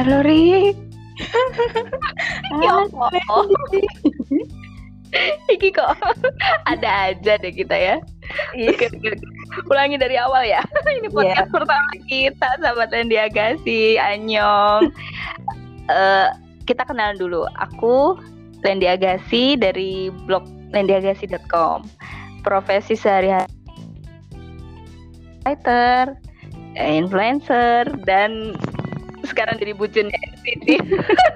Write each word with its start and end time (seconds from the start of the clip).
Halo 0.00 0.24
Ri. 0.24 0.72
Allah. 2.64 3.12
Iki 5.52 5.76
kok 5.76 5.92
ada 6.64 7.12
aja 7.12 7.36
deh 7.36 7.52
kita 7.52 7.76
ya. 7.76 7.96
Oke, 8.56 8.88
oke. 8.88 9.12
Ulangi 9.68 10.00
dari 10.00 10.16
awal 10.16 10.48
ya. 10.48 10.64
Ini 11.04 11.12
podcast 11.12 11.52
pertama 11.52 11.92
kita, 12.08 12.48
sahabat 12.64 12.96
Lendi 12.96 13.20
Agassi, 13.20 14.00
Anyong. 14.00 14.88
Eh, 15.92 16.28
kita 16.64 16.88
kenalan 16.88 17.20
dulu. 17.20 17.44
Aku 17.60 18.16
Lendi 18.64 18.88
Agassi 18.88 19.60
dari 19.60 20.08
blog 20.24 20.48
lendiagassi.com. 20.72 21.84
Profesi 22.40 22.96
sehari-hari 22.96 23.52
writer, 25.44 26.16
influencer, 26.80 27.84
dan 28.08 28.56
sekarang 29.30 29.56
jadi 29.56 29.72
bucin 29.72 30.10
NCT. 30.10 30.66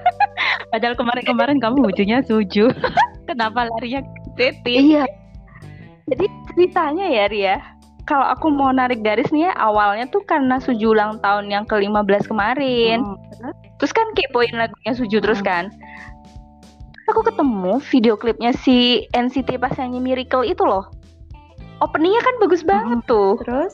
Padahal 0.74 0.94
kemarin-kemarin 0.98 1.62
kamu 1.62 1.86
bujunya 1.86 2.20
suju. 2.26 2.68
Kenapa 3.30 3.70
larinya 3.70 4.02
NCT? 4.34 4.66
Iya. 4.66 5.04
Jadi 6.10 6.26
ceritanya 6.52 7.06
ya 7.08 7.24
Ria, 7.32 7.56
kalau 8.04 8.28
aku 8.28 8.52
mau 8.52 8.68
narik 8.68 9.00
garis 9.00 9.32
nih 9.32 9.48
ya, 9.48 9.52
awalnya 9.56 10.04
tuh 10.12 10.20
karena 10.28 10.60
Suju 10.60 10.92
ulang 10.92 11.16
tahun 11.24 11.48
yang 11.48 11.64
ke-15 11.64 12.28
kemarin. 12.28 13.00
Hmm. 13.00 13.52
Terus 13.80 13.92
kan 13.96 14.04
kepoin 14.12 14.52
lagunya 14.52 14.92
Suju 14.92 15.24
terus 15.24 15.40
Hmm. 15.40 15.48
kan. 15.48 15.64
Aku 17.08 17.20
ketemu 17.24 17.80
video 17.92 18.16
klipnya 18.16 18.52
si 18.52 19.08
NCT 19.12 19.56
pas 19.60 19.72
nyanyi 19.76 20.00
Miracle 20.00 20.44
itu 20.44 20.64
loh. 20.64 20.88
Openingnya 21.80 22.20
kan 22.20 22.34
bagus 22.40 22.64
banget 22.64 23.00
tuh. 23.08 23.40
Terus 23.44 23.72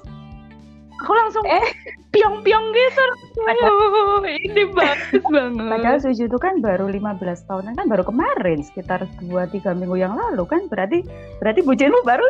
Aku 1.01 1.13
langsung 1.13 1.45
Eh. 1.49 1.65
piong-piong 2.11 2.67
gitu. 2.75 3.05
Oh, 3.39 4.21
ini 4.27 4.67
bagus 4.75 5.23
banget. 5.33 5.71
Padahal 5.71 5.99
Suju 6.03 6.27
itu 6.27 6.39
kan 6.39 6.59
baru 6.59 6.91
15 6.91 7.17
tahunan 7.47 7.73
kan 7.73 7.87
baru 7.87 8.03
kemarin 8.03 8.61
sekitar 8.61 9.07
2-3 9.23 9.73
minggu 9.73 9.97
yang 9.97 10.13
lalu 10.13 10.43
kan. 10.45 10.67
Berarti 10.67 11.07
berarti 11.39 11.61
bucinmu 11.63 12.03
baru 12.03 12.27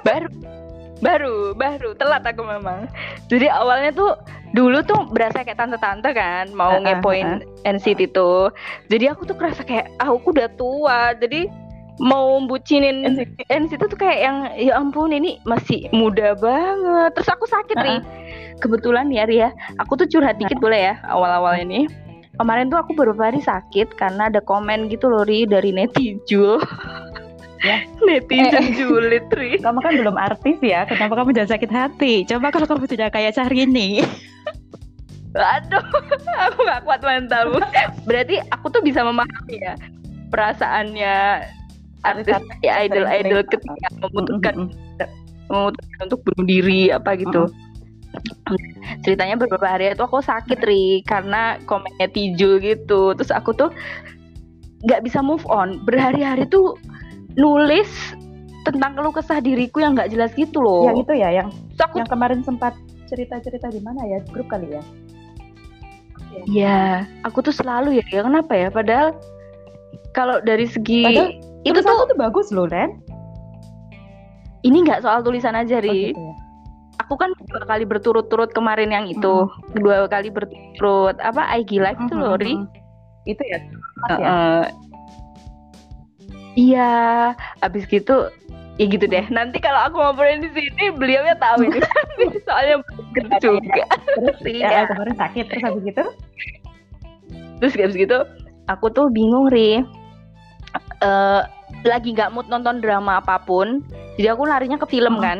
baru 0.00 0.28
baru 0.96 1.34
baru. 1.52 1.90
Telat 1.98 2.24
aku 2.24 2.40
memang. 2.40 2.86
Jadi 3.26 3.50
awalnya 3.50 3.92
tuh 3.92 4.16
dulu 4.54 4.80
tuh 4.80 5.04
berasa 5.12 5.44
kayak 5.44 5.58
tante-tante 5.58 6.14
kan 6.14 6.48
mau 6.54 6.72
Ah, 6.72 6.78
ah, 6.78 6.82
ngepoin 6.96 7.28
NCT 7.66 8.14
tuh. 8.14 8.48
Jadi 8.88 9.10
aku 9.10 9.28
tuh 9.28 9.36
kerasa 9.36 9.60
kayak 9.60 9.92
ah, 9.98 10.08
aku 10.08 10.32
udah 10.32 10.48
tua. 10.54 11.12
Jadi 11.18 11.50
mau 11.96 12.36
bucinin 12.44 13.04
NCT 13.48 13.82
tuh 13.88 13.98
kayak 13.98 14.18
yang 14.20 14.36
ya 14.56 14.72
ampun 14.76 15.12
ini 15.12 15.40
masih 15.48 15.88
muda 15.96 16.36
banget. 16.36 17.16
Terus 17.16 17.28
aku 17.32 17.44
sakit 17.48 17.76
nih 17.76 18.00
kebetulan 18.60 19.08
ya. 19.12 19.24
Ria 19.26 19.48
aku 19.80 19.96
tuh 19.98 20.06
curhat 20.06 20.36
dikit 20.36 20.60
boleh 20.60 20.92
ya 20.92 20.94
awal-awal 21.08 21.56
ini. 21.56 21.88
Kemarin 22.36 22.68
tuh 22.68 22.76
aku 22.76 22.92
beberapa 22.92 23.32
hari 23.32 23.40
sakit 23.40 23.96
karena 23.96 24.28
ada 24.28 24.44
komen 24.44 24.92
gitu 24.92 25.08
loh 25.08 25.24
Ri 25.24 25.48
dari 25.48 25.72
netizen. 25.72 26.60
Ya. 27.64 27.80
netizen 28.06 28.76
julid 28.76 29.24
Ri. 29.32 29.56
Kamu 29.56 29.80
kan 29.80 29.96
belum 29.96 30.16
artis 30.20 30.60
ya 30.60 30.84
kenapa 30.84 31.16
kamu 31.16 31.32
jangan 31.32 31.56
sakit 31.56 31.70
hati? 31.72 32.14
Coba 32.28 32.52
kalau 32.52 32.68
kamu 32.68 32.84
sudah 32.84 33.08
kayak 33.08 33.32
Syahrini. 33.32 34.04
Aduh, 35.36 35.84
aku 36.48 36.64
gak 36.64 36.80
kuat 36.88 37.00
mentalmu. 37.04 37.60
Berarti 38.08 38.40
aku 38.48 38.72
tuh 38.72 38.80
bisa 38.80 39.04
memahami 39.04 39.60
ya 39.60 39.76
perasaannya 40.32 41.44
Artis-artis 42.14 42.58
ya 42.62 42.72
idol-idol 42.86 43.40
ketika 43.50 43.88
memutuskan 43.98 44.54
Mm-mm. 44.70 45.08
memutuskan 45.50 46.00
untuk 46.06 46.20
bunuh 46.26 46.46
diri 46.46 46.80
apa 46.94 47.10
gitu. 47.18 47.50
Ceritanya 49.04 49.36
beberapa 49.36 49.66
hari 49.66 49.92
itu 49.92 50.02
aku 50.06 50.22
sakit 50.22 50.62
ri 50.64 51.02
karena 51.04 51.58
komennya 51.66 52.08
Tijo 52.08 52.62
gitu. 52.62 53.12
Terus 53.18 53.30
aku 53.34 53.52
tuh 53.52 53.70
nggak 54.86 55.04
bisa 55.04 55.20
move 55.20 55.44
on. 55.50 55.82
Berhari-hari 55.84 56.48
tuh 56.48 56.78
nulis 57.36 57.90
tentang 58.64 58.98
keluh 58.98 59.14
kesah 59.14 59.38
diriku 59.38 59.78
yang 59.78 59.94
nggak 59.94 60.10
jelas 60.10 60.34
gitu 60.34 60.58
loh. 60.58 60.90
yang 60.90 60.98
itu 60.98 61.12
ya 61.14 61.28
yang 61.30 61.48
Terus 61.54 61.82
aku 61.86 61.96
yang 62.02 62.10
kemarin 62.10 62.40
sempat 62.42 62.74
cerita-cerita 63.06 63.70
di 63.70 63.78
mana 63.78 64.02
ya 64.02 64.18
grup 64.26 64.50
kali 64.50 64.74
ya 64.74 64.82
Iya, 66.44 67.08
aku 67.24 67.40
tuh 67.40 67.54
selalu 67.54 67.96
ya, 67.96 68.04
ya 68.12 68.20
kenapa 68.20 68.52
ya? 68.52 68.68
Padahal 68.68 69.16
kalau 70.12 70.36
dari 70.44 70.68
segi 70.68 71.00
Padahal 71.08 71.32
itu 71.66 71.78
tuh 71.82 72.06
tuh 72.06 72.18
bagus 72.18 72.48
loh 72.54 72.66
Ren 72.66 72.94
ini 74.62 74.82
nggak 74.82 75.06
soal 75.06 75.22
tulisan 75.22 75.54
aja, 75.54 75.78
Oh, 75.78 75.84
Ri. 75.84 76.10
gitu 76.10 76.18
ya. 76.18 76.34
Aku 77.06 77.14
kan 77.14 77.30
dua 77.46 77.62
kali 77.68 77.84
berturut-turut 77.86 78.50
kemarin 78.50 78.90
yang 78.90 79.06
itu, 79.06 79.46
dua 79.78 80.10
kali 80.10 80.26
berturut 80.26 81.14
apa 81.22 81.46
IG 81.54 81.78
live 81.78 82.00
itu 82.02 82.14
loh, 82.18 82.34
Ri. 82.34 82.58
Mm-mm. 82.58 82.66
itu 83.26 83.42
ya 83.46 83.58
ya 83.58 83.70
Heeh. 84.10 84.62
Iya, 86.56 86.90
abis 87.60 87.84
gitu 87.86 88.26
ya 88.74 88.84
gitu 88.88 89.06
deh. 89.06 89.22
Nanti 89.28 89.60
kalau 89.60 89.86
aku 89.86 89.96
ngobrolin 90.00 90.40
di 90.40 90.50
sini, 90.50 90.90
beliaunya 90.94 91.36
tahu 91.38 91.68
ini. 91.68 91.78
Soalnya 92.48 92.80
bener 93.14 93.38
juga. 93.38 93.84
terus 94.16 94.38
Iya. 94.42 94.66
ya, 94.66 94.80
kemarin 94.88 95.14
sakit 95.14 95.44
terus 95.46 95.62
habis 95.62 95.82
gitu 95.84 96.04
Terus 97.60 97.72
abis 97.76 97.96
gitu, 97.96 98.18
aku 98.66 98.86
tuh 98.90 99.06
bingung, 99.14 99.46
Ri. 99.48 99.84
Eh, 101.00 101.42
lagi 101.86 102.14
nggak 102.14 102.34
mood 102.34 102.46
nonton 102.50 102.82
drama 102.82 103.18
apa 103.22 103.38
pun, 103.42 103.82
jadi 104.18 104.34
aku 104.34 104.46
larinya 104.46 104.78
ke 104.78 104.86
film 104.86 105.18
Hmm. 105.18 105.24
kan. 105.24 105.38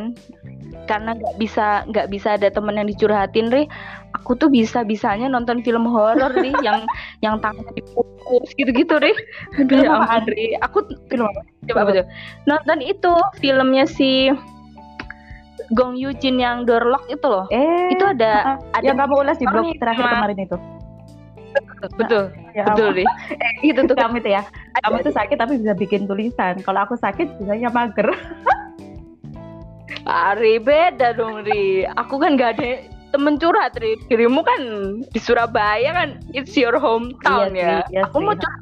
Karena 0.87 1.11
nggak 1.19 1.35
bisa 1.35 1.83
nggak 1.91 2.07
bisa 2.07 2.39
ada 2.39 2.47
temen 2.47 2.79
yang 2.79 2.87
dicurhatin, 2.87 3.51
Ri. 3.51 3.67
Aku 4.15 4.39
tuh 4.39 4.47
bisa 4.47 4.87
bisanya 4.87 5.27
nonton 5.27 5.59
film 5.59 5.83
horor, 5.83 6.31
Ri, 6.31 6.55
yang 6.67 6.87
yang 7.19 7.35
tangan 7.43 7.67
dipukul 7.75 8.39
gitu-gitu, 8.55 8.95
Ri. 8.95 9.11
Aduh, 9.59 9.83
ya 9.83 9.91
ampun, 9.91 10.23
Ri. 10.31 10.55
Aku 10.63 10.87
film 11.11 11.27
apa? 11.27 11.41
coba 11.67 11.79
apa 11.83 11.91
tuh? 11.91 12.05
Nonton 12.47 12.79
itu 12.79 13.13
filmnya 13.43 13.83
si 13.83 14.31
Gong 15.75 15.99
Yoo 15.99 16.15
Jin 16.15 16.39
yang 16.39 16.63
Doorlock 16.63 17.11
itu 17.11 17.27
loh. 17.27 17.43
eh 17.51 17.91
Itu 17.91 18.07
ada 18.07 18.55
ada 18.79 18.85
yang 18.87 18.95
kamu 18.95 19.27
ulas 19.27 19.35
di 19.35 19.45
blog 19.51 19.67
terakhir 19.83 20.07
kemarin 20.07 20.39
itu 20.39 20.55
betul, 21.97 22.23
ya 22.53 22.65
betul. 22.69 22.89
Ri. 22.93 23.05
Eh, 23.43 23.51
itu 23.69 23.81
tuh. 23.85 23.95
Kamu 23.95 24.19
itu 24.19 24.29
ya 24.33 24.41
kamu 24.83 25.01
tuh 25.01 25.13
sakit 25.13 25.37
tapi 25.37 25.57
bisa 25.57 25.73
bikin 25.73 26.05
tulisan. 26.05 26.59
Kalau 26.61 26.85
aku 26.85 26.95
sakit 26.97 27.37
bisanya 27.41 27.69
mager. 27.73 28.09
Ari 30.07 30.59
beda 30.63 31.15
dong 31.15 31.43
Ri. 31.43 31.83
Aku 31.99 32.15
kan 32.17 32.39
gak 32.39 32.59
ada 32.59 32.79
temen 33.11 33.35
curhat 33.35 33.75
Ri. 33.79 33.99
Dirimu 34.07 34.39
kan 34.43 34.61
di 35.03 35.19
Surabaya 35.19 35.91
kan 35.91 36.09
It's 36.31 36.55
your 36.55 36.75
hometown 36.79 37.51
Iya 37.51 37.59
ya. 37.59 37.77
sih, 37.83 37.99
iya 37.99 38.01
Aku 38.07 38.23
mau 38.23 38.35
sih. 38.35 38.39
curhat, 38.39 38.61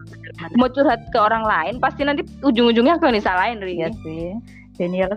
mau 0.57 0.69
curhat 0.69 1.01
ke 1.13 1.17
orang 1.21 1.45
lain 1.45 1.77
Pasti 1.77 2.01
nanti 2.01 2.25
ujung-ujungnya 2.41 2.97
aku 2.97 3.09
yang 3.09 3.17
disalahin 3.17 3.61
Ri. 3.61 3.77
Iya 3.81 3.89
sih. 4.01 4.33
Genial. 4.75 5.13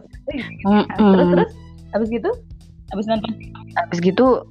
Mm-mm. 0.69 0.87
terus 1.17 1.29
terus. 1.35 1.51
Habis 1.97 2.09
gitu? 2.13 2.31
Habis 2.93 3.07
nonton 3.09 3.31
Habis 3.77 3.99
gitu 4.05 4.45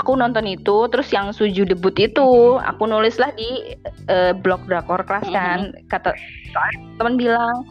Aku 0.00 0.18
nonton 0.18 0.46
itu 0.48 0.90
Terus 0.90 1.08
yang 1.14 1.30
Suju 1.30 1.66
debut 1.66 1.94
itu 1.98 2.58
Aku 2.58 2.84
nulis 2.86 3.18
lah 3.18 3.30
di 3.34 3.78
eh, 4.10 4.32
blog 4.34 4.66
Drakor 4.66 5.06
Kelas 5.06 5.26
kan. 5.30 5.70
Kata 5.90 6.14
soalnya 6.50 6.80
temen 6.98 7.14
bilang 7.18 7.62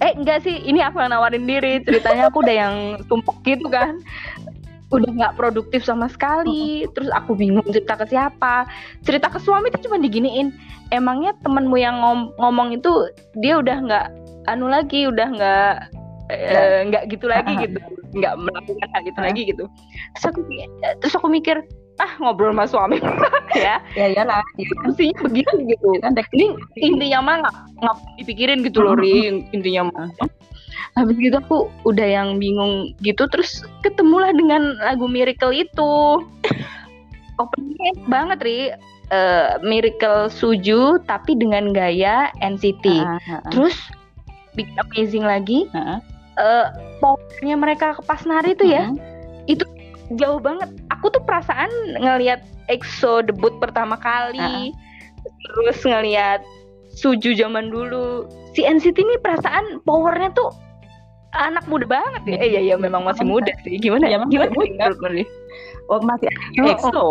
Eh 0.00 0.12
enggak 0.16 0.42
sih 0.42 0.58
Ini 0.64 0.90
aku 0.90 0.98
yang 0.98 1.12
nawarin 1.14 1.46
diri. 1.46 1.84
Ceritanya 1.84 2.32
aku 2.32 2.42
udah 2.42 2.56
yang 2.56 2.74
tumpuk 3.06 3.38
gitu 3.46 3.68
kan. 3.68 4.00
Udah 4.92 5.08
nggak 5.08 5.36
produktif 5.40 5.86
sama 5.86 6.10
sekali. 6.10 6.84
Terus 6.92 7.08
aku 7.14 7.38
bingung 7.38 7.64
cerita 7.70 7.96
ke 7.96 8.10
siapa. 8.10 8.66
Cerita 9.06 9.30
ke 9.30 9.38
suami 9.40 9.70
itu 9.70 9.88
cuma 9.88 9.96
diginiin. 10.02 10.52
Emangnya 10.92 11.32
temenmu 11.40 11.76
yang 11.80 11.96
ngom- 12.02 12.32
ngomong 12.36 12.76
itu 12.76 13.08
dia 13.40 13.56
udah 13.56 13.78
nggak 13.80 14.06
anu 14.50 14.66
lagi 14.68 15.06
udah 15.06 15.28
nggak 15.32 15.74
nggak. 16.90 17.02
gitu 17.08 17.26
lagi 17.30 17.52
gitu 17.62 17.78
nggak 18.12 18.34
melakukan 18.36 18.88
hal 18.92 19.02
itu 19.02 19.18
Ah. 19.18 19.24
lagi 19.28 19.42
gitu. 19.48 19.64
Terus 20.16 20.24
aku 20.28 20.40
terus 21.00 21.14
aku 21.16 21.28
mikir 21.28 21.56
ah 21.96 22.12
ngobrol 22.18 22.52
sama 22.52 22.64
suami. 22.66 22.98
Ya. 23.52 23.84
Ya 23.92 24.08
iyalah 24.08 24.40
mestinya 24.88 25.28
begitu 25.28 25.52
gitu. 25.68 25.88
Kan 26.00 26.16
tek- 26.16 26.32
ini 26.32 26.56
intinya 26.80 27.20
mah 27.20 27.34
nggak 27.44 27.56
nggak 27.84 27.96
dipikirin 28.16 28.64
gitu 28.64 28.80
loh 28.80 28.96
Ri. 28.96 29.44
Intinya 29.52 29.92
mah. 29.92 30.08
Habis 30.96 31.20
gitu 31.20 31.36
aku 31.36 31.68
udah 31.84 32.04
yang 32.04 32.40
bingung 32.40 32.96
gitu 33.00 33.28
terus 33.28 33.60
ketemulah 33.84 34.32
dengan 34.32 34.72
lagu 34.80 35.04
Miracle 35.04 35.52
itu. 35.52 35.92
Openingnya 37.40 37.92
banget 38.08 38.38
Ri. 38.40 38.60
Eh, 39.12 39.60
Miracle 39.60 40.32
Suju 40.32 40.96
tapi 41.04 41.36
dengan 41.36 41.68
gaya 41.68 42.32
NCT 42.40 42.84
Ah, 42.96 43.20
ah, 43.20 43.32
ah. 43.36 43.40
terus 43.52 43.76
bikin 44.56 44.72
amazing 44.80 45.20
lagi. 45.20 45.68
Ah, 45.76 45.96
ah. 45.96 45.98
Eh 46.40 46.66
powernya 47.00 47.56
mereka 47.60 47.98
pas 48.08 48.24
nari 48.24 48.56
tuh 48.56 48.68
ya 48.68 48.88
Mm-mm. 48.88 49.60
jauh 50.20 50.40
banget. 50.40 50.68
Aku 50.92 51.08
tuh 51.08 51.24
perasaan 51.24 51.72
ngelihat 51.96 52.44
EXO 52.68 53.24
debut 53.24 53.56
pertama 53.56 53.96
kali, 53.96 54.76
terus 55.24 55.80
ngelihat 55.88 56.44
Suju 56.92 57.32
zaman 57.32 57.72
dulu. 57.72 58.28
Si 58.52 58.60
NCT 58.60 59.00
ini 59.00 59.16
perasaan 59.24 59.80
powernya 59.88 60.28
tuh 60.36 60.52
anak 61.32 61.64
muda 61.64 61.88
banget 61.88 62.22
ya. 62.28 62.36
Eh 62.36 62.48
iya 62.52 62.60
iya 62.60 62.76
memang 62.76 63.08
masih 63.08 63.24
muda 63.24 63.48
sih. 63.64 63.80
Gimana? 63.80 64.04
Ya, 64.12 64.20
gimana? 64.28 64.52
muda. 64.52 64.92
Nurli? 65.00 65.24
oh 65.88 66.00
masih 66.04 66.28
Oh, 66.60 66.68
EXO 66.68 67.08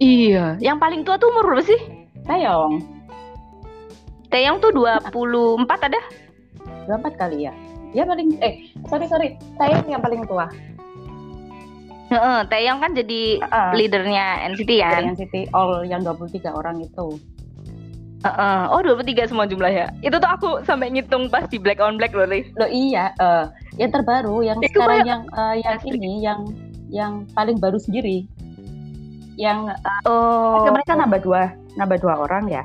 Iya, 0.00 0.56
yang 0.64 0.80
paling 0.80 1.04
tua 1.04 1.20
tuh 1.20 1.28
umur 1.28 1.44
berapa 1.52 1.64
sih? 1.64 1.80
Taeyong. 2.24 2.80
Taeyong 4.32 4.56
tuh 4.64 4.72
24 4.72 5.68
ada? 5.68 6.00
24 6.90 7.14
kali 7.16 7.46
ya. 7.46 7.52
Dia 7.90 8.02
paling 8.02 8.38
eh 8.38 8.66
sorry 8.86 9.06
sorry, 9.06 9.28
Taeyong 9.58 9.86
yang 9.86 10.02
paling 10.02 10.26
tua. 10.26 10.46
Heeh, 12.10 12.38
Taeyong 12.50 12.82
kan 12.82 12.90
jadi 12.92 13.38
Heeh. 13.38 13.70
leadernya 13.78 14.50
NCT? 14.50 14.70
Yang 14.82 15.22
City 15.22 15.46
All 15.54 15.86
yang 15.86 16.02
23 16.02 16.50
orang 16.50 16.82
itu. 16.82 17.18
Heeh. 18.20 18.60
Oh, 18.68 18.82
23 18.82 19.30
semua 19.30 19.46
jumlahnya. 19.46 19.94
Itu 20.02 20.18
tuh 20.18 20.28
aku 20.28 20.50
sampai 20.66 20.90
ngitung 20.90 21.30
pas 21.30 21.46
di 21.46 21.56
Black 21.56 21.78
on 21.78 21.96
Black 21.96 22.12
loh, 22.12 22.26
Ri. 22.26 22.50
Loh 22.58 22.68
iya, 22.68 23.14
eh 23.16 23.46
yang 23.78 23.94
terbaru 23.94 24.42
yang 24.44 24.58
Itu 24.60 24.76
sekarang 24.76 25.06
yang 25.06 25.22
eh, 25.30 25.54
yang 25.62 25.76
Asli. 25.78 25.90
ini 25.96 26.12
yang 26.20 26.40
yang 26.90 27.12
paling 27.32 27.56
baru 27.56 27.78
sendiri. 27.78 28.26
Yang 29.38 29.72
Oh. 30.04 30.66
eh, 30.66 30.72
mereka 30.74 30.98
nambah 30.98 31.20
dua, 31.24 31.54
nambah 31.78 31.96
dua 32.02 32.14
orang 32.20 32.44
ya. 32.50 32.62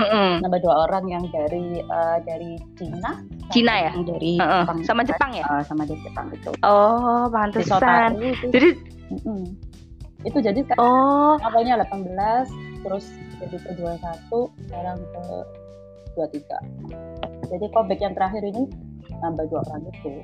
Heeh. 0.00 0.40
Nambah 0.40 0.60
dua 0.64 0.74
orang 0.88 1.04
yang 1.12 1.24
dari 1.28 1.84
eh, 1.84 2.18
dari 2.24 2.56
Cina, 2.80 3.20
Cina 3.52 3.74
ya? 3.76 3.92
dari 3.92 4.40
Heeh. 4.40 4.62
Jepang, 4.64 4.78
Sama 4.88 5.02
Jepang 5.04 5.30
ya? 5.36 5.44
Eh, 5.44 5.62
sama 5.68 5.82
dari 5.84 6.00
Jepang 6.00 6.26
itu. 6.32 6.50
Oh, 6.64 7.28
pantesan. 7.28 8.16
Itu. 8.16 8.46
Jadi 8.48 8.68
Mm-mm. 9.10 9.42
Itu 10.20 10.38
jadi 10.44 10.60
oh, 10.76 11.40
awalnya 11.40 11.80
18, 11.80 12.84
terus 12.84 13.08
jadi 13.40 13.56
ke 13.56 13.72
21, 13.80 14.52
sekarang 14.68 14.98
ke 15.00 15.22
23. 16.14 17.48
Jadi 17.50 17.66
comeback 17.72 18.00
yang 18.04 18.12
terakhir 18.12 18.42
ini 18.44 18.68
nambah 19.24 19.48
dua 19.48 19.64
orang 19.72 19.82
itu. 19.88 20.20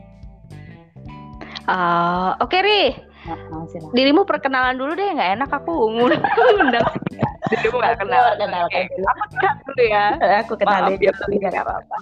ah, 1.66 2.36
oke 2.38 2.54
Ri. 2.60 2.94
Nah. 3.26 3.66
Dirimu 3.90 4.22
perkenalan 4.22 4.78
dulu 4.78 4.94
deh, 4.94 5.08
nggak 5.16 5.30
enak 5.40 5.50
aku 5.50 5.74
ngundang. 5.90 6.22
Nggak 7.46 7.62
Aku 7.94 8.02
kenal. 8.02 8.22
perkenalkan 8.34 8.82
Oke. 8.82 8.90
dulu. 8.90 9.06
Aku 9.06 9.24
kenal 9.30 9.54
dulu 9.62 9.82
ya. 9.86 10.04
Aku 10.42 10.52
kenalin 10.58 10.90
Maaf 10.90 11.02
ya, 11.02 11.12
tapi 11.14 11.34
nggak 11.38 11.54
apa-apa. 11.62 11.96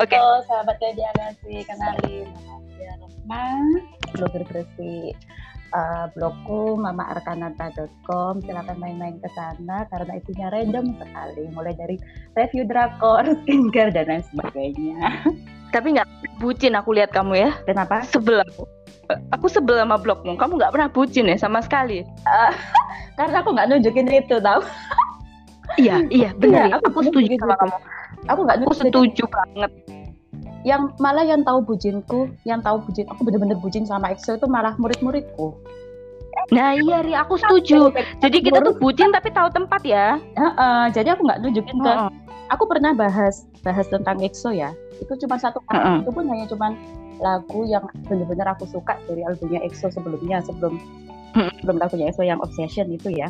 Oke. 0.00 0.16
Halo 0.16 0.34
sahabat 0.44 0.76
Kediagasi, 0.76 1.54
kenalin 1.64 2.26
nama 2.28 2.96
Rokma, 3.00 3.44
blogger 4.12 4.42
bersih 4.50 5.14
eh, 5.70 6.04
blogku 6.14 6.78
mamaarkanata.com 6.78 8.42
silakan 8.44 8.76
main-main 8.78 9.16
ke 9.18 9.28
sana 9.34 9.86
karena 9.90 10.12
isinya 10.18 10.48
random 10.50 10.86
sekali 10.98 11.44
mulai 11.54 11.74
dari 11.74 11.96
review 12.34 12.66
drakor, 12.66 13.24
skincare 13.44 13.94
dan 13.94 14.06
lain 14.10 14.24
sebagainya. 14.30 14.98
Tapi 15.70 15.86
nggak 15.94 16.08
bucin 16.42 16.74
aku 16.74 16.94
lihat 16.94 17.14
kamu 17.14 17.46
ya. 17.46 17.50
Kenapa? 17.66 18.02
Sebel 18.02 18.42
aku. 18.42 18.66
Aku 19.34 19.46
sebel 19.50 19.78
sama 19.78 19.98
blogmu. 19.98 20.34
Kamu 20.34 20.58
nggak 20.58 20.74
pernah 20.74 20.88
bucin 20.90 21.30
ya 21.30 21.38
sama 21.38 21.62
sekali. 21.62 22.02
Karena 23.18 23.42
aku 23.42 23.54
nggak 23.54 23.68
nunjukin 23.70 24.10
itu 24.10 24.38
tahu. 24.42 24.62
Iya, 25.78 26.02
iya, 26.10 26.30
benar. 26.34 26.66
Iya, 26.66 26.74
aku, 26.82 26.86
aku 26.90 27.00
setuju 27.06 27.38
sama 27.38 27.54
kamu. 27.62 27.76
Aku 28.26 28.40
nggak 28.42 28.58
Aku 28.66 28.74
setuju 28.74 29.24
banget. 29.30 29.70
Yang 30.62 30.92
malah 31.00 31.24
yang 31.24 31.40
tahu 31.40 31.64
bujinku, 31.64 32.28
yang 32.44 32.60
tahu 32.60 32.84
bujin 32.84 33.08
aku 33.08 33.24
bener-bener 33.24 33.56
bujin 33.56 33.88
sama 33.88 34.12
EXO 34.12 34.36
itu 34.36 34.44
malah 34.44 34.76
murid-muridku. 34.76 35.56
Nah, 36.52 36.74
iya, 36.74 37.02
Ri, 37.02 37.14
aku 37.16 37.38
setuju. 37.38 37.90
Jadi 38.20 38.38
kita 38.42 38.60
tuh 38.62 38.74
bucin 38.76 39.10
tapi 39.10 39.30
tahu 39.32 39.48
tempat 39.50 39.80
ya. 39.86 40.18
Heeh, 40.36 40.82
jadi 40.92 41.14
aku 41.16 41.26
nggak 41.26 41.40
nunjukin 41.42 41.78
ke 41.80 41.90
Heeh. 41.90 42.10
aku 42.50 42.64
pernah 42.66 42.92
bahas 42.92 43.46
bahas 43.62 43.86
tentang 43.88 44.20
EXO 44.20 44.52
ya 44.52 44.72
itu 45.00 45.12
cuma 45.26 45.36
satu 45.40 45.60
kali 45.68 45.80
Heeh. 45.80 45.98
itu 46.04 46.10
pun 46.12 46.24
hanya 46.28 46.46
cuma 46.48 46.66
lagu 47.20 47.60
yang 47.68 47.84
benar-benar 48.08 48.56
aku 48.56 48.64
suka 48.68 48.96
dari 49.08 49.24
albumnya 49.24 49.60
EXO 49.64 49.92
sebelumnya 49.92 50.40
sebelum 50.44 50.76
Heeh. 51.36 51.52
sebelum 51.60 51.76
lagunya 51.80 52.12
EXO 52.12 52.24
yang 52.24 52.40
Obsession 52.40 52.88
itu 52.92 53.12
ya 53.12 53.28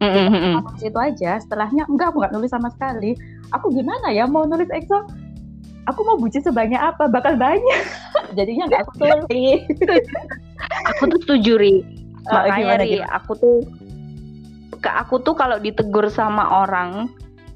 mm, 0.00 0.08
mm. 0.08 0.54
Nulis 0.64 0.84
itu 0.84 0.98
aja 1.00 1.40
setelahnya 1.40 1.88
enggak 1.88 2.12
aku 2.12 2.24
nggak 2.24 2.34
nulis 2.36 2.50
sama 2.52 2.68
sekali 2.72 3.16
aku 3.52 3.72
gimana 3.72 4.12
ya 4.12 4.28
mau 4.28 4.44
nulis 4.44 4.68
EXO 4.72 5.04
aku 5.88 6.00
mau 6.04 6.16
bucin 6.16 6.42
sebanyak 6.44 6.78
apa? 6.78 7.08
Bakal 7.08 7.36
banyak. 7.36 7.82
Jadinya 8.38 8.70
nggak 8.70 8.80
aku 8.88 8.92
tulis 9.00 9.22
Aku 10.94 11.02
tuh 11.12 11.18
setuju, 11.26 11.60
Ri. 11.60 11.74
Oh, 12.28 12.32
Makanya, 12.32 12.80
Ri, 12.80 13.04
aku 13.04 13.32
tuh 13.36 13.56
ke 14.80 14.90
aku 14.92 15.16
tuh 15.24 15.32
kalau 15.32 15.56
ditegur 15.56 16.12
sama 16.12 16.44
orang 16.64 17.08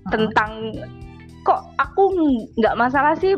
tentang 0.08 0.72
kok 1.44 1.60
aku 1.76 2.08
nggak 2.56 2.76
masalah 2.76 3.12
sih 3.20 3.36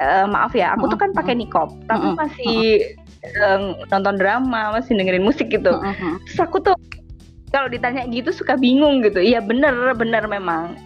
eh, 0.00 0.24
maaf 0.24 0.56
ya 0.56 0.72
aku 0.72 0.88
tuh 0.88 0.96
kan 0.96 1.12
pakai 1.12 1.36
nikop 1.36 1.76
tapi 1.84 2.16
masih 2.16 2.56
eh, 3.20 3.58
nonton 3.92 4.16
drama 4.16 4.72
masih 4.72 4.96
dengerin 4.96 5.24
musik 5.24 5.52
gitu. 5.52 5.76
Terus 6.24 6.40
aku 6.40 6.60
tuh 6.64 6.76
kalau 7.52 7.68
ditanya 7.68 8.08
gitu 8.08 8.32
suka 8.32 8.56
bingung 8.56 9.04
gitu. 9.04 9.20
Iya 9.20 9.44
bener 9.44 9.92
bener 9.96 10.24
memang 10.24 10.76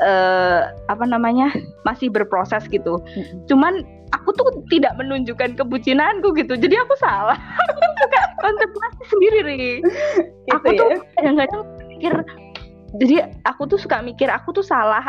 eh 0.00 0.60
apa 0.88 1.04
namanya 1.04 1.52
masih 1.84 2.08
berproses 2.08 2.64
gitu. 2.72 3.02
Mm-mm. 3.02 3.44
cuman 3.50 3.84
aku 4.12 4.32
tuh 4.36 4.48
tidak 4.68 4.92
menunjukkan 5.00 5.56
kebucinanku 5.56 6.36
gitu. 6.36 6.52
Jadi 6.54 6.74
aku 6.76 6.94
salah. 7.00 7.36
Aku 7.72 7.80
suka 7.96 8.20
kontemplasi 8.44 9.02
sendiri 9.08 9.38
Ri. 9.40 9.64
Gitu 9.80 10.52
aku 10.52 10.68
ya. 10.74 10.78
tuh 10.78 10.90
kadang-kadang 11.16 11.62
mikir 12.02 12.14
jadi 13.00 13.16
aku 13.48 13.70
tuh 13.70 13.78
suka 13.80 14.04
mikir 14.04 14.28
aku 14.28 14.52
tuh 14.52 14.66
salah 14.66 15.06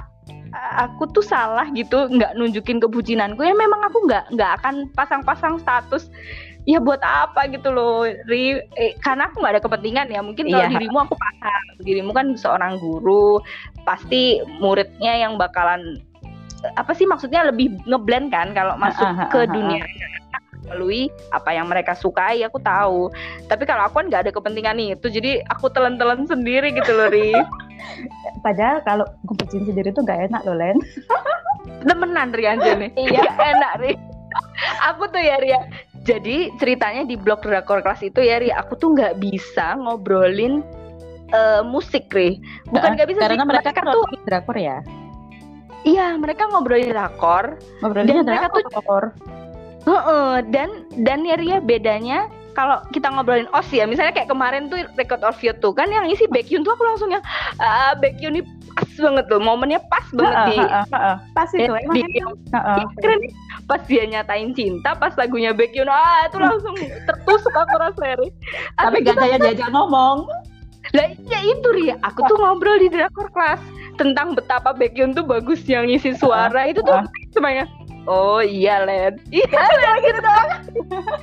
aku 0.78 1.10
tuh 1.10 1.26
salah 1.26 1.66
gitu 1.74 2.06
nggak 2.06 2.38
nunjukin 2.38 2.78
kebucinanku 2.78 3.42
ya 3.42 3.58
memang 3.58 3.82
aku 3.82 4.06
nggak 4.06 4.30
nggak 4.38 4.52
akan 4.62 4.86
pasang-pasang 4.94 5.58
status 5.58 6.14
ya 6.64 6.80
buat 6.80 7.02
apa? 7.02 7.48
gitu 7.48 7.70
loh. 7.70 8.08
Ri 8.26 8.60
Eh, 8.76 8.96
karena 9.00 9.28
aku 9.28 9.44
nggak 9.44 9.54
ada 9.60 9.64
kepentingan 9.64 10.08
ya. 10.10 10.22
Mungkin 10.24 10.48
kalau 10.48 10.64
Iya. 10.64 10.72
dirimu 10.72 10.98
aku 11.02 11.16
paham. 11.16 11.64
Dirimu 11.84 12.12
kan 12.12 12.28
seorang 12.36 12.80
guru 12.80 13.40
pasti 13.84 14.40
muridnya 14.60 15.20
yang 15.20 15.36
bakalan 15.36 16.00
apa 16.80 16.96
sih 16.96 17.04
maksudnya 17.04 17.44
lebih 17.44 17.76
ngeblend 17.84 18.32
kan 18.32 18.56
kalau 18.56 18.80
masuk 18.80 19.04
Ha, 19.04 19.12
ha, 19.12 19.24
ha, 19.28 19.32
ke 19.32 19.44
dunia. 19.52 19.84
Melalui 20.64 21.12
apa 21.36 21.52
yang 21.52 21.68
mereka 21.68 21.92
sukai 21.92 22.40
aku 22.40 22.56
tahu. 22.64 23.12
Tapi 23.52 23.68
kalau 23.68 23.84
aku 23.84 24.00
kan 24.00 24.08
nggak 24.08 24.24
ada 24.24 24.32
kepentingan 24.32 24.80
itu 24.80 25.12
jadi 25.12 25.44
aku 25.52 25.68
telan-telan 25.68 26.24
sendiri 26.24 26.72
gitu 26.72 26.96
loh 26.96 27.12
Ri. 27.12 27.36
Padahal 28.48 28.80
kalau 28.88 29.04
aku 29.28 29.36
bucin 29.36 29.68
sendiri 29.68 29.92
tuh 29.92 30.08
nggak 30.08 30.32
enak 30.32 30.42
loh 30.48 30.56
Len. 30.56 30.80
Temenan 31.84 32.32
Ri 32.32 32.48
aja 32.48 32.72
nih. 32.80 32.92
Iya. 32.96 33.28
Enak 33.28 33.74
Ri. 33.84 33.92
Aku 34.88 35.06
tuh 35.12 35.20
ya 35.20 35.38
Ria 35.38 35.60
jadi 36.04 36.38
ceritanya 36.54 37.04
di 37.04 37.16
blog 37.16 37.42
drakor 37.42 37.80
kelas 37.80 38.02
itu 38.02 38.20
ya 38.20 38.38
Ri 38.38 38.52
aku 38.52 38.76
tuh 38.76 38.92
nggak 38.92 39.18
bisa 39.18 39.76
ngobrolin 39.78 40.60
eh, 41.30 41.62
musik 41.64 42.08
Ri 42.08 42.38
bukan 42.68 42.94
nggak 42.94 43.08
bisa 43.08 43.20
sih 43.22 43.28
karena 43.30 43.46
mereka 43.46 43.72
kan 43.72 43.86
tuh 43.90 44.04
drakor 44.24 44.56
ya 44.56 44.78
iya 45.84 46.14
mereka 46.14 46.48
ngobrolin 46.48 46.90
drakor 46.90 47.56
ngobrolinnya 47.80 48.16
Dan 48.18 48.26
mereka 48.26 48.48
tuh- 48.50 48.68
drakor 48.70 49.06
Heeh, 49.84 50.48
dan 50.48 50.70
dan 50.98 51.24
ya 51.24 51.36
Ria 51.36 51.60
bedanya 51.60 52.28
kalau 52.54 52.80
kita 52.90 53.10
ngobrolin 53.10 53.50
OS 53.52 53.68
ya 53.68 53.84
misalnya 53.84 54.14
kayak 54.14 54.30
kemarin 54.30 54.70
tuh 54.70 54.80
record 54.94 55.20
of 55.22 55.36
you 55.40 55.52
tuh 55.54 55.72
kan 55.72 55.90
yang 55.90 56.06
isi 56.06 56.24
Baekhyun 56.26 56.64
tuh 56.64 56.72
aku 56.72 56.86
langsung 56.86 57.10
yang 57.10 57.20
ah 57.58 57.92
Baekhyun 57.98 58.38
ini 58.38 58.44
pas 58.74 58.90
banget 58.96 59.26
tuh 59.28 59.38
momennya 59.38 59.84
pas 59.86 60.06
banget 60.12 60.38
di 60.48 60.58
Heeh, 60.58 60.86
heeh. 60.88 61.16
pas 61.32 61.50
itu 61.50 61.62
di- 61.62 61.84
emang 61.84 61.96
di- 62.00 62.22
Heeh. 62.50 62.78
Iya, 62.80 62.86
keren. 62.96 63.20
Pas 63.64 63.82
dia 63.88 64.04
nyatain 64.04 64.52
cinta 64.52 64.92
pas 64.98 65.16
lagunya 65.16 65.56
Baekhyun 65.56 65.88
ah 65.88 66.28
itu 66.28 66.38
langsung 66.40 66.76
tertusuk 66.80 67.54
aku 67.56 67.76
rasanya 67.80 68.28
tapi 68.76 69.04
gak 69.04 69.18
jajak 69.18 69.40
jajak 69.52 69.70
ngomong. 69.72 70.28
Lah 70.92 71.08
iya 71.16 71.40
itu 71.48 71.68
Ria 71.72 71.96
aku 72.04 72.28
tuh 72.28 72.38
ngobrol 72.38 72.76
di 72.76 72.92
drakor 72.92 73.32
kelas 73.32 73.64
tentang 73.96 74.36
betapa 74.36 74.76
Baekhyun 74.76 75.16
tuh 75.16 75.24
bagus 75.24 75.64
yang 75.64 75.88
ngisi 75.88 76.12
suara. 76.20 76.68
Itu 76.68 76.84
tuh 76.84 77.08
semuanya 77.32 77.66
oh 78.06 78.40
iya 78.44 78.84
Len. 78.84 79.16
Iya 79.32 79.48
Len 79.48 79.96
gitu 80.04 80.20
doang. 80.20 80.50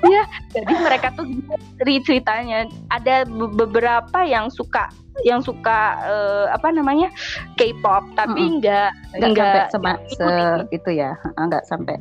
Iya 0.07 0.23
jadi 0.57 0.75
mereka 0.81 1.07
tuh 1.15 1.25
gitu, 1.29 1.53
Ri 1.85 2.01
ceritanya. 2.05 2.65
Ada 2.89 3.29
be- 3.29 3.53
beberapa 3.55 4.25
yang 4.25 4.49
suka 4.49 4.89
yang 5.21 5.45
suka 5.45 6.01
eh, 6.09 6.47
apa 6.49 6.73
namanya 6.73 7.13
K-pop 7.61 8.17
tapi 8.17 8.41
Mm-mm. 8.41 8.57
enggak 8.57 8.91
nggak 9.21 9.29
sampai 9.29 9.29
Enggak 9.29 9.67
sama 9.69 9.93
se 10.09 10.29
itu 10.73 10.91
ya. 10.97 11.11
Heeh, 11.21 11.45
nggak 11.45 11.65
sampai. 11.69 11.95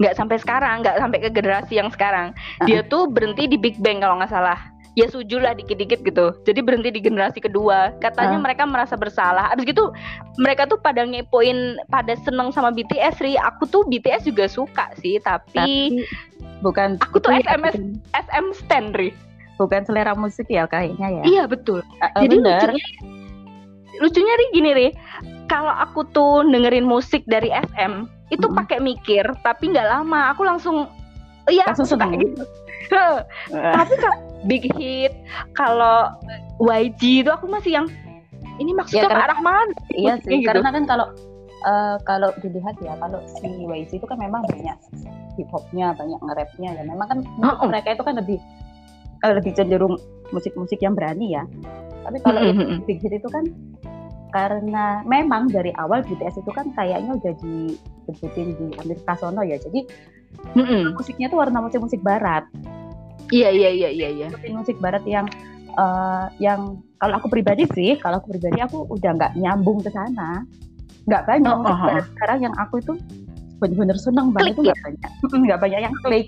Nggak 0.00 0.14
sampai 0.16 0.36
sekarang 0.40 0.80
nggak 0.80 0.96
sampai 0.96 1.18
ke 1.20 1.28
generasi 1.28 1.76
yang 1.76 1.92
sekarang. 1.92 2.32
Dia 2.64 2.80
tuh 2.88 3.12
berhenti 3.12 3.44
di 3.44 3.60
Big 3.60 3.76
Bang 3.84 4.00
kalau 4.00 4.16
nggak 4.16 4.32
salah 4.32 4.71
ya 4.92 5.08
suju 5.08 5.40
lah 5.40 5.56
dikit-dikit 5.56 6.04
gitu 6.04 6.36
jadi 6.44 6.60
berhenti 6.60 6.92
di 6.92 7.00
generasi 7.00 7.40
kedua 7.40 7.96
katanya 7.98 8.36
Ah. 8.36 8.44
mereka 8.44 8.68
merasa 8.68 8.92
bersalah 8.92 9.48
abis 9.50 9.64
gitu 9.64 9.88
mereka 10.36 10.68
tuh 10.68 10.76
pada 10.76 11.00
ngepoin 11.02 11.80
pada 11.88 12.12
seneng 12.20 12.52
sama 12.52 12.68
BTS 12.68 13.16
Ri 13.18 13.40
aku 13.40 13.64
tuh 13.64 13.88
BTS 13.88 14.28
juga 14.28 14.44
suka 14.46 14.92
sih 15.00 15.16
tapi, 15.24 15.56
tapi 15.56 16.04
bukan 16.60 17.00
Aku 17.00 17.16
tuh 17.18 17.32
SMS. 17.32 17.72
SM 18.12 18.46
Stan 18.52 18.92
Ri 18.92 19.16
bukan 19.56 19.80
selera 19.84 20.12
musik 20.12 20.44
ya 20.46 20.68
kayaknya 20.68 21.08
ya 21.08 21.22
iya 21.24 21.42
betul 21.48 21.80
Heeh, 22.00 22.28
jadi 22.28 22.34
bener. 22.36 22.60
lucunya 22.68 22.86
lucunya 23.98 24.34
Ri 24.34 24.46
gini 24.52 24.70
Ri 24.72 24.88
kalau 25.48 25.72
aku 25.72 26.04
tuh 26.12 26.44
dengerin 26.44 26.84
musik 26.84 27.24
dari 27.24 27.48
SM 27.48 28.04
itu 28.28 28.44
Mm-mm. 28.44 28.58
pakai 28.60 28.76
mikir 28.76 29.24
tapi 29.40 29.72
nggak 29.72 29.88
lama 29.88 30.32
aku 30.32 30.44
langsung 30.44 30.84
iya 31.48 31.64
Langsung 31.68 31.88
suka 31.88 32.08
gitu. 32.12 32.44
tapi 33.76 33.94
kalau 33.98 34.18
big 34.44 34.64
hit 34.76 35.12
kalau 35.54 36.10
YG 36.58 37.22
itu 37.22 37.30
aku 37.30 37.46
masih 37.46 37.78
yang 37.82 37.86
ini 38.60 38.70
maksudnya 38.76 39.08
Ya, 39.08 39.10
ke 39.10 39.16
arah 39.16 39.40
mana? 39.40 39.72
Iya 39.90 40.14
sih, 40.22 40.42
gitu. 40.42 40.48
karena 40.50 40.68
kan 40.70 40.84
kalau 40.84 41.06
eh, 41.62 41.96
kalau 42.04 42.28
dilihat 42.42 42.76
ya, 42.84 42.92
kalau 43.00 43.18
si 43.26 43.48
YG 43.48 43.96
itu 43.96 44.06
kan 44.06 44.18
memang 44.20 44.44
banyak 44.44 44.76
hip 45.40 45.48
hopnya, 45.48 45.96
banyak 45.96 46.20
nge-rapnya 46.20 46.70
dan 46.76 46.84
memang 46.84 47.06
kan 47.08 47.18
musik 47.40 47.58
Oh. 47.64 47.68
mereka 47.70 47.96
itu 47.96 48.04
kan 48.04 48.14
lebih 48.20 48.38
eh, 49.24 49.32
lebih 49.32 49.52
cenderung 49.56 49.96
musik-musik 50.30 50.78
yang 50.84 50.92
berani 50.92 51.32
ya. 51.32 51.44
Tapi 52.02 52.18
kalau 52.20 52.40
Mm, 52.42 52.46
yang 52.50 52.58
mm, 52.58 52.68
mm. 52.68 52.80
Big 52.84 52.98
Hit 53.00 53.14
itu 53.14 53.28
kan 53.30 53.44
karena 54.32 55.04
memang 55.04 55.48
dari 55.52 55.70
awal 55.76 56.00
BTS 56.02 56.40
itu 56.40 56.50
kan 56.52 56.72
kayaknya 56.72 57.14
udah 57.20 57.34
didebutin 57.40 58.48
di 58.56 58.66
Amerika 58.80 59.12
sono 59.16 59.44
ya. 59.44 59.56
Jadi 59.60 59.84
Mm-mm. 60.52 60.92
musiknya 60.92 61.32
tuh 61.32 61.38
warna 61.40 61.64
musik-musik 61.64 62.00
barat. 62.04 62.44
Iya 63.32 63.48
iya 63.48 63.70
iya 63.72 63.88
iya 63.88 64.08
iya. 64.12 64.26
Musik 64.52 64.76
barat 64.82 65.00
yang 65.08 65.24
eh, 65.72 66.26
yang 66.42 66.82
kalau 67.00 67.18
aku 67.18 67.32
pribadi 67.32 67.64
sih, 67.72 67.96
kalau 67.98 68.20
aku 68.20 68.36
pribadi 68.36 68.60
aku 68.60 68.84
udah 68.92 69.10
nggak 69.16 69.32
nyambung 69.40 69.80
ke 69.80 69.90
sana. 69.90 70.44
Nggak 71.08 71.22
banyak 71.26 71.56
Oh, 71.56 71.66
oh, 71.66 71.98
oh. 71.98 72.02
sekarang 72.14 72.38
yang 72.46 72.54
aku 72.60 72.78
itu 72.78 72.92
bener-bener 73.58 73.96
seneng 73.98 74.34
banget 74.34 74.54
Klik 74.54 74.54
itu 74.54 74.62
nggak 74.68 74.80
banyak. 74.82 75.10
Nggak 75.46 75.60
banyak 75.62 75.80
yang 75.80 75.94
klik. 76.04 76.26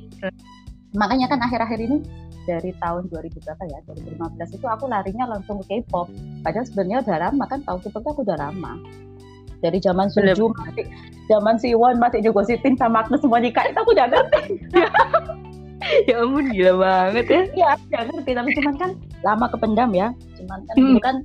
Makanya 0.95 1.27
kan 1.27 1.39
akhir-akhir 1.43 1.79
ini 1.83 1.99
dari 2.45 2.71
tahun 2.79 3.09
2000 3.09 3.41
berapa 3.41 3.63
ya 3.67 3.79
2015 3.89 4.57
itu 4.61 4.67
aku 4.69 4.85
larinya 4.87 5.25
langsung 5.25 5.65
ke 5.65 5.81
K-pop 5.81 6.13
padahal 6.45 6.67
sebenarnya 6.69 6.99
udah 7.01 7.17
lama 7.29 7.45
kan 7.49 7.61
tahu 7.65 7.79
K-pop 7.89 8.05
aku 8.05 8.21
udah 8.23 8.37
lama 8.37 8.77
dari 9.65 9.79
zaman. 9.79 10.07
Suju 10.07 10.53
masih 10.53 10.85
zaman 11.27 11.57
Siwon 11.57 11.97
masih 11.97 12.21
digosipin 12.21 12.77
sama 12.77 13.01
Agnes 13.01 13.25
Monica 13.25 13.65
itu 13.65 13.75
aku 13.75 13.91
udah 13.91 14.07
ngerti 14.07 14.45
ya 16.09 16.21
ampun 16.21 16.49
gila 16.49 16.73
banget 16.79 17.25
ya. 17.27 17.41
Iya, 17.51 17.67
aku 17.73 17.83
udah 17.87 18.03
ngerti 18.07 18.31
tapi 18.31 18.51
cuman 18.55 18.75
kan 18.75 18.91
lama 19.21 19.47
kependam 19.49 19.91
ya 19.91 20.09
cuman 20.35 20.59
kan 20.63 20.75
Hmm. 20.75 20.85
dulu 20.87 20.99
kan 20.99 21.17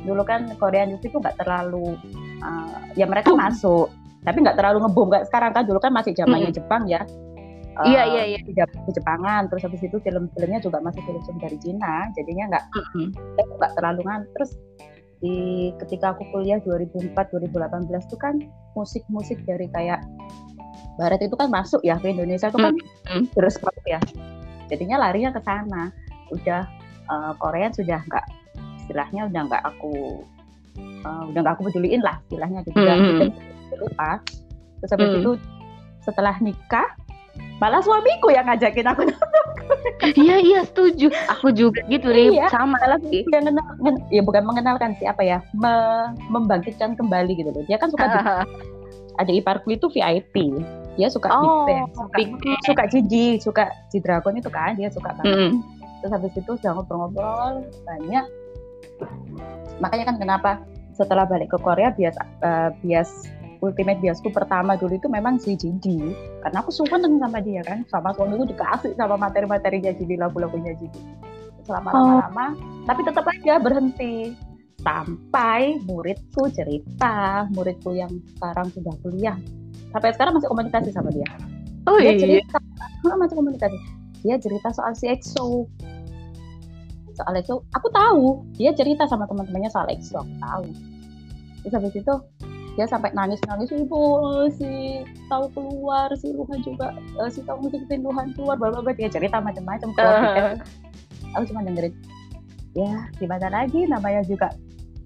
dulu 0.00 0.22
kan 0.22 0.40
Korean 0.56 0.88
Music 0.88 1.10
itu 1.10 1.18
nggak 1.18 1.36
terlalu 1.36 1.98
uh, 2.38 2.78
ya 2.94 3.04
mereka 3.04 3.30
Boom. 3.30 3.40
masuk 3.40 3.90
tapi 4.20 4.38
nggak 4.40 4.54
terlalu 4.54 4.78
ngebom 4.80 5.08
kayak 5.08 5.26
sekarang 5.26 5.50
kan 5.50 5.64
dulu 5.64 5.78
kan 5.78 5.90
masih 5.90 6.14
zamannya 6.14 6.48
Hmm. 6.48 6.56
Jepang 6.56 6.84
ya 6.86 7.02
Iya, 7.78 8.02
Eh, 8.02 8.06
iya, 8.10 8.22
iya. 8.28 8.38
Jap- 8.56 8.74
di 8.74 8.90
Jepangan 8.90 9.46
terus 9.46 9.62
habis 9.62 9.78
itu 9.78 9.94
film-filmnya 9.96 10.58
juga 10.58 10.78
masih 10.78 10.98
film 11.00 11.22
dari 11.38 11.54
Cina 11.58 12.10
jadinya 12.12 12.50
nggak 12.50 12.64
eh, 13.38 13.46
nggak 13.54 13.72
terlalu 13.72 14.02
ngan 14.02 14.26
terus 14.34 14.50
di 15.18 15.70
ketika 15.82 16.14
aku 16.14 16.22
kuliah 16.30 16.62
2004 16.62 17.10
2018 17.14 17.90
itu 18.06 18.16
kan 18.16 18.34
musik-musik 18.78 19.42
dari 19.42 19.66
kayak 19.74 19.98
barat 20.94 21.18
itu 21.22 21.34
kan 21.34 21.50
masuk 21.50 21.82
ya 21.82 21.98
ke 21.98 22.10
Indonesia 22.10 22.50
itu 22.50 22.58
kan 22.58 22.74
Mm. 23.08 23.24
terus 23.34 23.58
pop 23.58 23.74
ya 23.86 23.98
jadinya 24.68 25.00
larinya 25.00 25.34
ke 25.34 25.40
sana 25.42 25.90
udah 26.30 26.62
eh, 27.08 27.32
Korea 27.38 27.70
sudah 27.72 27.98
nggak 28.04 28.26
istilahnya 28.84 29.26
udah 29.26 29.42
nggak 29.48 29.62
aku 29.64 30.22
eh, 30.78 31.22
udah 31.34 31.40
nggak 31.42 31.54
aku 31.58 31.62
peduliin 31.70 32.02
lah 32.02 32.18
istilahnya 32.30 32.62
gitu 32.66 32.78
udah 32.78 32.96
Mm. 32.98 33.30
udah 33.70 33.78
lupa 33.78 34.10
terus 34.78 34.90
habis 34.94 35.10
Mm. 35.10 35.18
itu 35.22 35.32
setelah 36.02 36.34
nikah 36.38 36.88
malah 37.58 37.82
suamiku 37.82 38.30
yang 38.30 38.46
ngajakin 38.46 38.88
aku 38.88 39.02
Iya 40.00 40.36
iya 40.40 40.60
setuju. 40.64 41.12
Aku 41.28 41.52
juga 41.52 41.84
gitu 41.86 42.08
Rip. 42.08 42.32
Iya. 42.32 42.48
Sama 42.48 42.78
malah 42.80 42.96
lagi. 42.96 43.20
dia 43.28 43.42
kenal, 43.44 43.66
ya 44.08 44.22
bukan 44.24 44.42
mengenalkan 44.42 44.96
siapa 44.96 45.20
ya 45.20 45.44
me- 45.52 46.14
membangkitkan 46.32 46.96
kembali 46.96 47.36
gitu 47.36 47.50
loh 47.52 47.62
dia 47.68 47.76
kan 47.76 47.92
suka 47.92 48.06
di, 48.08 48.18
ada 49.20 49.32
iparku 49.34 49.74
itu 49.74 49.90
VIP 49.90 50.56
dia 50.96 51.08
suka 51.12 51.28
big 51.28 51.50
Oh, 51.50 51.66
band 51.66 51.88
suka 51.92 52.14
Big 52.16 52.30
suka 52.64 52.82
Gigi 52.88 53.26
suka 53.38 53.64
G 53.90 54.00
Dragon 54.00 54.34
itu 54.34 54.48
kan 54.48 54.72
dia 54.74 54.88
suka 54.88 55.12
banget 55.14 55.36
Mm-mm. 55.36 55.50
terus 56.00 56.10
habis 56.14 56.32
itu 56.34 56.50
udah 56.54 56.70
ngobrol-ngobrol 56.74 57.54
banyak 57.84 58.24
makanya 59.78 60.04
kan 60.08 60.16
kenapa 60.16 60.50
setelah 60.94 61.22
balik 61.22 61.50
ke 61.50 61.58
Korea 61.58 61.94
bias 61.94 62.16
eh, 62.18 62.70
bias 62.82 63.10
ultimate 63.60 63.98
biasku 63.98 64.30
pertama 64.30 64.78
dulu 64.78 64.94
itu 64.98 65.08
memang 65.10 65.38
si 65.38 65.58
Gigi 65.58 66.14
karena 66.44 66.58
aku 66.62 66.70
suka 66.70 66.98
sama 66.98 67.38
dia 67.42 67.62
kan. 67.66 67.82
Sama 67.90 68.14
suamiku 68.14 68.46
dikasih 68.46 68.94
sama 68.94 69.18
materi-materinya 69.18 69.92
Gigi 69.94 70.16
lagu-lagunya 70.18 70.74
Gigi 70.78 71.02
selama 71.68 71.92
lama-lama 71.92 72.46
tapi 72.88 73.00
tetap 73.04 73.24
aja 73.28 73.60
berhenti. 73.60 74.32
Sampai 74.78 75.74
muridku 75.90 76.46
cerita 76.54 77.44
muridku 77.50 77.98
yang 77.98 78.14
sekarang 78.38 78.70
sudah 78.70 78.94
kuliah. 79.02 79.36
Sampai 79.90 80.14
sekarang 80.14 80.38
masih 80.38 80.48
komunikasi 80.48 80.90
sama 80.94 81.10
dia. 81.10 81.26
Oh 81.90 81.98
dia 81.98 82.14
iya. 82.14 82.20
cerita. 82.20 82.62
Masih 83.02 83.36
komunikasi. 83.36 83.76
Dia 84.22 84.38
cerita 84.38 84.70
soal 84.70 84.94
si 84.94 85.10
EXO. 85.10 85.66
Soal 87.18 87.32
EXO. 87.42 87.66
Aku 87.74 87.90
tahu 87.90 88.46
dia 88.54 88.70
cerita 88.70 89.02
sama 89.10 89.26
teman-temannya 89.26 89.66
soal 89.66 89.90
EXO 89.90 90.22
aku 90.22 90.34
tahu. 90.38 90.66
Terus 91.66 91.74
habis 91.74 91.94
itu 91.98 92.14
dia 92.78 92.86
sampai 92.86 93.10
nangis 93.10 93.42
nangis 93.50 93.74
ibu 93.74 94.46
si 94.54 95.02
tahu 95.26 95.50
keluar 95.50 96.06
si 96.14 96.30
Luhan 96.30 96.62
juga 96.62 96.94
eh, 96.94 97.26
si 97.26 97.42
tahu 97.42 97.66
ngikutin 97.66 98.06
Luhan 98.06 98.30
keluar 98.38 98.54
bla 98.54 98.70
bla 98.70 98.94
dia 98.94 99.10
cerita 99.10 99.42
macam-macam 99.42 99.90
keluar 99.98 100.14
tiket. 100.22 100.44
aku 101.34 101.44
cuma 101.50 101.66
dengerin 101.66 101.92
ya 102.78 103.10
gimana 103.18 103.46
lagi? 103.50 103.90
Namanya 103.90 104.22
juga 104.22 104.54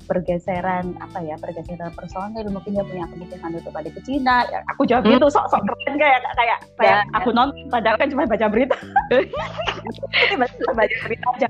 pergeseran 0.04 0.98
apa 0.98 1.24
ya 1.24 1.38
pergeseran 1.38 1.94
personil. 1.94 2.44
Mungkin 2.50 2.76
dia 2.76 2.84
punya 2.84 3.06
kemungkinan 3.08 3.50
untuk 3.56 3.72
balik 3.72 3.96
ke 3.96 4.00
Cina. 4.04 4.44
Ya, 4.50 4.60
aku 4.68 4.84
jawab 4.84 5.08
Hmm. 5.08 5.16
gitu 5.16 5.28
sok 5.32 5.46
sok 5.48 5.62
keren 5.64 5.94
kayak 5.96 6.20
kayak 6.36 6.58
kayak 6.76 7.00
Ya, 7.00 7.16
aku 7.16 7.30
nonton 7.32 7.56
padahal 7.72 7.96
kan 7.96 8.08
cuma 8.12 8.28
baca 8.28 8.46
berita. 8.52 8.76
Baca 10.38 10.96
berita 11.06 11.26
aja. 11.38 11.48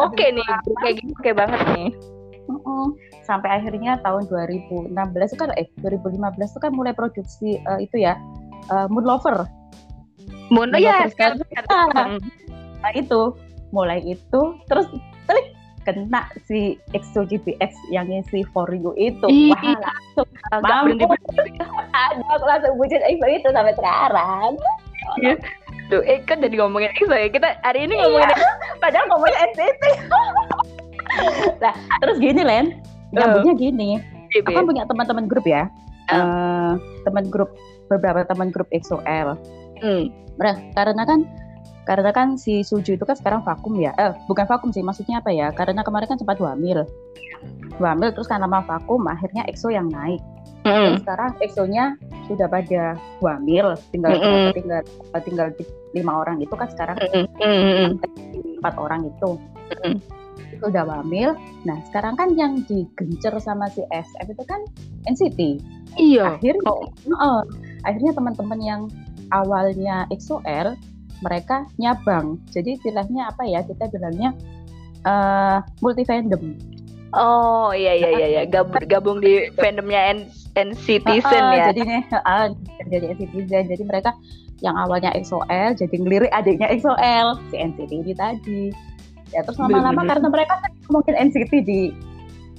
Oke 0.00 0.24
nih, 0.32 0.48
kayak 0.80 0.94
gini 1.04 1.12
oke 1.12 1.30
banget 1.36 1.60
nih. 1.76 1.90
Mm-mm. 2.62 2.94
sampai 3.22 3.58
akhirnya 3.58 3.98
tahun 4.00 4.26
2016 4.26 4.94
itu 5.28 5.36
kan 5.36 5.50
eh 5.54 5.66
2015 5.78 6.22
itu 6.42 6.58
kan 6.58 6.72
mulai 6.72 6.92
produksi 6.92 7.58
eh, 7.58 7.78
itu 7.80 7.98
ya 7.98 8.14
eh, 8.68 8.86
Moon 8.86 9.02
Lover 9.02 9.44
Mono 10.48 10.72
Mono 10.72 10.76
ya, 10.76 11.06
terus 11.06 11.12
sekarang 11.14 11.36
Ah. 11.38 11.46
sekarang. 11.88 12.10
nah 12.78 12.92
itu 12.92 13.20
mulai 13.70 13.98
itu 14.02 14.40
terus 14.66 14.86
klik 15.24 15.54
kena 15.82 16.22
si 16.44 16.78
EXO 16.92 17.26
GBX 17.26 17.74
yang 17.90 18.06
ngisi 18.06 18.46
For 18.50 18.70
You 18.70 18.94
itu 18.94 19.26
Ih, 19.26 19.50
wah 19.50 19.74
langsung 20.62 20.94
berhenti 20.94 21.58
ada 22.06 22.22
aku 22.30 22.44
langsung 22.44 22.74
bucin 22.76 23.02
EXO 23.02 23.26
itu 23.28 23.48
sampai 23.50 23.74
sekarang 23.74 24.54
Tuh, 25.90 26.00
eh 26.06 26.22
kan 26.22 26.38
jadi 26.38 26.56
ngomongin 26.56 26.88
EXO 26.94 27.12
ya. 27.12 27.28
Kita 27.28 27.58
hari 27.60 27.84
ini 27.84 27.96
Iya. 27.96 28.02
ngomongin 28.06 28.38
padahal 28.78 29.06
ngomongnya 29.10 29.38
NCT 29.50 29.82
nah 31.62 31.72
terus 32.00 32.16
gini 32.18 32.42
Len 32.42 32.80
nyambungnya 33.12 33.54
gini 33.54 33.90
EXO. 34.32 34.48
aku 34.48 34.50
kan 34.56 34.64
punya 34.64 34.82
teman-teman 34.88 35.24
grup 35.28 35.44
ya. 35.44 35.68
Eh, 36.08 36.72
teman 37.04 37.28
grup 37.28 37.52
beberapa 37.86 38.24
teman 38.24 38.48
grup 38.48 38.66
EXO-L 38.72 39.36
Hmm. 39.82 40.14
Nah, 40.38 40.54
karena 40.78 41.02
kan 41.02 41.26
karena 41.82 42.14
kan 42.14 42.38
si 42.38 42.62
Suju 42.62 42.94
itu 42.94 43.02
kan 43.02 43.18
sekarang 43.18 43.42
vakum 43.42 43.74
ya. 43.82 43.90
Eh, 43.98 44.14
bukan 44.30 44.46
vakum 44.46 44.70
sih, 44.70 44.78
maksudnya 44.78 45.18
apa 45.18 45.34
ya? 45.34 45.50
Karena 45.50 45.82
kemarin 45.82 46.06
kan 46.06 46.22
sempat 46.22 46.38
hamil. 46.38 46.86
Hamil 47.82 48.14
terus 48.14 48.30
karena 48.30 48.46
lama 48.46 48.62
vakum, 48.62 49.02
akhirnya 49.10 49.42
EXO 49.50 49.74
yang 49.74 49.90
naik. 49.90 50.22
Hmm. 50.62 50.94
Dan 50.94 51.02
sekarang 51.02 51.30
EXO-nya 51.42 51.84
sudah 52.30 52.46
pada 52.46 52.94
hamil, 53.18 53.74
tinggal 53.90 54.14
Mm-mm. 54.14 54.54
tinggal 54.54 54.80
tinggal 55.26 55.46
lima 55.90 56.12
orang 56.22 56.38
itu 56.38 56.54
kan 56.54 56.70
sekarang 56.70 56.96
Hmm. 57.10 57.26
Hmm. 57.42 57.98
empat 58.62 58.74
orang 58.78 59.10
itu. 59.10 59.30
Mm-mm. 59.74 59.98
Udah 60.62 60.86
hamil. 60.86 61.34
Nah, 61.66 61.78
sekarang 61.90 62.14
kan 62.14 62.34
yang 62.38 62.62
digencer 62.66 63.34
sama 63.42 63.66
si 63.70 63.82
SF 63.90 64.30
itu 64.30 64.44
kan 64.46 64.62
NCT. 65.10 65.58
Iya. 65.98 66.38
Akhirnya, 66.38 66.70
Oh. 66.70 66.86
Heeh. 66.86 67.40
akhirnya 67.82 68.14
teman-teman 68.14 68.60
yang 68.62 68.80
awalnya 69.34 70.06
EXO-L 70.14 70.78
mereka 71.22 71.66
nyabang. 71.78 72.38
Jadi 72.54 72.78
istilahnya 72.78 73.30
apa 73.30 73.42
ya? 73.46 73.62
Kita 73.66 73.90
bilangnya 73.90 74.30
eh 75.02 75.58
multi 75.82 76.06
fandom. 76.06 76.54
Oh 77.12 77.74
iya 77.74 77.92
iya 77.92 78.08
iya 78.14 78.26
iya 78.38 78.42
gabung 78.54 78.78
gabung 78.86 79.18
di 79.20 79.50
fandomnya 79.58 80.14
N 80.14 80.18
NCTzen 80.54 81.26
Heeh, 81.26 81.58
ya. 81.58 81.64
Jadi 81.72 81.80
nih, 81.84 82.02
heeh, 82.06 82.42
jadi 82.88 83.04
NCTzen. 83.18 83.64
Jadi 83.66 83.82
mereka 83.84 84.14
yang 84.62 84.78
awalnya 84.78 85.10
EXO-L 85.18 85.74
jadi 85.74 85.94
ngelirik 85.98 86.30
adiknya 86.30 86.70
EXO-L 86.70 87.34
si 87.50 87.56
NCT 87.58 87.90
ini 87.90 88.14
tadi. 88.14 88.60
Ya 89.32 89.40
terus 89.44 89.56
lama-lama 89.56 90.04
karena 90.04 90.28
mereka 90.28 90.60
kan 90.60 90.70
mungkin 90.92 91.16
NCT 91.16 91.52
di 91.64 91.80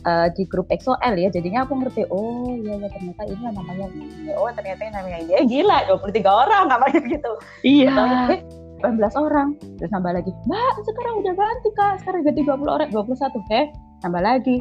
eh, 0.03 0.27
di 0.35 0.43
grup 0.49 0.67
EXO-L 0.73 1.15
ya, 1.15 1.29
jadinya 1.31 1.63
aku 1.63 1.79
ngerti, 1.79 2.03
oh 2.11 2.51
iya 2.59 2.75
ya 2.81 2.87
ternyata 2.91 3.23
ini 3.29 3.41
namanya 3.45 3.87
ini, 3.93 4.31
oh 4.35 4.49
ternyata 4.51 4.81
ini 4.83 4.91
namanya 4.91 5.17
ini, 5.23 5.31
Eh, 5.37 5.45
gila 5.47 5.77
23 5.87 6.27
orang 6.27 6.63
namanya 6.67 6.99
gitu. 7.07 7.31
Iya. 7.63 7.93
Tahu, 7.93 8.33
eh 8.35 8.41
18 8.83 9.15
orang. 9.15 9.55
Terus 9.79 9.91
nambah 9.95 10.11
lagi 10.11 10.31
mbak 10.43 10.75
sekarang 10.83 11.13
udah 11.23 11.33
ganti 11.39 11.69
kak. 11.79 11.93
Sekarang 12.03 12.21
ganti 12.27 12.41
20 12.43 12.67
orang 12.67 12.89
21 12.91 13.55
eh 13.55 13.65
tambah 14.03 14.21
lagi. 14.21 14.59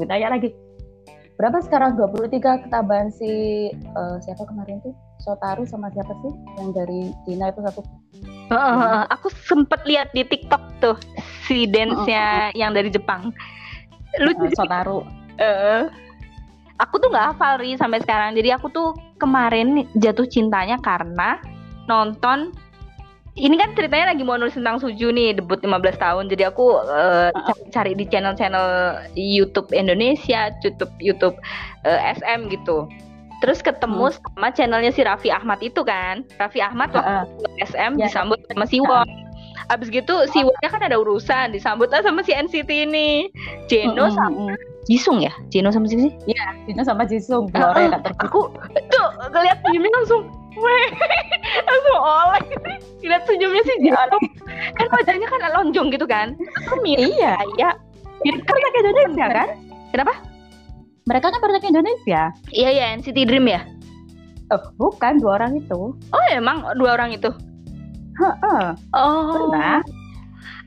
Gue 0.00 0.06
tanya 0.08 0.32
lagi 0.32 0.48
berapa 1.38 1.62
sekarang 1.62 1.94
23 1.94 2.66
ketambahan 2.66 3.14
si 3.14 3.30
eh, 3.70 4.16
siapa 4.26 4.42
kemarin 4.42 4.82
tuh 4.82 4.92
Sotaru 5.22 5.62
sama 5.66 5.90
siapa 5.94 6.10
sih 6.22 6.34
yang 6.58 6.74
dari 6.74 7.14
Cina 7.26 7.50
itu 7.54 7.62
satu 7.62 7.80
Heeh, 8.48 9.00
aku 9.12 9.28
sempet 9.30 9.80
lihat 9.84 10.10
di 10.16 10.24
TikTok 10.24 10.62
tuh 10.80 10.96
si 11.44 11.68
dance-nya 11.68 12.48
yang 12.56 12.72
dari 12.72 12.88
Jepang. 12.88 13.28
Lucu 14.24 14.48
Uh, 14.48 14.52
Sotaru. 14.56 15.04
Eh, 15.36 15.84
aku 16.80 16.96
tuh 16.96 17.12
nggak 17.12 17.36
hafal 17.36 17.60
ri 17.60 17.76
sampai 17.76 18.00
sekarang. 18.00 18.32
Jadi 18.32 18.48
aku 18.56 18.72
tuh 18.72 18.96
kemarin 19.20 19.84
jatuh 20.00 20.24
cintanya 20.24 20.80
karena 20.80 21.36
nonton. 21.84 22.56
Ini 23.38 23.54
kan 23.54 23.70
ceritanya 23.78 24.10
lagi 24.10 24.26
mau 24.26 24.34
nulis 24.34 24.58
tentang 24.58 24.82
Suju 24.82 25.14
nih, 25.14 25.38
debut 25.38 25.62
15 25.62 25.94
tahun. 25.94 26.26
Jadi 26.26 26.42
aku 26.50 26.82
eh, 26.82 27.30
cari, 27.30 27.62
cari 27.70 27.92
di 27.94 28.04
channel-channel 28.10 28.66
YouTube 29.14 29.70
Indonesia, 29.70 30.50
YouTube 30.66 30.90
YouTube 30.98 31.38
eh, 31.86 32.00
SM 32.18 32.50
gitu. 32.50 32.90
Terus 33.38 33.62
ketemu 33.62 34.10
sama 34.10 34.50
channelnya 34.50 34.90
si 34.90 35.06
Raffi 35.06 35.30
Ahmad 35.30 35.62
itu 35.62 35.86
kan. 35.86 36.26
Raffi 36.42 36.58
Ahmad 36.58 36.90
waktu 36.90 37.30
Heeh. 37.30 37.66
SM 37.70 37.94
Ya. 37.94 38.10
disambut 38.10 38.42
sama 38.50 38.66
Siwon. 38.66 39.06
Abis 39.70 39.94
gitu 39.94 40.26
Siwonnya 40.34 40.68
kan 40.74 40.82
ada 40.82 40.98
urusan, 40.98 41.54
disambut 41.54 41.86
lah 41.94 42.02
sama 42.02 42.26
si 42.26 42.34
NCT 42.34 42.90
ini. 42.90 43.30
Jeno 43.70 44.10
sama. 44.10 44.58
Jisung 44.86 45.18
ya? 45.18 45.32
Jeno 45.50 45.68
sama 45.68 45.88
siapa 45.90 46.06
sih? 46.06 46.12
Dino 46.64 46.82
sama 46.84 47.02
Jisung, 47.04 47.48
dua 47.50 47.72
orang 47.72 47.82
yang. 47.90 48.02
Aku 48.22 48.52
tuh 48.88 49.06
ngeliat 49.32 49.58
senyumnya 49.64 49.90
langsung 49.92 50.22
weh 50.58 50.86
langsung 51.70 51.98
oleh 51.98 52.42
ngeliat 52.98 53.22
senyumnya 53.24 53.62
sih 53.62 53.76
Jano 53.86 54.18
kan 54.74 54.86
wajahnya 54.90 55.26
kan 55.30 55.40
lonjong 55.54 55.88
gitu 55.94 56.02
kan 56.02 56.34
mirip 56.82 57.14
Iya, 57.14 57.38
kayak 57.54 57.74
mirip 58.26 58.42
pernah 58.42 58.68
ke 58.68 58.78
Indonesia 58.82 59.26
kan? 59.30 59.48
Kenapa? 59.94 60.12
Mereka 61.06 61.26
kan 61.30 61.40
pernah 61.40 61.60
ke 61.62 61.68
Indonesia. 61.70 62.22
iya 62.50 62.68
ya 62.74 62.84
NCT 62.98 63.18
Dream 63.24 63.46
ya 63.46 63.62
Oh, 64.48 64.60
bukan 64.80 65.20
dua 65.20 65.36
orang 65.38 65.60
itu. 65.60 65.92
oh 65.94 66.24
emang 66.32 66.64
dua 66.74 66.96
orang 66.96 67.12
itu 67.12 67.28
Heeh, 68.18 68.64
oh 68.98 69.30
pernah. 69.30 69.78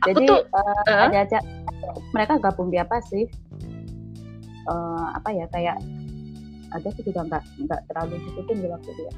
aku 0.05 0.07
Jadi 0.07 0.23
tuh 0.29 0.39
eh, 0.39 0.87
eh? 0.87 1.01
ada 1.11 1.19
aja 1.25 1.39
mereka 2.15 2.39
gabung 2.39 2.71
di 2.71 2.79
apa 2.79 3.03
sih? 3.03 3.27
Eh, 4.61 5.05
apa 5.17 5.29
ya 5.33 5.45
kayak 5.49 5.77
ada 6.71 6.87
sih 6.93 7.03
juga 7.03 7.25
nggak 7.27 7.43
nggak 7.67 7.81
terlalu 7.89 8.13
ngikutin 8.21 8.57
di 8.61 8.67
waktu 8.69 8.89
itu 8.93 9.01
ya. 9.09 9.13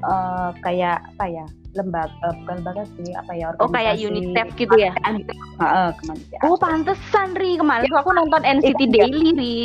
Eh, 0.00 0.50
kayak 0.64 0.98
apa 1.16 1.24
ya 1.28 1.44
lembaga 1.76 2.10
eh, 2.26 2.34
bukan 2.42 2.54
lembaga 2.64 2.82
sih 2.98 3.14
apa 3.14 3.32
ya 3.36 3.54
oh 3.62 3.68
kayak 3.70 3.94
organisasi 3.94 4.08
UNICEF 4.10 4.48
gitu 4.58 4.74
ya 4.74 4.92
gitu. 5.14 5.32
Heeh, 5.60 5.88
kemanusiaan. 6.02 6.42
oh 6.48 6.56
pantesan 6.58 7.28
Ri 7.38 7.50
kemarin 7.60 7.86
tuh 7.86 8.00
aku 8.00 8.10
nonton 8.16 8.42
NCT 8.42 8.80
Iya. 8.80 8.92
Daily 9.06 9.30
Ri 9.36 9.58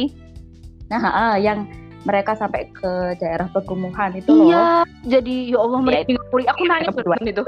Nah, 0.85 1.01
heeh, 1.01 1.33
yang 1.41 1.65
mereka 2.05 2.37
sampai 2.37 2.69
ke 2.69 2.91
daerah 3.17 3.49
perkumuhan 3.49 4.13
itu 4.13 4.29
loh. 4.29 4.45
iya 4.45 4.65
jadi 5.03 5.35
ya 5.49 5.57
Allah 5.59 5.79
Iya, 5.83 5.85
mereka 5.85 6.09
ngapuri 6.13 6.45
aku 6.45 6.61
nangis 6.63 6.87
berdua. 6.93 7.15
itu 7.19 7.41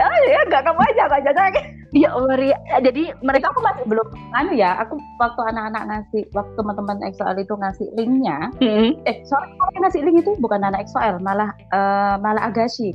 Oh 0.00 0.16
iya, 0.26 0.40
nggak 0.44 0.62
kamu 0.64 0.80
aja, 0.82 1.02
nggak 1.06 1.22
jajan. 1.24 1.52
ya 1.90 2.08
Allah 2.10 2.34
Ri 2.34 2.48
jadi 2.82 3.02
mereka 3.20 3.50
aku 3.50 3.60
masih 3.62 3.84
belum 3.84 4.06
anu 4.32 4.52
ya, 4.54 4.78
aku 4.78 4.94
waktu 5.18 5.40
anak-anak 5.50 5.82
ngasih, 5.86 6.22
waktu 6.30 6.52
teman-teman 6.54 6.96
EXO-L 7.04 7.36
itu 7.36 7.54
ngasih 7.54 7.86
linknya, 7.94 8.38
Hmm. 8.58 8.94
eh 9.04 9.18
sorry 9.22 9.50
yang 9.74 9.82
ngasih 9.82 10.00
link 10.02 10.16
itu 10.20 10.32
bukan 10.38 10.62
anak 10.62 10.86
EXO-L, 10.86 11.18
malah 11.20 11.50
eh, 11.70 12.14
malah 12.18 12.46
Agashi. 12.46 12.94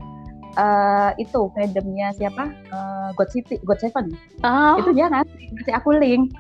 Eh, 0.56 1.10
itu 1.20 1.52
fandomnya 1.52 2.16
siapa? 2.16 2.48
Eh, 2.48 3.08
God 3.14 3.28
City, 3.28 3.60
God 3.62 3.76
Seven. 3.76 4.16
Oh, 4.40 4.80
Itu 4.80 4.96
dia 4.96 5.12
ngasih, 5.12 5.52
ngasih 5.52 5.74
aku 5.76 5.92
link. 5.94 6.32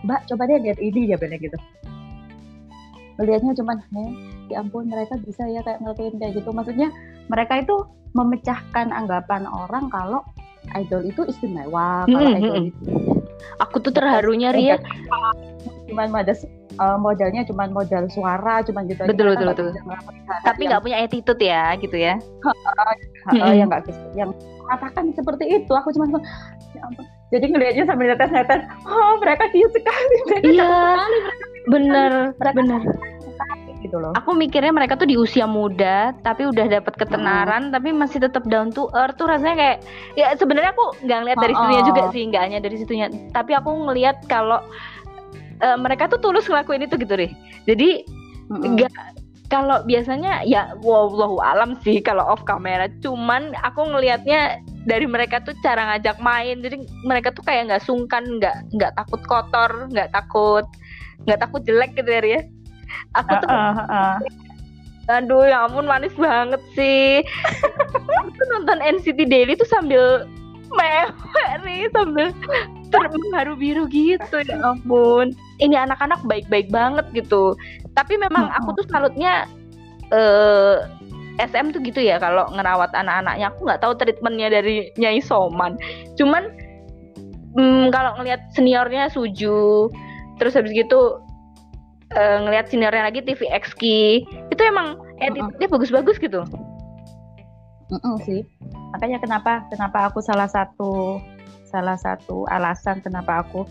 Mbak, 0.00 0.20
coba 0.26 0.48
deh 0.48 0.56
lihat 0.58 0.80
ini 0.80 1.00
dia 1.06 1.20
bilang 1.20 1.36
gitu. 1.36 1.60
Melihatnya 3.20 3.52
cuman, 3.52 3.76
eh, 3.84 4.10
ya 4.48 4.64
ampun 4.64 4.88
mereka 4.88 5.20
bisa 5.20 5.44
ya 5.44 5.60
kayak 5.60 5.84
ngelakuin 5.84 6.16
kayak 6.16 6.32
gitu. 6.40 6.50
Maksudnya 6.50 6.88
mereka 7.28 7.60
itu 7.60 7.76
memecahkan 8.16 8.90
anggapan 8.90 9.44
orang 9.46 9.92
kalau 9.92 10.24
idol 10.74 11.04
itu 11.04 11.22
istimewa, 11.28 12.04
kalau 12.04 12.20
Hmm, 12.26 12.36
idol 12.36 12.56
hmm. 12.56 12.68
itu 12.72 12.84
aku 13.56 13.76
tuh 13.80 13.92
terharunya 13.92 14.52
Ri 14.52 14.72
ya 14.72 14.76
cuman 15.88 16.06
modal 16.12 16.36
eh, 16.70 16.98
modalnya 17.00 17.42
cuman 17.48 17.68
modal 17.72 18.04
suara 18.12 18.62
cuman 18.62 18.86
gitu 18.86 19.00
aja. 19.04 19.10
Betul, 19.10 19.32
Mereka 19.34 19.48
betul, 19.50 19.68
betul. 19.74 20.00
tapi 20.44 20.60
nggak 20.68 20.82
punya 20.84 20.96
attitude 21.02 21.42
ya 21.42 21.74
gitu 21.80 21.96
ya 21.96 22.14
Mm-mm. 23.32 23.52
yang 23.56 23.68
nggak 23.68 23.88
yang 24.14 24.30
katakan 24.70 25.10
seperti 25.16 25.44
itu 25.50 25.72
aku 25.74 25.90
cuma 25.96 26.20
ya 26.76 26.80
ampun 26.86 27.04
jadi 27.30 27.46
ngelihatnya 27.50 27.84
sambil 27.90 28.06
netes-netes 28.14 28.60
oh 28.86 29.14
mereka 29.18 29.44
cute 29.50 29.72
sekali 29.74 30.14
mereka 30.30 30.46
Iya. 30.46 30.68
sekali 30.68 31.18
bener 31.70 32.34
mereka 32.36 32.56
bener. 32.58 32.80
sekali 33.22 33.72
gitu 33.80 33.96
loh. 33.96 34.12
Aku 34.18 34.36
mikirnya 34.36 34.72
mereka 34.74 34.94
tuh 34.98 35.08
di 35.08 35.16
usia 35.16 35.48
muda 35.48 36.12
tapi 36.20 36.44
udah 36.44 36.66
dapat 36.68 36.94
ketenaran 37.00 37.72
tapi 37.72 37.94
masih 37.94 38.20
tetap 38.20 38.44
down 38.46 38.68
to 38.68 38.92
earth. 38.92 39.16
Tuh 39.16 39.30
rasanya 39.30 39.56
kayak 39.56 39.76
ya 40.18 40.34
sebenarnya 40.36 40.76
aku 40.76 40.84
nggak 41.06 41.18
ngeliat 41.24 41.38
dari 41.40 41.54
Oh, 41.56 41.60
situnya 41.64 41.82
oh. 41.82 41.88
juga 41.88 42.02
sih 42.12 42.22
nggak 42.28 42.42
hanya 42.44 42.58
dari 42.60 42.76
situnya. 42.76 43.06
Tapi 43.32 43.52
aku 43.56 43.70
ngelihat 43.88 44.26
kalau 44.28 44.60
eh, 45.64 45.78
mereka 45.80 46.10
tuh 46.12 46.20
tulus 46.20 46.46
ngelakuin 46.50 46.84
itu 46.84 47.00
gitu 47.00 47.14
deh. 47.16 47.30
Jadi 47.64 48.04
Mm-mm. 48.52 48.76
nggak 48.76 48.92
kalau 49.50 49.82
biasanya 49.82 50.46
ya 50.46 50.78
wallahu 50.78 51.42
alam 51.42 51.74
sih 51.82 51.98
kalau 51.98 52.22
off 52.22 52.46
kamera 52.46 52.86
cuman 53.02 53.50
aku 53.66 53.82
ngelihatnya 53.82 54.62
dari 54.86 55.10
mereka 55.10 55.42
tuh 55.42 55.56
cara 55.64 55.90
ngajak 55.90 56.20
main. 56.22 56.60
Jadi 56.62 56.86
mereka 57.02 57.32
tuh 57.34 57.42
kayak 57.42 57.72
nggak 57.72 57.82
sungkan 57.82 58.38
nggak 58.38 58.56
nggak 58.76 58.92
takut 58.94 59.20
kotor 59.26 59.88
nggak 59.90 60.12
takut 60.14 60.68
nggak 61.28 61.40
takut 61.40 61.62
jelek 61.64 61.92
gitu 61.98 62.10
ya 62.10 62.40
aku 63.16 63.32
tuh 63.42 63.48
Heeh, 63.48 63.72
heeh. 63.76 64.16
aduh 65.10 65.42
ya 65.42 65.66
ampun 65.66 65.90
manis 65.90 66.14
banget 66.14 66.62
sih. 66.78 67.18
Aku 68.14 68.42
nonton 68.54 68.78
NCT 68.78 69.26
Daily 69.26 69.58
tuh 69.58 69.66
sambil 69.66 70.22
mewek 70.70 71.10
nih 71.66 71.90
sambil 71.90 72.30
terharu 72.94 73.58
biru 73.58 73.90
gitu 73.90 74.38
ya 74.46 74.56
ampun. 74.62 75.34
Ini 75.58 75.82
anak-anak 75.90 76.22
baik-baik 76.30 76.70
banget 76.70 77.02
gitu. 77.10 77.58
Tapi 77.98 78.14
memang 78.22 78.54
aku 78.54 78.78
tuh 78.78 78.86
salutnya 78.86 79.50
eh 80.14 80.86
SM 81.42 81.74
tuh 81.74 81.80
gitu 81.82 81.98
ya 81.98 82.22
kalau 82.22 82.46
ngerawat 82.54 82.94
anak-anaknya. 82.94 83.50
Aku 83.50 83.66
nggak 83.66 83.82
tahu 83.82 83.98
treatmentnya 83.98 84.62
dari 84.62 84.94
Nyai 84.94 85.18
Soman. 85.18 85.74
Cuman 86.14 86.54
mm, 87.58 87.90
kalau 87.90 88.14
ngelihat 88.20 88.46
seniornya 88.54 89.10
Suju 89.10 89.90
terus 90.40 90.56
habis 90.56 90.72
gitu 90.72 91.20
eh, 92.16 92.38
ngelihat 92.40 92.72
seniornya 92.72 93.04
lagi 93.12 93.20
TVXQ 93.20 93.82
itu 94.50 94.62
emang 94.64 94.96
attitude-nya 95.20 95.68
bagus-bagus 95.68 96.16
gitu. 96.16 96.42
Mm-mm 97.92 98.16
sih. 98.24 98.40
Makanya 98.96 99.20
kenapa 99.20 99.68
kenapa 99.68 100.08
aku 100.08 100.24
salah 100.24 100.48
satu 100.48 101.20
salah 101.68 101.94
satu 101.94 102.48
alasan 102.50 102.98
kenapa 103.04 103.46
aku 103.46 103.68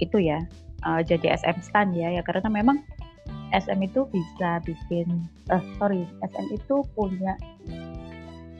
itu 0.00 0.16
ya 0.22 0.40
eh, 0.86 1.00
jadi 1.04 1.36
SM 1.36 1.58
stan 1.60 1.92
ya 1.92 2.14
ya 2.14 2.22
karena 2.24 2.48
memang 2.48 2.80
SM 3.52 3.78
itu 3.84 4.08
bisa 4.10 4.58
bikin 4.64 5.28
eh 5.52 5.62
sorry 5.76 6.08
SM 6.24 6.46
itu 6.56 6.82
punya 6.96 7.36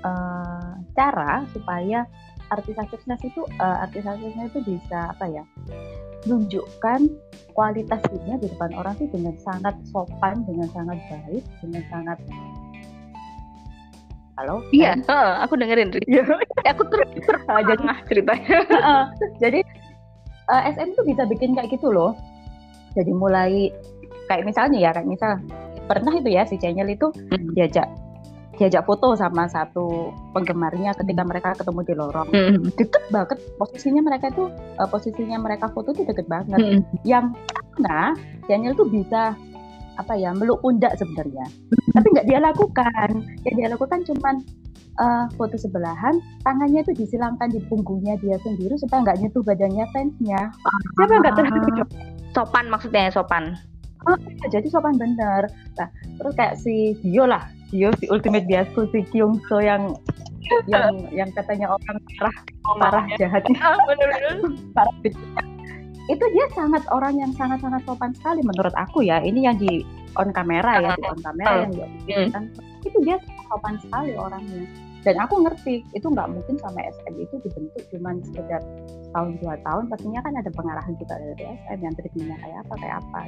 eh, 0.04 0.70
cara 0.92 1.48
supaya 1.54 2.04
artis-artisnya 2.52 3.16
itu 3.24 3.42
eh, 3.48 3.76
artis-artisnya 3.88 4.44
itu 4.52 4.60
bisa 4.62 5.16
apa 5.16 5.24
ya 5.32 5.44
menunjukkan 6.24 7.00
kualitas 7.52 8.00
dirinya 8.10 8.36
di 8.40 8.46
depan 8.50 8.70
orang 8.74 8.94
sih 8.98 9.06
dengan 9.12 9.36
sangat 9.40 9.74
sopan 9.88 10.42
dengan 10.48 10.66
sangat 10.72 10.98
baik 11.06 11.44
dengan 11.62 11.82
sangat 11.88 12.18
halo 14.34 14.58
Iya, 14.74 14.98
heeh, 14.98 15.30
aku 15.46 15.54
dengerin 15.54 15.94
Ri. 15.94 16.02
Iya. 16.10 16.24
aku 16.66 16.82
ter 16.90 17.00
Ah, 17.46 17.62
jadi 17.62 17.84
ceritanya. 18.10 18.56
Heeh. 18.66 19.02
jadi 19.38 19.60
eh, 20.50 20.62
SM 20.74 20.90
itu 20.90 21.02
bisa 21.06 21.22
bikin 21.24 21.54
kayak 21.54 21.70
gitu 21.70 21.94
loh. 21.94 22.18
Jadi 22.98 23.14
mulai 23.14 23.70
kayak 24.26 24.42
misalnya 24.42 24.78
ya 24.82 24.90
kayak 24.90 25.06
misal 25.06 25.38
pernah 25.86 26.10
itu 26.10 26.28
ya 26.34 26.42
si 26.42 26.58
Channel 26.58 26.88
itu 26.90 27.14
Hmm. 27.30 27.54
diajak 27.54 27.86
diajak 28.54 28.86
foto 28.86 29.18
sama 29.18 29.50
satu 29.50 30.14
penggemarnya 30.30 30.94
ketika 30.94 31.22
mereka 31.26 31.48
ketemu 31.58 31.80
di 31.82 31.94
lorong. 31.94 32.28
Hmm. 32.30 32.70
Deket 32.78 33.04
banget 33.10 33.38
posisinya 33.58 34.02
mereka 34.02 34.30
itu 34.30 34.50
eh, 34.52 34.88
posisinya 34.88 35.38
mereka 35.42 35.66
foto 35.74 35.90
tuh 35.90 36.04
deket 36.06 36.26
banget. 36.30 36.58
Hmm. 36.58 36.80
Yang 37.02 37.34
nah 37.82 38.14
Channel 38.46 38.76
tuh 38.78 38.86
bisa 38.86 39.34
apa 39.94 40.12
ya 40.18 40.34
meluk 40.34 40.62
pundak 40.62 40.94
sebenarnya. 40.98 41.46
Tapi 41.94 42.06
nggak 42.14 42.26
dia 42.26 42.38
lakukan. 42.38 43.10
Yang 43.42 43.54
dia 43.58 43.68
lakukan 43.74 43.98
cuman 44.06 44.34
eh, 45.02 45.24
foto 45.34 45.56
sebelahan, 45.58 46.14
tangannya 46.46 46.86
itu 46.86 46.94
disilangkan 46.94 47.50
di 47.50 47.60
punggungnya 47.66 48.14
dia 48.22 48.38
sendiri 48.42 48.78
supaya 48.78 49.02
nggak 49.02 49.18
nyentuh 49.18 49.42
badannya 49.42 49.84
fansnya. 49.90 50.40
Siapa 50.98 51.14
nggak 51.22 51.34
terlalu 51.34 51.86
Sopan 52.34 52.66
maksudnya 52.66 53.14
sopan. 53.14 53.54
jadi 54.52 54.68
sopan 54.68 55.00
bener. 55.00 55.48
Nah, 55.80 55.88
terus 56.20 56.34
kayak 56.36 56.60
si 56.60 56.92
Dio 57.00 57.24
lah, 57.24 57.48
Dio 57.74 57.90
si 57.98 58.06
ultimate 58.06 58.46
biasku 58.46 58.86
si 58.94 59.02
Kyung 59.10 59.42
So 59.50 59.58
yang 59.58 59.98
yang 60.70 60.94
yang 61.10 61.28
katanya 61.34 61.74
orang 61.74 61.98
parah 62.20 62.36
parah 62.78 63.04
jahatnya 63.18 63.58
Ah, 63.58 63.74
parah 64.76 64.94
itu 66.04 66.24
dia 66.36 66.46
sangat 66.52 66.84
orang 66.92 67.16
yang 67.16 67.32
sangat 67.32 67.64
sangat 67.64 67.80
sopan 67.88 68.12
sekali 68.12 68.44
menurut 68.44 68.76
aku 68.76 69.00
ya. 69.00 69.24
Ini 69.24 69.40
yang 69.50 69.56
di 69.56 69.80
on 70.20 70.30
kamera 70.36 70.78
ya 70.84 70.92
di 71.00 71.04
on 71.08 71.20
kamera 71.24 71.64
yang 71.64 71.72
dia 71.72 71.88
Hmm. 72.12 72.28
kan 72.30 72.44
itu 72.84 72.98
dia 73.02 73.16
sopan 73.48 73.80
sekali 73.80 74.12
orangnya. 74.12 74.68
Dan 75.04 75.20
aku 75.20 75.44
ngerti 75.44 75.84
itu 75.92 76.06
nggak 76.08 76.28
mungkin 76.32 76.56
sama 76.60 76.80
SM 76.80 77.14
itu 77.20 77.34
dibentuk 77.44 77.82
cuma 77.92 78.16
sekedar 78.24 78.60
tahun 79.12 79.36
dua 79.40 79.54
tahun 79.64 79.84
pastinya 79.88 80.20
kan 80.24 80.32
ada 80.36 80.50
pengarahan 80.52 80.94
juga 80.96 81.14
dari 81.20 81.44
SM 81.64 81.78
yang 81.80 81.94
treatmentnya 81.96 82.36
kayak 82.40 82.58
apa 82.64 82.74
kayak 82.80 82.96
apa 83.00 83.20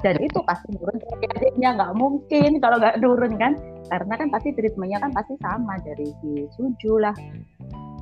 dan 0.00 0.16
itu 0.20 0.40
pasti 0.48 0.72
turun 0.76 0.96
adiknya 1.36 1.76
nggak 1.76 1.92
mungkin 1.96 2.50
kalau 2.58 2.76
nggak 2.80 2.98
turun 3.00 3.32
kan? 3.36 3.52
Karena 3.90 4.14
kan 4.16 4.28
pasti 4.32 4.54
treatmentnya 4.54 4.98
kan 5.02 5.10
pasti 5.12 5.34
sama 5.42 5.76
dari 5.82 6.08
si 6.22 6.46
Suju 6.56 6.92
lah 7.02 7.14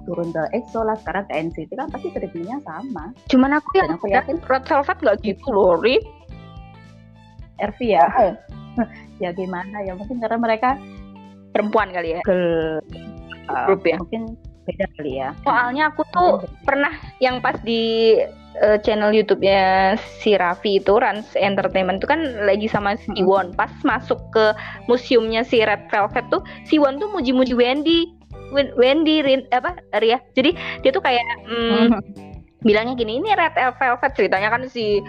turun 0.09 0.33
ke 0.33 0.43
EXO 0.57 0.89
lah 0.89 0.97
sekarang 0.97 1.29
ke 1.29 1.33
NCT 1.37 1.71
kan 1.77 1.89
pasti 1.91 2.09
treatmentnya 2.15 2.59
sama. 2.65 3.13
Cuman 3.29 3.59
aku 3.59 3.69
yang 3.77 3.91
aku 3.93 4.07
yakin 4.09 4.39
Red 4.47 4.65
Velvet 4.65 4.99
nggak 5.03 5.19
gitu 5.27 5.47
loh 5.51 5.77
Ri. 5.81 5.99
RV 7.59 7.79
ya? 7.83 8.07
Ya 9.19 9.35
gimana 9.35 9.83
ya? 9.83 9.99
Mungkin 9.99 10.23
karena 10.23 10.39
mereka 10.39 10.79
perempuan 11.51 11.91
kali 11.91 12.15
ya? 12.15 12.23
Girl 12.23 12.79
grup 13.49 13.83
ya? 13.83 13.97
mungkin 13.99 14.39
beda 14.69 14.87
kali 14.95 15.13
ya. 15.19 15.35
Soalnya 15.43 15.91
aku 15.91 16.07
tuh 16.13 16.45
pernah 16.63 16.93
yang 17.19 17.41
pas 17.41 17.57
di 17.65 18.15
uh, 18.61 18.79
channel 18.81 19.11
YouTube-nya 19.11 19.95
si 20.19 20.35
Raffi 20.35 20.79
itu 20.79 20.97
Rans 20.97 21.33
Entertainment 21.35 21.99
itu 21.99 22.09
kan 22.09 22.21
lagi 22.43 22.67
sama 22.67 22.95
si 22.95 23.11
Hmm. 23.15 23.27
Won. 23.27 23.47
Pas 23.55 23.71
masuk 23.83 24.19
ke 24.31 24.53
museumnya 24.87 25.43
si 25.43 25.63
Red 25.63 25.89
Velvet 25.89 26.27
tuh 26.29 26.43
si 26.65 26.79
Won 26.79 26.99
tuh 26.99 27.09
muji-muji 27.11 27.55
Wendy. 27.55 28.15
Wen- 28.49 28.73
Wendy 28.81 29.21
Rin, 29.21 29.45
apa 29.53 29.77
Ria. 30.01 30.17
Jadi 30.33 30.57
dia 30.81 30.89
tuh 30.89 31.05
kayak 31.05 31.21
mm, 31.45 32.01
bilangnya 32.65 32.97
gini 32.97 33.21
ini 33.21 33.29
Red 33.37 33.53
Velvet 33.77 34.13
ceritanya 34.17 34.49
kan 34.49 34.65
si 34.67 35.05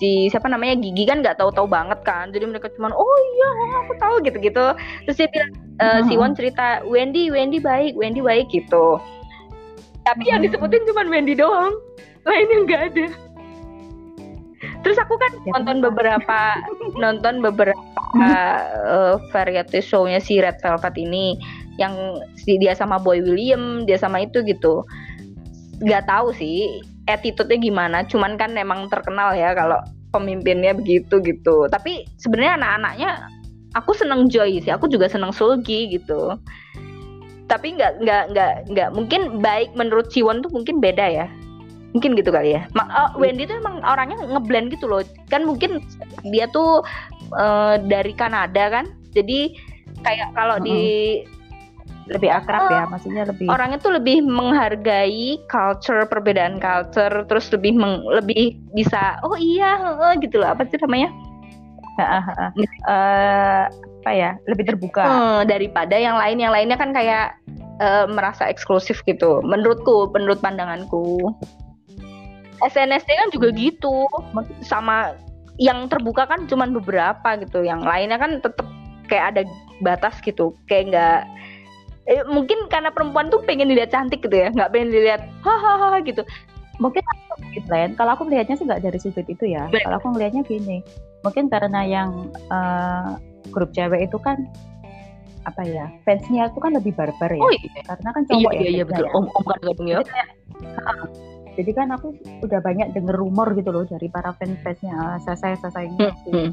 si 0.00 0.30
siapa 0.32 0.48
namanya 0.48 0.78
Gigi 0.78 1.04
kan 1.04 1.20
nggak 1.20 1.36
tahu-tahu 1.36 1.68
banget 1.68 2.00
kan. 2.00 2.32
Jadi 2.32 2.48
mereka 2.48 2.72
cuman 2.80 2.96
oh 2.96 3.16
iya 3.36 3.48
aku 3.84 3.92
tahu 4.00 4.14
gitu-gitu. 4.24 4.72
Terus 5.04 5.16
dia 5.20 5.28
bilang 5.28 5.50
eh, 5.78 6.00
si 6.08 6.14
Mhm. 6.16 6.20
Won 6.22 6.32
cerita 6.32 6.80
Wendy 6.88 7.28
Wendy 7.28 7.60
baik 7.60 7.92
Wendy 7.92 8.24
baik 8.24 8.48
gitu 8.48 8.96
tapi 10.08 10.32
yang 10.32 10.40
disebutin 10.40 10.88
cuma 10.88 11.04
Wendy 11.04 11.36
doang. 11.36 11.76
Lainnya 12.24 12.56
nggak 12.64 12.82
ada. 12.92 13.06
Terus 14.80 14.96
aku 14.96 15.14
kan 15.20 15.32
Ya, 15.44 15.52
nonton 15.60 15.84
beberapa 15.84 16.38
nonton 17.02 17.44
beberapa 17.44 17.76
eh, 18.88 19.14
variety 19.28 19.84
show-nya 19.84 20.16
si 20.16 20.40
Red 20.40 20.64
Velvet 20.64 20.96
ini. 20.96 21.36
Yang 21.76 22.24
si 22.40 22.56
dia 22.58 22.72
sama 22.72 22.96
Boy 22.96 23.20
William 23.20 23.84
dia 23.84 24.00
sama 24.00 24.24
itu 24.24 24.40
gitu. 24.48 24.82
Nggak 25.84 26.08
tahu 26.08 26.32
sih 26.32 26.80
attitude-nya 27.04 27.60
gimana. 27.60 27.98
Cuman 28.08 28.40
kan 28.40 28.56
memang 28.56 28.88
terkenal 28.88 29.36
ya 29.36 29.52
kalau 29.52 29.78
pemimpinnya 30.10 30.72
begitu 30.72 31.20
gitu. 31.20 31.68
Tapi 31.68 32.08
sebenarnya 32.16 32.56
anak-anaknya 32.58 33.10
aku 33.76 33.92
seneng 33.92 34.32
Joy 34.32 34.64
sih. 34.64 34.72
Aku 34.72 34.88
juga 34.88 35.06
seneng 35.06 35.36
Sulgi 35.36 35.92
gitu 35.92 36.40
tapi 37.48 37.74
nggak 37.74 38.04
nggak 38.04 38.22
nggak 38.36 38.52
nggak. 38.70 38.88
Mungkin 38.92 39.40
baik 39.40 39.72
menurut 39.74 40.12
Siwon 40.12 40.44
tuh 40.44 40.52
mungkin 40.52 40.78
beda 40.78 41.08
ya. 41.08 41.26
Mungkin 41.96 42.14
gitu 42.20 42.28
kali 42.28 42.52
ya. 42.52 42.68
Ma- 42.76 42.92
oh, 42.92 43.10
Wendy 43.16 43.48
tuh 43.48 43.56
emang 43.58 43.80
orangnya 43.80 44.20
ngeblend 44.20 44.76
gitu 44.76 44.84
loh. 44.86 45.00
Kan 45.32 45.48
mungkin 45.48 45.80
dia 46.28 46.44
tuh 46.52 46.84
eh, 47.34 47.80
dari 47.88 48.12
Kanada 48.12 48.68
kan. 48.68 48.84
Jadi 49.16 49.56
kayak 50.04 50.36
kalau 50.36 50.60
di 50.60 51.24
lebih 52.08 52.32
akrab 52.32 52.72
ya 52.72 52.88
maksudnya 52.88 53.28
lebih 53.28 53.52
orangnya 53.52 53.76
tuh 53.84 53.92
lebih 54.00 54.24
menghargai 54.24 55.36
culture 55.52 56.08
perbedaan 56.08 56.56
culture 56.56 57.12
terus 57.28 57.52
lebih 57.52 57.76
meng- 57.76 58.00
lebih 58.08 58.56
bisa 58.72 59.20
oh 59.24 59.36
iya 59.36 59.96
eh, 60.12 60.14
gitu 60.20 60.40
loh. 60.40 60.52
Apa 60.52 60.64
sih 60.68 60.80
namanya? 60.80 61.08
Eh, 62.88 63.64
apa 64.08 64.16
ya 64.16 64.30
lebih 64.48 64.64
terbuka. 64.72 65.04
Eh, 65.04 65.42
daripada 65.44 65.92
yang 65.92 66.16
lain. 66.16 66.40
Yang 66.40 66.52
lainnya 66.56 66.76
kan 66.80 66.96
kayak 66.96 67.36
eh, 67.76 68.06
merasa 68.08 68.48
eksklusif 68.48 69.04
gitu. 69.04 69.44
Menurutku 69.44 70.08
menurut 70.16 70.40
pandanganku. 70.40 71.20
SNSD 72.64 73.04
kan 73.12 73.28
juga 73.28 73.52
gitu. 73.52 74.08
Sama 74.64 75.12
yang 75.60 75.92
terbuka 75.92 76.24
kan 76.24 76.48
cuman 76.48 76.72
beberapa 76.72 77.36
gitu. 77.44 77.60
Yang 77.60 77.84
lainnya 77.84 78.16
kan 78.16 78.40
tetep 78.40 78.64
kayak 79.12 79.36
ada 79.36 79.42
batas 79.84 80.16
gitu. 80.24 80.56
Kayak 80.72 80.96
nggak 80.96 81.20
eh, 82.08 82.24
mungkin 82.24 82.64
karena 82.72 82.88
perempuan 82.88 83.28
tuh 83.28 83.44
pengen 83.44 83.68
dilihat 83.68 83.92
cantik 83.92 84.24
gitu 84.24 84.40
ya. 84.40 84.48
Nggak 84.56 84.72
pengen 84.72 84.88
dilihat 84.88 85.28
hahaha 85.44 86.00
gitu. 86.00 86.24
Mungkin 86.80 87.04
Glenn 87.68 87.98
kalau 87.98 88.14
aku 88.14 88.24
melihatnya 88.24 88.56
sih 88.56 88.64
nggak 88.64 88.88
dari 88.88 88.96
sudut 88.96 89.28
itu 89.28 89.44
ya. 89.44 89.68
Kalau 89.68 90.00
aku 90.00 90.16
melihatnya 90.16 90.48
gini. 90.48 90.80
Mungkin 91.20 91.52
karena 91.52 91.84
yang 91.84 92.32
eh, 92.48 93.27
grup 93.50 93.70
cewek 93.72 94.08
itu 94.08 94.18
kan 94.20 94.46
apa 95.46 95.62
ya 95.64 95.88
fansnya 96.04 96.52
itu 96.52 96.58
kan 96.60 96.76
lebih 96.76 96.92
barbar 96.92 97.30
ya. 97.32 97.40
Oh 97.40 97.52
iya. 97.52 97.82
Karena 97.88 98.08
kan 98.12 98.22
iya 98.24 98.30
cowok 98.30 98.52
iya, 98.52 98.60
ya 98.60 98.68
iya 98.68 98.84
fansnya 98.84 99.00
betul. 99.00 99.06
ya. 99.06 99.16
om 99.16 99.26
om 99.32 99.44
kan 99.44 99.58
ya. 99.64 99.72
Jadi 99.72 100.04
kayak, 100.12 100.28
jadi 101.58 101.70
kan 101.74 101.88
aku 101.90 102.08
udah 102.44 102.60
banyak 102.62 102.88
denger 102.94 103.16
rumor 103.18 103.48
gitu 103.56 103.70
loh 103.74 103.84
dari 103.88 104.06
para 104.12 104.30
fans-fansnya 104.36 105.18
saya 105.24 105.56
saya 105.58 105.84
ini 105.88 105.98
si 106.22 106.30
Hmm. 106.30 106.50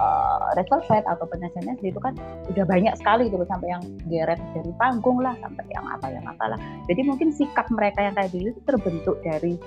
uh, 0.00 0.48
Red 0.56 0.66
Velvet 0.72 1.04
atau 1.04 1.28
SNSD 1.28 1.92
itu 1.92 2.00
kan 2.00 2.16
udah 2.50 2.64
banyak 2.64 2.94
sekali 2.96 3.28
gitu 3.28 3.38
loh 3.38 3.46
sampai 3.46 3.68
yang 3.76 3.82
geret 4.08 4.40
dari 4.56 4.72
panggung 4.80 5.20
lah 5.20 5.36
sampai 5.38 5.64
yang 5.70 5.86
apa 5.86 6.06
yang 6.08 6.24
apalah. 6.24 6.58
Jadi 6.88 7.00
mungkin 7.04 7.28
sikap 7.30 7.68
mereka 7.70 8.00
yang 8.02 8.14
kayak 8.16 8.32
gitu 8.32 8.56
itu 8.56 8.60
terbentuk 8.64 9.20
dari 9.22 9.60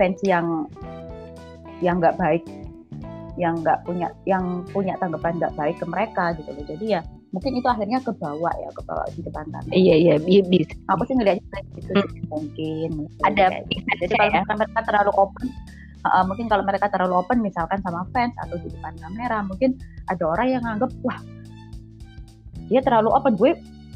fans 0.00 0.18
yang 0.24 0.66
yang 1.78 2.02
nggak 2.02 2.18
baik 2.18 2.42
yang 3.38 3.54
nggak 3.62 3.86
punya 3.86 4.10
yang 4.26 4.66
punya 4.74 4.98
tanggapan 4.98 5.38
nggak 5.38 5.54
baik 5.54 5.76
ke 5.78 5.86
mereka 5.86 6.34
gitu 6.34 6.50
loh 6.50 6.64
jadi 6.66 6.86
ya 6.98 7.00
mungkin 7.30 7.52
itu 7.54 7.68
akhirnya 7.70 7.98
ke 8.02 8.12
bawah 8.18 8.50
ya 8.58 8.68
ke 8.74 8.82
bawah 8.82 9.06
di 9.14 9.20
depan 9.22 9.46
kamera 9.54 9.72
iya 9.72 9.94
iya 9.94 10.14
bisa 10.18 10.74
aku 10.90 11.02
sih 11.06 11.14
ngeliatnya 11.14 11.46
kayak 11.54 11.66
gitu 11.78 11.90
Hmm. 11.94 12.08
sih, 12.10 12.22
mungkin 12.26 12.88
mungkin 13.06 13.22
ada 13.24 13.46
gitu. 13.70 13.86
jadi 14.02 14.12
kalau 14.18 14.32
ya. 14.34 14.56
mereka 14.58 14.80
terlalu 14.84 15.12
open 15.14 15.46
uh, 16.04 16.24
mungkin 16.26 16.46
kalau 16.50 16.64
mereka 16.66 16.86
terlalu 16.90 17.14
open 17.20 17.38
misalkan 17.40 17.78
sama 17.86 18.02
fans 18.10 18.34
atau 18.42 18.56
di 18.58 18.68
depan 18.74 18.94
kamera 18.98 19.38
mungkin 19.46 19.78
ada 20.10 20.24
orang 20.26 20.46
yang 20.50 20.62
nganggep 20.66 20.90
wah 21.06 21.18
dia 22.68 22.80
terlalu 22.82 23.08
open 23.14 23.34
gue 23.38 23.52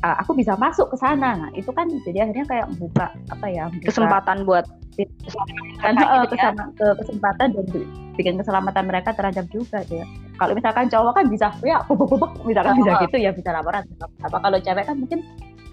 uh, 0.07 0.17
aku 0.23 0.33
bisa 0.37 0.55
masuk 0.55 0.93
ke 0.93 0.97
sana 1.01 1.49
nah 1.49 1.51
itu 1.59 1.69
kan 1.75 1.89
jadi 2.07 2.29
akhirnya 2.29 2.47
kayak 2.47 2.67
buka 2.79 3.07
apa 3.33 3.47
ya 3.51 3.67
buka 3.73 3.89
kesempatan 3.91 4.45
buat 4.47 4.65
uh, 4.95 6.23
ya. 6.23 6.29
kesama- 6.29 6.71
ke 6.73 6.87
kesempatan 6.99 7.49
dan 7.51 7.65
bi- 7.67 7.89
bikin 8.13 8.35
keselamatan 8.37 8.85
mereka 8.85 9.11
terancam 9.13 9.49
juga 9.49 9.81
ya 9.87 10.05
kalau 10.37 10.53
misalkan 10.53 10.87
cowok 10.87 11.13
kan 11.15 11.25
bisa 11.27 11.49
ya 11.63 11.81
bubuk 11.87 12.13
misalkan 12.43 12.77
bisa 12.77 12.93
Oh. 12.93 13.01
gitu 13.01 13.17
ya 13.17 13.31
bisa 13.31 13.51
laporan 13.51 13.83
apa 14.21 14.37
kalau 14.39 14.59
cewek 14.59 14.85
kan 14.85 14.97
mungkin 14.97 15.21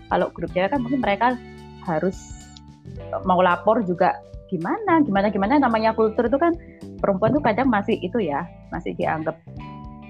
kalau 0.07 0.31
grup 0.31 0.49
cewek 0.49 0.69
kan 0.69 0.79
mungkin 0.79 0.99
mereka 0.99 1.35
harus 1.83 2.15
mau 3.21 3.39
lapor 3.39 3.83
juga 3.83 4.15
gimana 4.47 5.03
gimana 5.03 5.27
gimana 5.27 5.59
namanya 5.59 5.91
kultur 5.91 6.25
itu 6.25 6.35
kan 6.35 6.55
perempuan 6.97 7.31
tuh 7.31 7.43
kadang 7.43 7.67
masih 7.67 7.95
itu 7.97 8.17
ya 8.19 8.41
masih 8.69 8.95
dianggap 8.95 9.37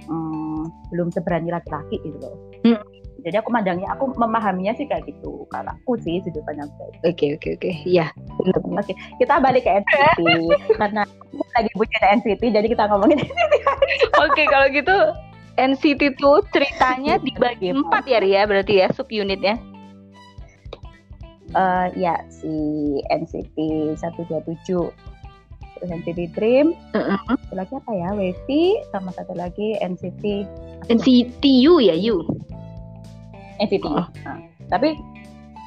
hmm, 0.06 0.64
belum 0.90 1.10
seberani 1.10 1.50
laki-laki 1.50 1.98
gitu 2.00 2.18
loh 2.20 2.36
Hmm. 2.60 2.76
Jadi 3.22 3.44
aku 3.44 3.50
mandangnya 3.52 3.88
aku 3.92 4.12
memahaminya 4.16 4.72
sih 4.76 4.86
kayak 4.86 5.04
gitu 5.08 5.44
kalau 5.50 5.72
aku 5.74 6.00
sih 6.00 6.20
sudut 6.24 6.44
pandang 6.44 6.70
saya 6.76 7.12
oke 7.12 7.26
oke 7.40 7.50
oke 7.60 7.72
iya 7.84 8.08
Oke, 8.80 8.96
kita 9.20 9.44
balik 9.44 9.68
ke 9.68 9.72
NCT 9.84 10.20
karena 10.80 11.04
lagi 11.52 11.72
punya 11.76 12.00
NCT, 12.16 12.42
jadi 12.56 12.68
kita 12.72 12.88
ngomongin 12.88 13.20
Oke, 14.24 14.48
kalau 14.48 14.72
gitu 14.72 14.96
NCT 15.60 16.16
tuh 16.16 16.40
ceritanya 16.56 17.20
dibagi 17.20 17.70
Gitu. 17.70 17.84
empat 17.84 18.08
ya 18.08 18.24
Ria 18.24 18.48
berarti 18.48 18.80
ya 18.80 18.88
subunitnya. 18.96 19.60
eh 21.50 21.88
ya 21.98 22.16
si 22.32 22.48
NCT 23.12 23.58
127 24.00 24.64
terus 25.76 25.90
NCT 25.90 26.32
Dream, 26.32 26.72
satu 26.94 27.54
lagi 27.56 27.74
apa 27.76 27.92
ya? 27.92 28.10
Wavy 28.14 28.64
sama 28.92 29.12
satu 29.12 29.36
lagi 29.36 29.76
NCT 29.80 30.24
NCT 30.88 31.44
U 31.68 31.80
ya 31.80 31.96
U. 32.16 32.24
NCT. 33.60 33.86
Oh. 33.86 34.08
Nah, 34.26 34.38
tapi 34.72 34.96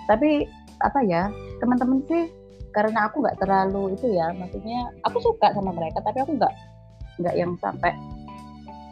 tapi 0.09 0.49
apa 0.83 0.99
ya? 1.07 1.29
Teman-teman 1.63 2.03
sih 2.11 2.27
karena 2.73 3.07
aku 3.07 3.21
nggak 3.23 3.39
terlalu 3.39 3.95
itu 3.95 4.09
ya, 4.17 4.33
maksudnya 4.33 4.89
aku 5.05 5.21
suka 5.21 5.53
sama 5.53 5.77
mereka, 5.77 6.01
tapi 6.01 6.25
aku 6.25 6.41
nggak 6.41 6.53
nggak 7.21 7.35
yang 7.37 7.53
sampai 7.61 7.93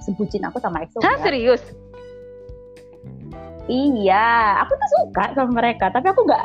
sebutin 0.04 0.44
aku 0.44 0.60
sama 0.60 0.84
EXO. 0.84 1.00
Hah 1.00 1.16
enggak. 1.16 1.24
serius? 1.24 1.62
Iya, 3.70 4.60
aku 4.66 4.76
tuh 4.76 4.90
suka 5.00 5.24
sama 5.32 5.64
mereka, 5.64 5.88
tapi 5.88 6.12
aku 6.12 6.26
nggak, 6.28 6.44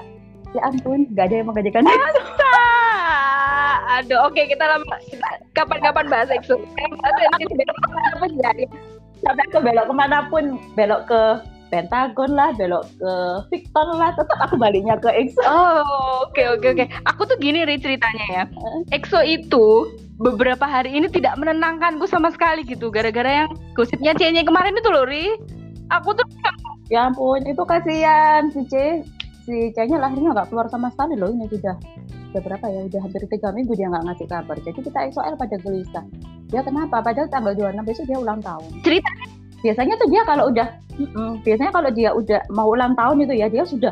ya 0.56 0.62
ampun, 0.63 1.10
nggak 1.12 1.26
ada 1.28 1.36
yang 1.36 1.48
menggajikan 1.52 1.84
aku. 1.84 2.22
Ah, 2.56 4.00
aduh, 4.00 4.30
oke 4.30 4.41
kita 4.48 4.63
lama 4.63 4.96
kapan-kapan 5.52 6.06
bahas 6.08 6.32
EXO. 6.32 6.56
Bahas 6.56 7.15
apa 8.15 8.26
sih 8.32 8.39
ya? 8.39 8.52
Sampai 9.24 9.44
aku 9.52 9.60
belok 9.60 9.86
ke 9.89 9.94
mana 9.96 10.18
pun, 10.32 10.60
belok 10.78 11.02
ke 11.10 11.22
Pentagon 11.73 12.32
lah, 12.34 12.54
belok 12.54 12.86
ke 13.01 13.13
Victor 13.51 13.88
lah, 13.97 14.13
tetap 14.13 14.38
aku 14.41 14.56
baliknya 14.62 14.95
ke 15.01 15.10
EXO. 15.10 15.41
Oh, 15.43 16.30
oke 16.30 16.43
oke 16.60 16.67
oke. 16.78 16.86
Aku 17.10 17.25
tuh 17.25 17.38
gini 17.41 17.65
Ri 17.65 17.82
ceritanya 17.82 18.25
ya. 18.30 18.43
EXO 18.93 19.21
itu 19.25 19.89
beberapa 20.21 20.63
hari 20.63 20.95
ini 20.95 21.12
tidak 21.12 21.36
menenangkanku 21.36 22.08
sama 22.08 22.32
sekali 22.32 22.63
gitu 22.63 22.88
gara-gara 22.88 23.43
yang 23.43 23.51
gosipnya 23.75 24.15
C-nya 24.15 24.45
kemarin 24.45 24.78
itu 24.78 24.89
loh 24.93 25.06
Ri. 25.10 25.36
Aku 25.93 26.13
tuh 26.13 26.25
Ya 26.93 27.10
ampun, 27.10 27.41
itu 27.49 27.65
kasihan 27.65 28.45
si 28.54 28.62
C. 28.69 29.01
si 29.45 29.73
Canya 29.73 30.06
lahirnya 30.06 30.34
nggak 30.34 30.49
keluar 30.54 30.69
sama 30.69 30.89
sekali 30.93 31.17
loh 31.17 31.30
ini 31.30 31.45
sudah 31.49 31.78
udah 32.36 32.41
berapa 32.43 32.65
ya 32.67 32.82
udah 32.91 32.99
hampir 32.99 33.23
tiga 33.32 33.47
minggu 33.56 33.80
dia 33.80 33.88
nggak 33.88 34.12
ngasih 34.12 34.28
kabar 34.28 34.58
jadi 34.60 34.80
kita 34.84 34.99
XOL 35.15 35.39
pada 35.39 35.56
gelisah 35.63 36.04
dia 36.51 36.62
kenapa 36.67 36.99
padahal 36.99 37.32
tanggal 37.32 37.56
26 37.56 37.88
besok 37.88 38.06
dia 38.12 38.19
ulang 38.19 38.43
tahun 38.43 38.69
cerita 38.84 39.08
biasanya 39.65 39.97
tuh 39.97 40.08
dia 40.13 40.21
kalau 40.30 40.54
udah 40.54 40.67
mm, 41.01 41.41
biasanya 41.41 41.71
kalau 41.73 41.89
dia 41.89 42.10
udah 42.13 42.39
mau 42.54 42.69
ulang 42.69 42.93
tahun 42.93 43.25
itu 43.25 43.34
ya 43.34 43.49
dia 43.49 43.65
sudah 43.65 43.89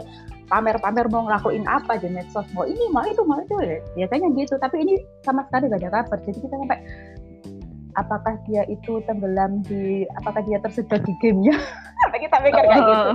pamer-pamer 0.53 1.09
mau 1.09 1.25
ngelakuin 1.25 1.65
apa 1.65 1.97
di 1.97 2.13
medsos. 2.13 2.45
Mau 2.53 2.69
ini 2.69 2.86
mau 2.93 3.01
itu 3.01 3.25
mau 3.25 3.41
itu. 3.41 3.57
Ya. 3.65 3.81
biasanya 3.97 4.29
gitu. 4.38 4.53
Tapi 4.62 4.86
ini 4.86 5.01
sama 5.25 5.41
sekali 5.49 5.71
gak 5.73 5.81
ada 5.81 5.89
kabar. 6.03 6.17
Jadi 6.21 6.38
kita 6.45 6.55
sampai 6.62 6.79
apakah 7.97 8.33
dia 8.45 8.62
itu 8.69 9.01
tenggelam 9.09 9.65
di 9.65 10.05
apakah 10.21 10.45
dia 10.45 10.62
tersedot 10.62 11.01
di 11.01 11.13
gamenya? 11.21 11.57
Sampai 12.03 12.19
kita 12.19 12.36
mikir 12.43 12.63
kayak 12.67 12.83
gitu. 12.83 13.12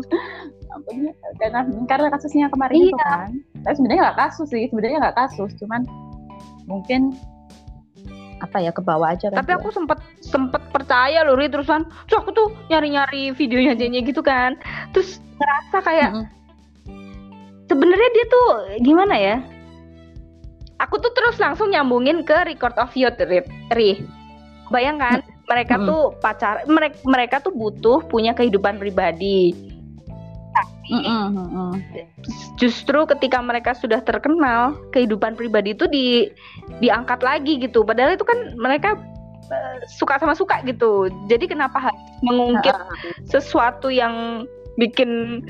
Karena 1.38 1.60
karena 1.84 2.08
kasusnya 2.08 2.48
kemarin 2.48 2.74
Iya. 2.74 2.88
itu 2.88 2.96
kan. 2.96 3.30
Tapi 3.68 3.74
sebenarnya 3.76 4.02
nggak 4.08 4.18
kasus 4.26 4.48
sih 4.48 4.64
sebenarnya 4.72 4.98
nggak 5.04 5.18
kasus. 5.18 5.50
Cuman 5.60 5.82
mungkin 6.64 7.12
apa 8.38 8.62
ya 8.62 8.70
ke 8.70 8.82
bawah 8.82 9.12
aja 9.12 9.30
kan 9.30 9.42
tapi 9.42 9.54
aku 9.58 9.74
sempet 9.74 9.98
sempet 10.22 10.62
percaya 10.70 11.26
loh 11.26 11.36
Ri 11.36 11.50
terusan. 11.50 11.84
Terus 12.08 12.18
aku 12.22 12.30
tuh 12.32 12.48
nyari 12.72 12.88
nyari 12.94 13.22
videonya 13.36 13.74
Jenny 13.76 14.00
gitu 14.06 14.24
kan. 14.24 14.56
Terus 14.96 15.20
ngerasa 15.36 15.76
kayak 15.84 16.10
Mm-mm. 16.14 16.26
sebenarnya 17.68 18.10
dia 18.14 18.24
tuh 18.30 18.48
gimana 18.80 19.14
ya? 19.18 19.36
Aku 20.78 21.02
tuh 21.02 21.10
terus 21.10 21.36
langsung 21.42 21.74
nyambungin 21.74 22.22
ke 22.22 22.46
record 22.46 22.78
of 22.78 22.94
youth 22.94 23.18
Ri, 23.18 23.42
Ri. 23.74 24.06
bayangkan 24.70 25.20
mereka 25.50 25.74
Mm-mm. 25.76 25.88
tuh 25.90 26.02
pacar 26.22 26.62
mereka 26.70 26.96
mereka 27.08 27.36
tuh 27.42 27.50
butuh 27.50 28.04
punya 28.06 28.36
kehidupan 28.36 28.78
pribadi 28.78 29.67
Mm-mm, 30.88 31.24
mm-mm. 31.36 31.70
justru 32.56 33.04
ketika 33.04 33.38
mereka 33.44 33.76
sudah 33.76 34.00
terkenal 34.00 34.74
kehidupan 34.90 35.36
pribadi 35.36 35.76
itu 35.76 35.84
di 35.88 36.32
diangkat 36.80 37.20
lagi 37.20 37.60
gitu. 37.60 37.84
Padahal 37.84 38.16
itu 38.16 38.24
kan 38.24 38.56
mereka 38.56 38.96
eh, 39.52 39.78
suka 39.86 40.16
sama 40.16 40.32
suka 40.32 40.64
gitu. 40.64 41.12
Jadi 41.28 41.50
kenapa 41.50 41.90
harus 41.90 42.04
mengungkit 42.24 42.74
sesuatu 43.28 43.92
yang 43.92 44.46
bikin 44.80 45.42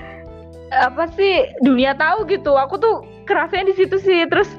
apa 0.74 1.08
sih 1.14 1.48
dunia 1.62 1.94
tahu 1.94 2.26
gitu. 2.28 2.58
Aku 2.58 2.76
tuh 2.76 3.06
kerasanya 3.24 3.70
di 3.70 3.74
situ 3.78 3.96
sih. 4.02 4.26
Terus 4.26 4.50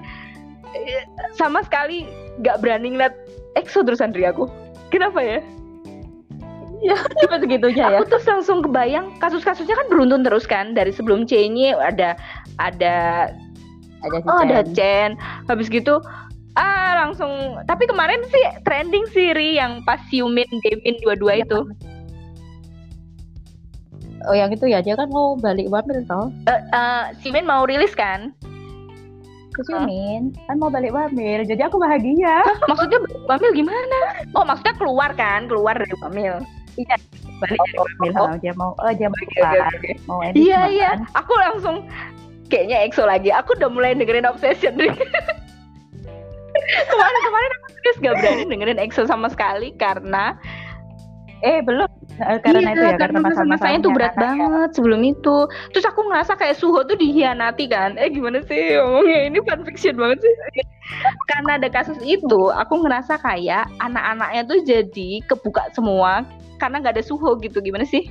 eh, 0.73 1.03
sama 1.35 1.62
sekali 1.67 2.07
nggak 2.39 2.59
berani 2.63 2.95
ngeliat 2.95 3.13
EXO 3.59 3.83
terus 3.83 3.99
Andri 3.99 4.23
aku 4.23 4.47
kenapa 4.89 5.19
ya 5.19 5.39
cuma 7.25 7.37
segitunya 7.39 7.85
ya. 7.91 7.97
Aku 7.99 8.07
tuh 8.07 8.21
langsung 8.23 8.59
kebayang 8.63 9.11
kasus-kasusnya 9.19 9.75
kan 9.75 9.87
beruntun 9.91 10.23
terus 10.23 10.47
kan. 10.47 10.71
Dari 10.71 10.91
sebelum 10.95 11.27
Cenyi 11.27 11.75
ada 11.75 12.15
ada 12.59 12.95
ada 14.03 14.19
si 14.23 14.27
oh 14.27 14.39
ada 14.39 14.63
Chen. 14.63 14.75
Chen. 14.75 15.09
Habis 15.47 15.67
gitu 15.67 15.99
ah 16.59 17.07
langsung 17.07 17.61
tapi 17.69 17.87
kemarin 17.87 18.19
sih 18.27 18.43
trending 18.67 19.05
sih 19.15 19.31
Ri 19.31 19.55
yang 19.61 19.79
pas 19.87 20.01
Yumin 20.11 20.47
Demin 20.65 20.95
dua-dua 21.03 21.43
itu. 21.43 21.63
Oh 24.27 24.35
yang 24.35 24.51
itu 24.51 24.67
ya 24.67 24.83
dia 24.83 24.99
kan 24.99 25.07
mau 25.07 25.39
balik 25.39 25.71
Wamil 25.71 26.03
toh. 26.03 26.27
Eh, 26.51 26.59
eh, 26.59 27.03
Simin 27.23 27.47
mau 27.47 27.63
rilis 27.63 27.95
kan? 27.95 28.35
Ke 29.55 29.61
Simin 29.63 30.35
kan 30.51 30.59
mau 30.59 30.67
balik 30.67 30.91
Wamil 30.91 31.47
jadi 31.47 31.71
aku 31.71 31.79
bahagia. 31.79 32.43
Maksudnya 32.67 32.99
Wamil 33.31 33.51
gimana? 33.55 33.99
Oh 34.35 34.43
maksudnya 34.43 34.75
keluar 34.75 35.15
kan? 35.15 35.47
Keluar 35.47 35.79
dari 35.79 35.95
Wamil 36.03 36.43
balik 37.39 37.59
dari 37.59 37.77
Wamil 37.79 38.11
Oh. 38.19 38.27
oh, 38.27 38.35
dia 38.39 38.53
mau 38.55 38.71
oh 38.79 38.91
dia 38.95 39.07
mau 39.07 39.19
oke, 39.19 39.39
makan, 39.39 39.71
oke. 39.75 39.91
mau 40.07 40.19
edit 40.23 40.39
iya 40.39 40.59
makan. 40.59 40.75
iya 40.75 40.89
aku 41.15 41.33
langsung 41.39 41.75
kayaknya 42.49 42.77
EXO 42.87 43.03
lagi 43.05 43.29
aku 43.31 43.55
udah 43.55 43.69
mulai 43.71 43.95
dengerin 43.95 44.27
Obsession 44.27 44.75
Ri 44.79 44.89
kemarin-kemarin 46.89 47.51
aku 47.61 47.67
serius 47.79 47.97
gak 48.03 48.15
berani 48.19 48.43
dengerin 48.49 48.79
EXO 48.81 49.03
sama 49.07 49.27
sekali 49.31 49.71
karena 49.77 50.35
eh 51.45 51.63
belum 51.63 51.87
karena 52.19 52.60
Iya, 52.60 52.71
itu 52.75 52.82
ya 52.84 52.95
karena 52.99 53.19
masa-masanya 53.23 53.77
tuh 53.79 53.91
berat 53.95 54.15
banget 54.19 54.69
sebelum 54.75 55.01
itu. 55.08 55.38
Terus 55.71 55.86
aku 55.88 56.05
ngerasa 56.12 56.36
kayak 56.36 56.60
Suho 56.60 56.84
tuh 56.84 56.97
dihianati 56.99 57.65
kan. 57.71 57.95
Eh 57.95 58.12
gimana 58.12 58.43
sih 58.45 58.75
ngomongnya 58.75 59.19
ini 59.32 59.39
fanfiction 59.47 59.95
banget 59.95 60.19
sih. 60.23 60.34
Karena 61.32 61.62
ada 61.62 61.69
kasus 61.69 62.01
itu, 62.01 62.49
aku 62.49 62.82
ngerasa 62.82 63.21
kayak 63.21 63.69
anak-anaknya 63.79 64.41
tuh 64.49 64.60
jadi 64.65 65.10
kebuka 65.29 65.69
semua 65.71 66.25
karena 66.60 66.82
nggak 66.84 66.99
ada 66.99 67.05
Suho 67.05 67.38
gitu. 67.39 67.62
Gimana 67.63 67.88
sih? 67.88 68.10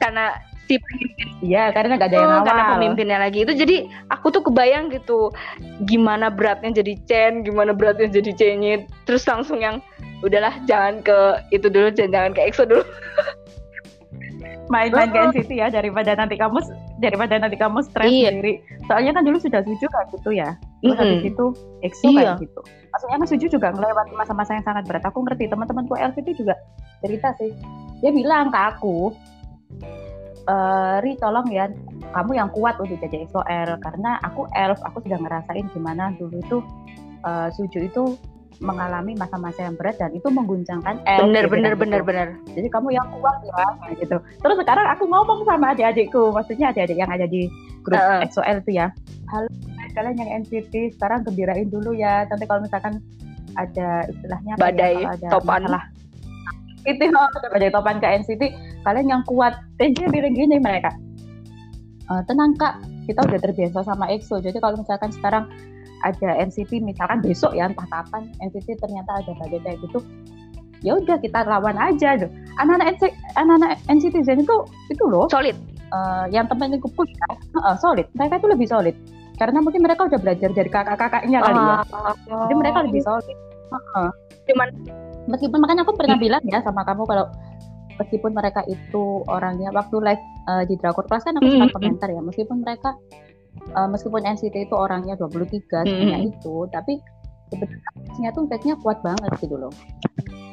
Karena 0.00 0.32
si 0.72 0.78
pemimpin 0.78 1.28
iya 1.42 1.74
karena 1.74 1.98
nggak 1.98 2.10
ada 2.10 2.18
yang 2.18 2.30
Oh, 2.30 2.34
awal 2.40 2.46
karena 2.46 2.64
pemimpinnya 2.78 3.18
lagi 3.18 3.38
itu 3.44 3.52
jadi 3.52 3.76
aku 4.08 4.30
tuh 4.30 4.42
kebayang 4.46 4.88
gitu 4.94 5.34
gimana 5.84 6.30
beratnya 6.30 6.70
jadi 6.70 6.94
Chen 7.04 7.32
gimana 7.42 7.74
beratnya 7.74 8.08
jadi 8.08 8.32
Cenit 8.32 8.86
terus 9.04 9.26
langsung 9.26 9.58
yang 9.58 9.82
udahlah 10.22 10.54
jangan 10.64 11.02
ke 11.02 11.18
itu 11.50 11.66
dulu 11.66 11.90
jangan, 11.92 12.30
ke 12.30 12.40
EXO 12.46 12.64
dulu 12.64 12.82
main-main 14.70 15.10
ke 15.12 15.18
Oh. 15.20 15.28
NCT 15.28 15.50
ya 15.52 15.68
daripada 15.68 16.16
nanti 16.16 16.38
kamu 16.38 16.62
daripada 17.02 17.34
nanti 17.36 17.56
kamu 17.60 17.82
stres 17.84 18.08
Iya. 18.08 18.30
sendiri 18.32 18.62
soalnya 18.88 19.12
kan 19.18 19.22
dulu 19.26 19.36
sudah 19.36 19.60
Suju 19.60 19.86
kayak 19.90 20.08
gitu 20.16 20.30
ya 20.32 20.48
terus 20.80 20.96
Mm-mm. 20.96 21.02
habis 21.02 21.22
itu 21.28 21.44
EXO 21.84 22.06
Iya. 22.08 22.16
kayak 22.16 22.32
gitu 22.48 22.60
maksudnya 22.88 23.16
kan 23.20 23.28
Suju 23.28 23.46
juga 23.50 23.68
melewati 23.74 24.12
masa-masa 24.16 24.50
yang 24.56 24.64
sangat 24.64 24.84
berat 24.88 25.04
aku 25.04 25.18
ngerti 25.26 25.44
teman-temanku 25.50 25.92
LVP 25.92 26.28
juga 26.38 26.54
cerita 27.04 27.34
sih 27.36 27.50
dia 28.00 28.10
bilang 28.14 28.48
ke 28.48 28.58
aku 28.58 29.12
"Eh, 30.42 30.96
Ri 31.04 31.14
tolong 31.20 31.46
ya 31.52 31.70
kamu 32.12 32.34
yang 32.34 32.50
kuat 32.50 32.74
untuk 32.82 32.98
jadi 32.98 33.24
EXO-L 33.24 33.78
karena 33.78 34.18
aku 34.22 34.50
elf 34.52 34.80
aku 34.82 34.98
sudah 35.04 35.18
ngerasain 35.20 35.68
gimana 35.70 36.10
dulu 36.16 36.38
itu 36.38 36.58
eh, 37.22 37.48
Suju 37.52 37.78
itu 37.86 38.16
mengalami 38.60 39.16
masa-masa 39.16 39.64
yang 39.64 39.76
berat 39.78 39.96
dan 39.96 40.12
itu 40.12 40.28
mengguncangkan 40.28 41.00
elf 41.08 41.24
bener 41.24 41.46
bener 41.48 41.72
bilang 41.72 41.80
bener 41.80 42.00
gitu. 42.02 42.08
bener 42.10 42.28
jadi 42.52 42.68
kamu 42.68 42.88
yang 42.92 43.06
kuat 43.16 43.36
ya 43.46 43.66
gitu. 43.96 44.16
Terus 44.20 44.56
sekarang 44.60 44.86
aku 44.92 45.04
ngomong 45.08 45.46
sama 45.48 45.72
adik-adikku 45.72 46.34
maksudnya 46.34 46.74
adik-adik 46.74 46.98
yang 47.00 47.10
ada 47.10 47.24
di 47.24 47.48
grup 47.80 47.96
Heeh. 47.98 48.28
EXO-L 48.28 48.58
itu 48.66 48.72
ya. 48.76 48.86
Halo 49.32 49.48
kalian 49.92 50.16
yang 50.18 50.30
NCT 50.44 50.96
sekarang 50.96 51.22
gembirain 51.24 51.68
dulu 51.68 51.92
ya. 51.92 52.24
Nanti 52.26 52.44
kalau 52.48 52.64
misalkan 52.64 52.98
ada 53.54 54.08
istilahnya 54.08 54.56
ya, 54.56 54.60
badai 54.60 54.94
kalau 54.96 55.12
ada 55.14 55.28
topan. 55.28 55.60
masalah. 55.68 55.84
Itu 56.88 57.04
ada 57.38 57.48
badai 57.52 57.70
topan 57.70 57.96
ke 58.00 58.06
NCT 58.24 58.42
kalian 58.82 59.06
yang 59.08 59.22
kuat. 59.28 59.54
Dia 59.78 60.08
bilang 60.08 60.34
gini 60.34 60.56
mereka. 60.58 60.90
"Eh, 62.08 62.22
tenang 62.26 62.56
kak. 62.56 62.80
Kita 63.02 63.20
udah 63.26 63.40
terbiasa 63.42 63.82
sama 63.82 64.06
EXO 64.14 64.38
jadi 64.38 64.62
kalau 64.62 64.78
misalkan 64.78 65.10
sekarang 65.10 65.50
ada 66.02 66.28
NCT 66.42 66.82
misalkan 66.82 67.22
besok 67.22 67.54
ya 67.54 67.70
entah 67.70 67.86
kapan 67.88 68.28
NCT 68.42 68.78
ternyata 68.78 69.22
ada 69.22 69.32
badai 69.38 69.60
kayak 69.62 69.78
gitu 69.86 69.98
ya 70.82 70.98
udah 70.98 71.16
kita 71.22 71.46
lawan 71.46 71.78
aja 71.78 72.18
loh 72.18 72.30
anak-anak 72.60 72.86
NCT, 72.98 73.12
anak-anak 73.38 73.70
NCT 73.88 74.16
Zen 74.26 74.42
itu 74.44 74.56
itu 74.92 75.04
loh. 75.08 75.26
Solid. 75.32 75.56
Eh, 75.92 76.24
yang 76.32 76.48
temen 76.48 76.76
aku 76.76 76.88
kuliah 76.92 77.32
eh, 77.38 77.76
solid. 77.80 78.06
Mereka 78.16 78.42
itu 78.42 78.48
lebih 78.50 78.66
solid. 78.68 78.96
Karena 79.40 79.58
mungkin 79.64 79.80
mereka 79.82 80.06
udah 80.06 80.20
belajar 80.20 80.50
dari 80.52 80.70
kakak-kakaknya 80.70 81.38
kali 81.40 81.60
ya. 81.60 81.76
Jadi 82.28 82.54
mereka 82.54 82.78
lebih 82.84 83.00
solid. 83.04 83.36
Heeh. 83.72 84.08
Cuman 84.52 84.68
meskipun 85.30 85.58
makanya 85.62 85.82
aku 85.86 85.94
pernah 85.96 86.18
bilang 86.18 86.42
ya 86.44 86.60
sama 86.60 86.82
kamu 86.84 87.06
kalau 87.06 87.30
meskipun 88.00 88.34
mereka 88.34 88.66
itu 88.66 89.22
orangnya 89.30 89.70
waktu 89.72 89.96
live 90.02 90.24
eh, 90.50 90.64
di 90.66 90.74
Drakor 90.80 91.06
Class 91.06 91.24
kan 91.24 91.38
aku 91.38 91.46
sempat 91.46 91.70
Mm-mm. 91.70 91.76
komentar 91.78 92.08
ya 92.10 92.20
meskipun 92.20 92.66
mereka 92.66 92.96
eh, 93.60 93.88
meskipun 93.88 94.24
NCT 94.24 94.68
itu 94.68 94.74
orangnya 94.76 95.16
23 95.16 95.86
sebanyak 95.86 95.88
Mm-mm. 95.88 96.32
itu 96.32 96.56
tapi 96.72 97.00
sebenarnya 97.52 98.30
tuh 98.32 98.48
fact-nya 98.48 98.74
kuat 98.80 98.98
banget 99.04 99.30
gitu 99.44 99.56
loh. 99.60 99.72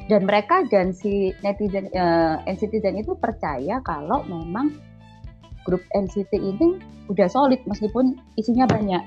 Dan 0.10 0.26
mereka 0.26 0.66
dan 0.68 0.92
si 0.92 1.32
netizen 1.46 1.88
eh, 1.94 2.36
NCT 2.50 2.82
Zen 2.82 3.00
itu 3.00 3.14
percaya 3.16 3.80
kalau 3.86 4.26
memang 4.26 4.74
grup 5.64 5.86
NCT 5.94 6.34
ini 6.34 6.82
udah 7.08 7.30
solid 7.30 7.62
meskipun 7.70 8.18
isinya 8.36 8.66
banyak. 8.66 9.02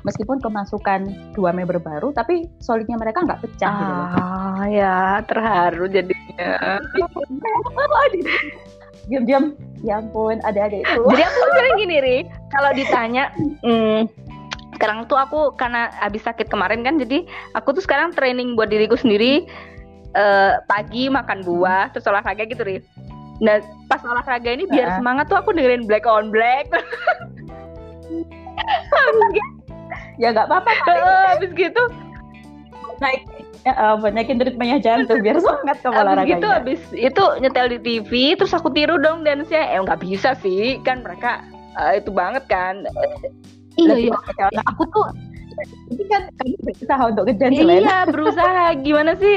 Meskipun 0.00 0.40
kemasukan 0.40 1.12
dua 1.36 1.52
member 1.52 1.76
baru 1.76 2.08
tapi 2.16 2.48
solidnya 2.56 2.96
mereka 2.96 3.20
nggak 3.20 3.44
pecah 3.44 3.68
gitu 3.68 3.92
loh. 3.92 4.08
Ah 4.16 4.64
ya 4.64 5.20
terharu 5.28 5.92
jadinya 5.92 6.80
diam-diam. 9.08 9.56
Ya 9.80 9.96
ampun 9.96 10.44
ada-ada 10.44 10.76
itu. 10.76 11.00
Jadi 11.08 11.22
aku 11.24 11.40
sering 11.56 11.76
gini 11.80 11.96
ri. 12.04 12.18
Kalau 12.52 12.70
ditanya 12.76 13.32
hmm, 13.64 14.04
sekarang 14.76 15.08
tuh 15.08 15.16
aku 15.16 15.56
karena 15.56 15.88
habis 15.96 16.20
sakit 16.24 16.52
kemarin 16.52 16.84
kan 16.84 17.00
jadi 17.00 17.24
aku 17.56 17.72
tuh 17.72 17.84
sekarang 17.84 18.12
training 18.12 18.56
buat 18.60 18.68
diriku 18.68 18.96
sendiri 18.96 19.48
eh, 20.16 20.52
pagi 20.68 21.08
makan 21.08 21.40
buah 21.44 21.92
terus 21.96 22.04
olahraga 22.08 22.44
gitu 22.44 22.60
ri. 22.60 22.84
Nah 23.40 23.64
pas 23.88 24.04
olahraga 24.04 24.52
ini 24.52 24.68
biar 24.68 24.92
Heeh. 24.92 24.98
semangat 25.00 25.32
tuh 25.32 25.40
aku 25.40 25.56
dengerin 25.56 25.88
Black 25.88 26.04
on 26.04 26.28
Black. 26.28 26.68
Ya 30.20 30.36
nggak 30.36 30.52
apa-apa 30.52 30.68
habis 31.32 31.48
gitu. 31.56 31.80
Naik 33.00 33.24
ya, 33.64 33.72
eh, 33.72 33.94
buat 34.00 34.12
naikin 34.14 34.40
ritmenya 34.40 34.78
jantung 34.80 35.20
biar 35.20 35.36
semangat 35.40 35.76
kamu 35.84 35.92
habis 35.92 36.02
olahraganya 36.02 36.30
gitu 36.36 36.46
habis 36.48 36.80
itu 36.96 37.24
nyetel 37.40 37.66
di 37.72 37.78
TV 37.80 38.10
terus 38.36 38.52
aku 38.56 38.68
tiru 38.72 38.96
dong 38.96 39.22
dance-nya 39.22 39.76
eh 39.76 39.80
nggak 39.80 40.00
bisa 40.00 40.32
sih 40.40 40.80
kan 40.82 41.04
mereka 41.04 41.44
uh, 41.78 41.92
itu 41.96 42.10
banget 42.10 42.44
kan. 42.48 42.84
Iya, 43.78 44.10
iya. 44.10 44.16
Aku 44.74 44.84
tuh 44.90 45.06
ini 45.92 46.04
kan 46.08 46.28
kamu 46.40 46.56
berusaha 46.64 47.02
untuk 47.12 47.24
ngejar 47.28 47.50
Iya, 47.52 47.98
berusaha. 48.08 48.64
Gimana 48.80 49.12
sih 49.20 49.36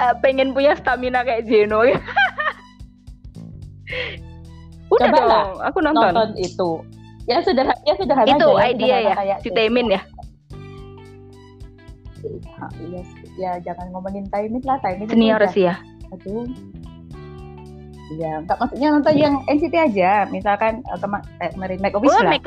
uh, 0.00 0.14
pengen 0.24 0.56
punya 0.56 0.74
stamina 0.76 1.20
kayak 1.22 1.46
Jeno 1.46 1.84
ya? 1.84 1.98
Udah 4.90 5.06
Coba 5.06 5.18
dong, 5.22 5.50
aku 5.62 5.78
nonton. 5.82 6.10
nonton 6.10 6.30
itu. 6.38 6.82
Ya 7.30 7.38
sudah 7.46 7.70
ya 7.86 7.94
sudah 7.94 8.16
Itu 8.26 8.58
aja, 8.58 8.74
idea 8.74 8.96
ya, 9.06 9.14
kayak 9.14 9.38
si 9.46 9.48
Taemin 9.54 9.94
ya. 9.94 10.00
Ah, 12.60 12.68
Iya, 12.76 13.00
ya 13.40 13.56
jangan 13.58 13.88
ngomongin 13.90 14.28
Taemin 14.28 14.60
lah, 14.60 14.76
itu 14.84 15.08
Senior 15.08 15.40
sih 15.48 15.64
ya. 15.64 15.80
Aduh. 16.12 16.44
Iya, 18.10 18.42
enggak 18.42 18.58
maksudnya 18.58 18.88
nonton 18.90 19.14
yang 19.14 19.34
NCT 19.46 19.74
aja. 19.76 20.26
Misalkan 20.28 20.82
eh, 20.82 20.98
kema 20.98 21.18
eh, 21.38 21.50
kemarin 21.50 21.78
Make 21.78 21.94
a 21.94 22.00
Wish 22.02 22.10
Oh, 22.10 22.20
lah. 22.20 22.32
make 22.32 22.46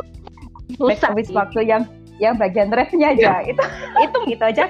Make 0.75 0.99
susah 0.99 1.09
a 1.09 1.15
Wish 1.15 1.29
sih. 1.31 1.35
waktu 1.35 1.59
yang 1.63 1.83
yang 2.19 2.35
bagian 2.35 2.67
refnya 2.69 3.11
aja. 3.11 3.41
itu 3.43 3.63
itu 3.99 4.17
gitu 4.29 4.43
aja. 4.43 4.65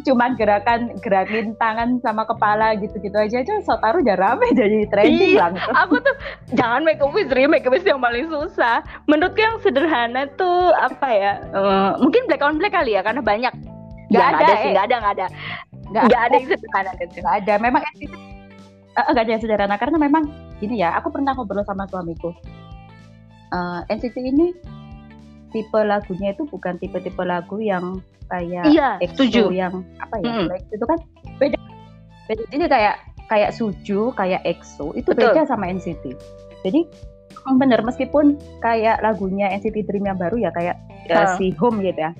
Cuman 0.00 0.32
gerakan 0.32 0.96
gerakin 0.98 1.52
tangan 1.54 2.00
sama 2.00 2.24
kepala 2.24 2.72
gitu-gitu 2.72 3.12
aja 3.12 3.36
itu 3.38 3.52
Sotaru 3.60 4.00
udah 4.00 4.16
rame 4.16 4.48
jadi 4.56 4.88
trending 4.88 5.36
Iya. 5.36 5.40
langsung. 5.44 5.74
Aku 5.76 5.94
tuh 6.00 6.14
jangan 6.50 6.80
make 6.82 6.98
a 6.98 7.06
wish, 7.06 7.28
Ri. 7.28 7.44
make 7.44 7.68
wish 7.68 7.84
yang 7.84 8.00
paling 8.00 8.24
susah. 8.26 8.80
Menurutku 9.04 9.36
yang 9.38 9.60
sederhana 9.60 10.24
tuh 10.34 10.72
apa 10.72 11.08
ya? 11.10 11.32
eh, 11.44 11.90
mungkin 12.00 12.24
black 12.24 12.40
on 12.40 12.56
black 12.56 12.72
kali 12.72 12.96
ya 12.96 13.04
karena 13.04 13.20
banyak. 13.20 13.52
Ya, 14.10 14.34
ada, 14.34 14.54
sih, 14.58 14.68
eh. 14.68 14.72
nggak 14.74 14.84
ada, 14.90 14.96
nggak 14.98 15.14
ada. 15.16 15.26
Nggak 15.90 16.22
ada 16.26 16.34
yang 16.34 16.46
sederhana 16.50 16.90
gitu. 16.98 17.14
Nggak 17.22 17.36
ada. 17.40 17.54
Memang 17.58 17.82
NCT 17.94 18.12
eh, 18.90 19.04
nggak 19.06 19.22
ada 19.22 19.30
yang 19.30 19.42
sederhana 19.42 19.76
karena 19.78 19.96
memang 19.96 20.22
gini 20.58 20.82
ya. 20.82 20.98
Aku 20.98 21.08
pernah 21.08 21.32
ngobrol 21.32 21.62
sama 21.62 21.86
suamiku. 21.86 22.34
Eh, 23.50 23.80
NCT 23.88 24.16
ini 24.18 24.54
tipe 25.50 25.78
lagunya 25.78 26.30
itu 26.30 26.46
bukan 26.46 26.78
tipe-tipe 26.78 27.22
lagu 27.22 27.58
yang 27.58 27.98
kayak 28.30 28.70
Iya, 28.70 29.02
EXO 29.02 29.26
setuju. 29.26 29.42
yang 29.50 29.82
apa 29.98 30.22
ya 30.22 30.46
itu 30.70 30.84
kan 30.86 30.98
beda 31.42 31.58
beda 32.30 32.42
jadi 32.54 32.64
kayak 32.70 32.94
kayak 33.26 33.50
Suju 33.50 34.14
kayak 34.14 34.46
EXO 34.46 34.94
itu 34.94 35.10
Betul. 35.10 35.34
beda 35.34 35.50
sama 35.50 35.66
NCT 35.66 36.14
jadi 36.62 36.86
bener 37.58 37.82
meskipun 37.82 38.38
kayak 38.62 39.02
lagunya 39.02 39.50
NCT 39.50 39.82
Dream 39.82 40.06
yang 40.06 40.14
baru 40.14 40.38
ya 40.38 40.54
kayak 40.54 40.78
uh, 41.10 41.26
Ah. 41.26 41.34
si 41.34 41.50
Home 41.58 41.82
gitu 41.82 41.98
ya 41.98 42.14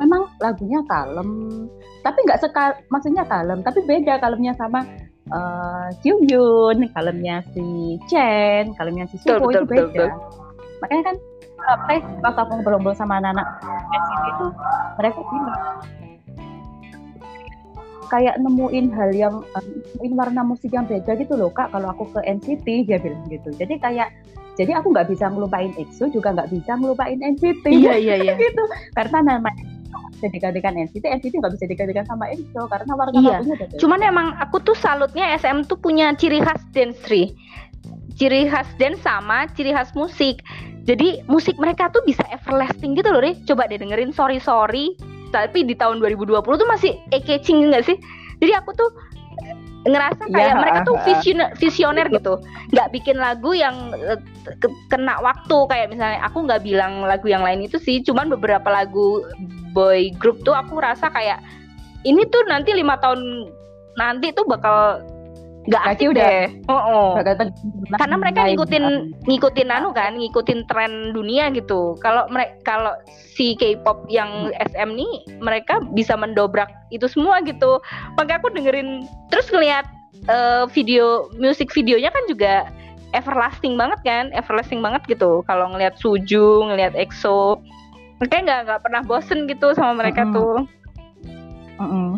memang 0.00 0.26
lagunya 0.40 0.80
kalem 0.88 1.30
tapi 2.00 2.18
nggak 2.24 2.40
sekal 2.40 2.72
maksudnya 2.88 3.24
kalem 3.28 3.60
tapi 3.60 3.84
beda 3.84 4.16
kalemnya 4.16 4.56
sama 4.56 4.80
uh, 5.28 5.88
Kyuhyun 6.00 6.88
kalemnya 6.96 7.44
si 7.52 7.96
Chen 8.08 8.72
kalemnya 8.74 9.04
si 9.12 9.20
Betul, 9.20 9.38
Suho 9.38 9.48
betul, 9.48 9.62
itu 9.62 9.68
betul, 9.68 9.86
beda. 9.92 10.06
Makanya 10.80 11.02
kan 11.12 11.16
sampai 11.60 11.96
waktu 12.24 12.40
aku 12.40 12.52
ngobrol-ngobrol 12.56 12.96
sama 12.96 13.20
anak-anak 13.20 13.48
itu 14.32 14.46
mereka 14.96 15.20
bilang 15.28 15.60
kayak 18.10 18.34
nemuin 18.42 18.86
hal 18.90 19.10
yang 19.14 19.34
eh, 19.54 19.64
nemuin 19.94 20.12
warna 20.18 20.42
musik 20.42 20.72
yang 20.74 20.88
beda 20.88 21.14
gitu 21.20 21.36
loh 21.38 21.52
kak. 21.52 21.70
Kalau 21.70 21.94
aku 21.94 22.10
ke 22.10 22.20
NCT 22.26 22.66
dia 22.88 22.98
bilang 22.98 23.22
gitu. 23.30 23.52
Jadi 23.54 23.78
kayak 23.78 24.10
jadi 24.58 24.76
aku 24.82 24.90
nggak 24.92 25.08
bisa 25.08 25.30
ngelupain 25.30 25.70
EXO 25.78 26.10
juga 26.10 26.34
nggak 26.34 26.50
bisa 26.50 26.74
ngelupain 26.74 27.20
NCT 27.22 27.64
Iya, 27.70 27.94
iya, 27.96 28.14
iya. 28.24 28.34
gitu. 28.34 28.64
Karena 28.98 29.36
namanya 29.36 29.62
bisa 30.20 30.28
digantikan 30.28 30.76
NCT 30.76 31.00
NCT 31.00 31.40
nggak 31.40 31.56
bisa 31.56 31.64
digantikan 31.64 32.04
sama 32.04 32.28
EXO 32.28 32.68
karena 32.68 32.92
warna 32.92 33.16
Iya. 33.16 33.40
lagunya 33.40 33.56
beda 33.56 33.74
Cuman 33.80 34.00
emang 34.04 34.36
aku 34.36 34.60
tuh 34.60 34.76
salutnya 34.76 35.32
SM 35.40 35.64
tuh 35.64 35.80
punya 35.80 36.12
ciri 36.12 36.44
khas 36.44 36.60
dance 36.76 37.00
Ri. 37.08 37.32
Ciri 38.20 38.52
khas 38.52 38.68
dance 38.76 39.00
sama 39.00 39.48
ciri 39.56 39.72
khas 39.72 39.96
musik. 39.96 40.44
Jadi 40.84 41.24
musik 41.24 41.56
mereka 41.56 41.88
tuh 41.88 42.04
bisa 42.04 42.20
everlasting 42.28 42.92
gitu 42.92 43.08
loh, 43.08 43.24
Ri. 43.24 43.32
Coba 43.48 43.64
deh 43.64 43.80
dengerin 43.80 44.12
Sorry 44.12 44.36
Sorry. 44.36 44.92
Tapi 45.32 45.64
di 45.64 45.72
tahun 45.72 46.04
2020 46.04 46.36
tuh 46.44 46.68
masih 46.68 46.92
eye-catching 47.16 47.72
nggak 47.72 47.88
sih? 47.88 47.96
Jadi 48.44 48.52
aku 48.52 48.76
tuh 48.76 48.92
ngerasa 49.80 50.28
Iya, 50.28 50.34
kayak 50.36 50.54
mereka 50.60 50.78
tuh 50.84 50.96
visioner, 51.08 51.48
visioner 51.56 52.06
gitu. 52.12 52.34
Nggak 52.76 52.88
bikin 52.92 53.16
lagu 53.16 53.56
yang 53.56 53.96
eh, 53.96 54.20
ke- 54.60 54.80
kena 54.92 55.16
waktu. 55.24 55.56
Kayak 55.72 55.96
misalnya 55.96 56.20
aku 56.20 56.44
nggak 56.44 56.62
bilang 56.64 57.08
lagu 57.08 57.26
yang 57.32 57.40
lain 57.40 57.64
itu 57.64 57.80
sih, 57.80 58.04
cuman 58.04 58.28
beberapa 58.28 58.68
lagu 58.68 59.24
boy 59.72 60.12
group 60.20 60.44
tuh 60.44 60.52
aku 60.52 60.76
rasa 60.82 61.08
kayak 61.08 61.40
ini 62.04 62.28
tuh 62.28 62.44
nanti 62.48 62.76
lima 62.76 63.00
tahun 63.00 63.48
nanti 63.96 64.32
tuh 64.32 64.44
bakal 64.48 65.00
nggak 65.68 65.82
asik 65.92 66.16
udah- 66.16 66.24
deh. 66.24 66.44
Oh, 66.72 66.80
oh. 66.80 67.08
Karena 68.00 68.16
mereka 68.16 68.48
ngikutin 68.48 68.84
ngikutin 69.28 69.68
anu 69.68 69.92
kan, 69.92 70.16
ngikutin 70.16 70.64
tren 70.64 71.12
dunia 71.12 71.52
gitu. 71.52 72.00
Kalau 72.00 72.24
mereka 72.32 72.56
kalau 72.64 72.92
si 73.12 73.52
K-pop 73.60 74.08
yang 74.08 74.48
SM 74.56 74.96
nih 74.96 75.12
mereka 75.44 75.84
bisa 75.92 76.16
mendobrak 76.16 76.72
itu 76.88 77.04
semua 77.04 77.44
gitu. 77.44 77.76
Makanya 78.16 78.40
aku 78.40 78.48
dengerin 78.56 79.04
terus 79.28 79.52
ngeliat 79.52 79.84
eh, 80.28 80.64
video 80.72 81.28
musik 81.36 81.68
videonya 81.76 82.08
kan 82.08 82.24
juga 82.24 82.54
everlasting 83.12 83.74
banget 83.76 84.00
kan, 84.06 84.24
everlasting 84.32 84.80
banget 84.80 85.02
gitu. 85.10 85.44
Kalau 85.44 85.68
ngeliat 85.74 85.98
Suju, 85.98 86.64
ngeliat 86.72 86.94
EXO, 86.94 87.58
makanya 88.22 88.42
nggak 88.42 88.60
nggak 88.64 88.80
pernah 88.86 89.02
bosen 89.04 89.44
gitu 89.50 89.74
sama 89.74 89.98
mereka 89.98 90.24
Mm-mm. 90.24 90.36
tuh. 90.36 90.56
Mm-mm. 91.80 92.08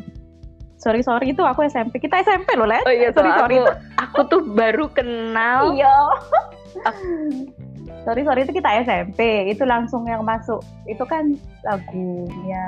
Sorry 0.82 1.00
sorry 1.06 1.30
itu 1.30 1.42
aku 1.46 1.62
SMP 1.70 2.02
kita 2.02 2.26
SMP 2.26 2.58
loh 2.58 2.66
Len 2.66 2.82
Oh 2.82 2.90
iya, 2.90 3.14
sorry 3.14 3.30
sorry 3.38 3.56
aku, 3.62 3.70
aku 4.02 4.20
tuh 4.26 4.40
baru 4.42 4.90
kenal. 4.90 5.78
Iya. 5.78 5.94
sorry 8.02 8.26
sorry 8.26 8.42
itu 8.42 8.52
kita 8.58 8.82
SMP 8.82 9.46
itu 9.46 9.62
langsung 9.62 10.02
yang 10.10 10.26
masuk 10.26 10.58
itu 10.90 11.06
kan 11.06 11.38
lagunya 11.62 12.66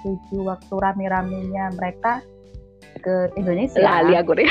tujuh 0.00 0.48
waktu 0.48 0.74
rame-ramenya 0.80 1.76
mereka 1.76 2.24
ke 3.04 3.28
Indonesia. 3.36 3.84
Lali 3.84 4.16
aku 4.16 4.32
deh. 4.32 4.48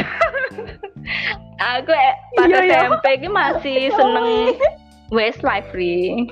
aku 1.74 1.92
eh, 1.94 2.14
pas 2.38 2.46
Iya, 2.46 2.60
iya. 2.70 2.78
SMP 2.86 3.06
ini 3.18 3.30
masih 3.34 3.80
seneng 3.98 4.54
Westlife 5.16 5.74
Ri. 5.74 6.30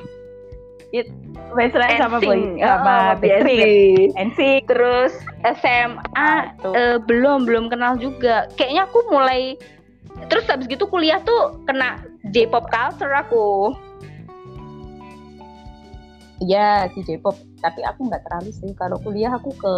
Westlife 1.55 1.97
sama. 1.97 2.17
Boy 2.21 2.57
sama 2.62 3.15
Oh, 3.15 3.21
Backstreet. 3.21 3.57
BSD. 3.57 4.17
NSYNC. 4.17 4.62
Terus 4.69 5.13
SMA 5.57 6.31
Tuh. 6.62 6.73
eh, 6.73 6.97
belum 7.01 7.45
belum 7.49 7.69
kenal 7.69 7.97
juga. 7.97 8.45
Kayaknya 8.53 8.85
aku 8.85 8.99
mulai 9.09 9.57
terus 10.27 10.43
habis 10.51 10.67
gitu 10.67 10.83
kuliah 10.89 11.21
tuh 11.23 11.63
kena 11.63 12.03
J-pop 12.29 12.67
culture 12.67 13.13
aku. 13.15 13.71
Iya 16.39 16.88
si 16.95 17.03
J-pop 17.03 17.35
tapi 17.59 17.83
aku 17.83 18.07
nggak 18.07 18.23
terlalu 18.23 18.51
sih 18.55 18.71
kalau 18.79 18.95
kuliah 19.03 19.35
aku 19.35 19.51
ke 19.59 19.75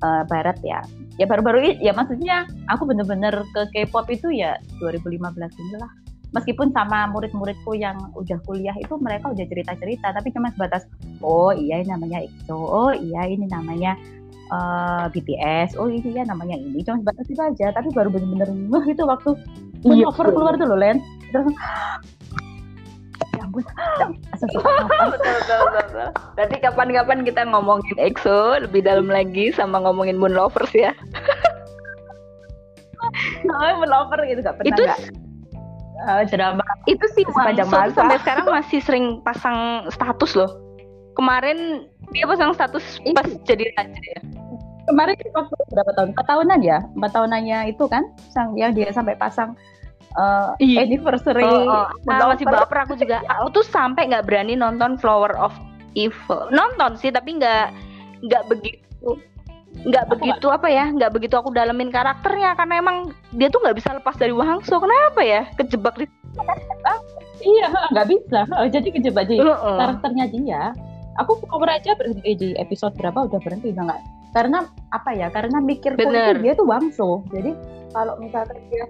eh, 0.00 0.22
barat 0.28 0.56
ya 0.64 0.80
ya 1.20 1.28
baru-baru 1.28 1.60
ini 1.60 1.72
ya 1.84 1.92
maksudnya 1.92 2.48
aku 2.72 2.88
bener-bener 2.88 3.44
ke 3.52 3.68
K-pop 3.76 4.08
itu 4.08 4.32
ya 4.32 4.56
2015 4.80 5.20
ini 5.36 5.74
lah 5.76 5.92
meskipun 6.32 6.72
sama 6.72 7.08
murid-muridku 7.12 7.76
yang 7.76 7.96
udah 8.16 8.38
kuliah 8.48 8.74
itu 8.80 8.96
mereka 8.96 9.28
udah 9.32 9.44
cerita-cerita 9.44 10.16
tapi 10.16 10.32
cuma 10.32 10.48
sebatas 10.52 10.88
oh 11.20 11.52
iya 11.52 11.84
ini 11.84 11.92
namanya 11.92 12.24
EXO 12.24 12.56
oh 12.56 12.92
iya 12.92 13.28
ini 13.28 13.44
namanya 13.48 13.92
eh, 14.52 15.04
BTS 15.12 15.76
oh 15.76 15.92
ini 15.92 16.08
ya 16.16 16.24
namanya 16.24 16.56
ini 16.56 16.80
cuma 16.80 17.04
sebatas 17.04 17.26
itu 17.28 17.40
aja 17.40 17.72
tapi 17.76 17.92
baru 17.92 18.08
bener-bener 18.08 18.48
ngeh 18.48 18.96
itu 18.96 19.04
waktu 19.04 19.36
Iya, 19.82 20.14
betul. 20.14 20.38
keluar 20.38 20.54
tuh 20.54 20.66
loh 20.70 20.78
Len 20.78 21.02
terus 21.34 21.50
ya 23.34 23.42
ampun 23.42 23.66
betul. 24.42 24.70
Nanti 26.38 26.56
kapan-kapan 26.62 27.26
kita 27.26 27.42
ngomongin 27.50 27.96
EXO 27.98 28.62
lebih 28.62 28.86
dalam 28.86 29.10
lagi 29.10 29.50
sama 29.50 29.82
ngomongin 29.82 30.18
Moon 30.22 30.34
Lovers 30.38 30.70
ya. 30.70 30.94
namanya 33.42 33.74
Moon 33.82 33.90
Lover 33.90 34.18
gitu 34.26 34.40
gak 34.46 34.56
pernah 34.62 34.70
Itu 34.70 34.82
nggak 34.86 35.00
eh, 36.02 36.24
drama 36.26 36.64
itu 36.84 37.04
sih 37.12 37.22
Sepanjang 37.24 37.68
masa. 37.68 37.94
sampai 37.94 38.18
sekarang 38.18 38.44
masih 38.46 38.80
sering 38.80 39.04
pasang 39.20 39.58
status 39.88 40.34
loh. 40.34 40.50
Kemarin 41.12 41.86
dia 42.10 42.24
pasang 42.24 42.52
status 42.52 43.00
Ini. 43.00 43.14
pas 43.14 43.28
jadi 43.44 43.64
raja 43.72 44.00
ya. 44.12 44.20
kemarin 44.82 45.14
waktu 45.30 45.54
berapa 45.70 45.90
tahun 45.94 46.08
empat 46.10 46.26
tahunan 46.26 46.60
ya 46.60 46.78
empat 46.98 47.10
tahunannya 47.14 47.58
itu 47.70 47.86
kan 47.86 48.02
sang 48.28 48.52
yang 48.52 48.74
dia 48.74 48.90
sampai 48.90 49.14
pasang 49.14 49.54
eh, 50.12 50.50
Iya. 50.58 50.84
anniversary 50.84 51.46
Oh, 51.46 51.64
oh. 51.64 51.86
Moon 52.02 52.18
Ah, 52.18 52.28
masih 52.28 52.44
baper 52.44 52.78
aku 52.82 52.94
juga. 52.96 53.22
Aku 53.30 53.52
tuh 53.52 53.64
sampai 53.64 54.10
nggak 54.10 54.26
berani 54.26 54.52
nonton 54.52 54.98
Flower 54.98 55.32
of 55.38 55.54
Evil. 55.94 56.50
Nonton 56.50 56.96
sih 56.96 57.08
tapi 57.08 57.36
nggak 57.36 57.70
nggak 58.22 58.42
begitu 58.48 59.16
nggak 59.72 60.04
begitu 60.12 60.46
apa 60.52 60.68
ya 60.68 60.92
nggak 60.92 61.10
begitu 61.10 61.34
aku 61.34 61.48
dalemin 61.50 61.88
karakternya 61.88 62.54
karena 62.54 62.78
emang 62.78 62.96
dia 63.32 63.48
tuh 63.48 63.58
nggak 63.64 63.76
bisa 63.80 63.96
lepas 63.96 64.14
dari 64.20 64.30
Wangso 64.30 64.76
kenapa 64.78 65.20
ya? 65.24 65.48
Kejebak 65.56 65.96
di 65.96 66.06
iya 67.56 67.68
nggak 67.90 68.08
bisa. 68.08 68.40
Jadi 68.68 68.88
kejebak 68.92 69.26
di 69.26 69.40
Heeh. 69.40 69.76
karakternya 69.80 70.26
dia 70.30 70.62
aku 71.18 71.40
cover 71.44 71.68
aja 71.68 71.92
berhenti 71.96 72.32
di 72.36 72.48
episode 72.56 72.94
berapa 72.96 73.26
udah 73.26 73.40
berhenti 73.42 73.72
nggak. 73.72 74.00
Karena 74.32 74.64
apa 74.92 75.10
ya 75.12 75.28
karena 75.28 75.60
mikirku 75.60 76.00
Bener. 76.00 76.36
itu 76.36 76.40
dia 76.40 76.52
tuh 76.56 76.66
wangso 76.68 77.20
jadi 77.32 77.52
kalau 77.92 78.16
misalkan 78.16 78.56
dia 78.72 78.84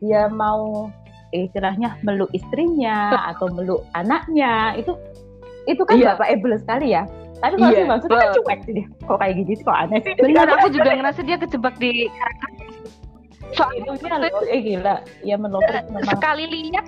dia 0.00 0.22
mau 0.32 0.88
istilahnya 1.34 1.96
meluk 2.00 2.32
istrinya 2.32 3.12
atau 3.34 3.50
meluk 3.52 3.84
anaknya 3.92 4.72
itu 4.80 4.96
itu 5.66 5.82
kan 5.84 5.98
Iya. 5.98 6.14
bapak 6.16 6.28
able 6.32 6.56
sekali 6.56 6.94
ya 6.94 7.04
tapi 7.36 7.54
kalau 7.56 7.72
Iya, 7.72 7.82
si 7.84 7.90
maksudnya 7.90 8.16
kan 8.18 8.28
cuek 8.34 8.58
sih 8.64 8.72
dia 8.74 8.86
kok 9.04 9.16
kayak 9.20 9.34
sih 9.44 9.56
kok 9.60 9.76
aneh 9.76 9.98
sih 10.02 10.12
Benar, 10.16 10.46
aku 10.56 10.68
juga 10.72 10.90
ngerasa 10.92 11.20
dia 11.22 11.36
kejebak 11.36 11.74
di 11.76 11.92
karakter. 12.08 12.48
Soalnya 13.54 13.78
itu 13.78 13.92
dia 14.02 14.16
loh, 14.18 14.42
eh 14.44 14.60
gila 14.60 14.94
ya 15.22 15.34
itu 15.36 15.44
memang, 15.46 15.62
sekali 16.04 16.44
lihat 16.50 16.86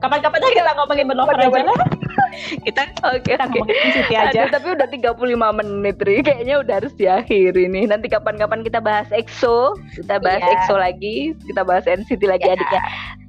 kapan-kapan 0.00 0.40
aja 0.42 0.62
lah 0.64 0.74
ngomongin 0.80 1.06
meloper 1.06 1.36
aja 1.36 1.60
lah 1.62 1.76
kita 2.66 2.82
Oke, 3.12 3.36
kita 3.36 3.44
oke. 3.44 3.60
Siti 3.92 4.14
aja 4.16 4.48
Aduh, 4.48 4.50
tapi 4.50 4.66
udah 4.72 4.88
35 4.88 5.58
menit, 5.58 5.96
Ri. 6.00 6.16
Kayaknya 6.24 6.54
udah 6.64 6.74
harus 6.80 6.94
diakhiri 6.96 7.68
nih. 7.68 7.84
Nanti 7.90 8.08
kapan-kapan 8.08 8.64
kita 8.64 8.80
bahas 8.80 9.10
EXO, 9.12 9.76
kita 9.92 10.16
bahas 10.22 10.40
Iya. 10.40 10.50
EXO 10.56 10.74
lagi, 10.78 11.16
kita 11.44 11.60
bahas 11.62 11.84
NCT 11.84 12.22
lagi 12.24 12.46
Iya. 12.48 12.54
adiknya. 12.56 12.80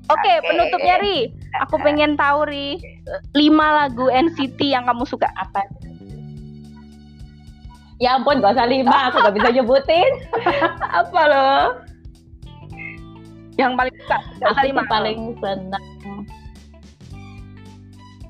Oke, 0.04 0.32
Oke. 0.34 0.46
penutupnya 0.46 0.96
Ri. 1.00 1.18
Aku 1.62 1.80
pengen 1.80 2.14
tahu 2.14 2.44
Ri, 2.44 2.76
lima 3.32 3.68
lagu 3.80 4.08
NCT 4.08 4.60
yang 4.66 4.84
kamu 4.84 5.04
suka. 5.04 5.28
apa 5.34 5.64
ya 8.02 8.20
ampun 8.20 8.44
gak 8.44 8.60
usah 8.60 8.68
lima 8.68 9.08
aku 9.08 9.22
gak 9.22 9.32
bisa 9.32 9.50
nyebutin 9.54 10.12
Apa 11.00 11.22
loh? 11.24 11.64
Yang 13.56 13.72
paling 13.78 13.96
suka. 13.96 14.18
Aku 14.44 14.60
lima. 14.66 14.84
paling 14.86 15.20
senang 15.40 15.86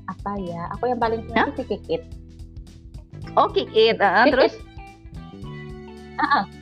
apa 0.04 0.30
ya 0.38 0.62
aku 0.70 0.84
yang 0.86 1.00
paling 1.00 1.26
senang 1.26 1.48
Hah? 1.50 1.56
sih 1.56 1.66
kikit 1.66 2.02
Oh, 3.34 3.50
Kick 3.50 3.66
It. 3.74 3.98
ah, 3.98 4.22
Kick 4.22 4.36
terus 4.36 4.54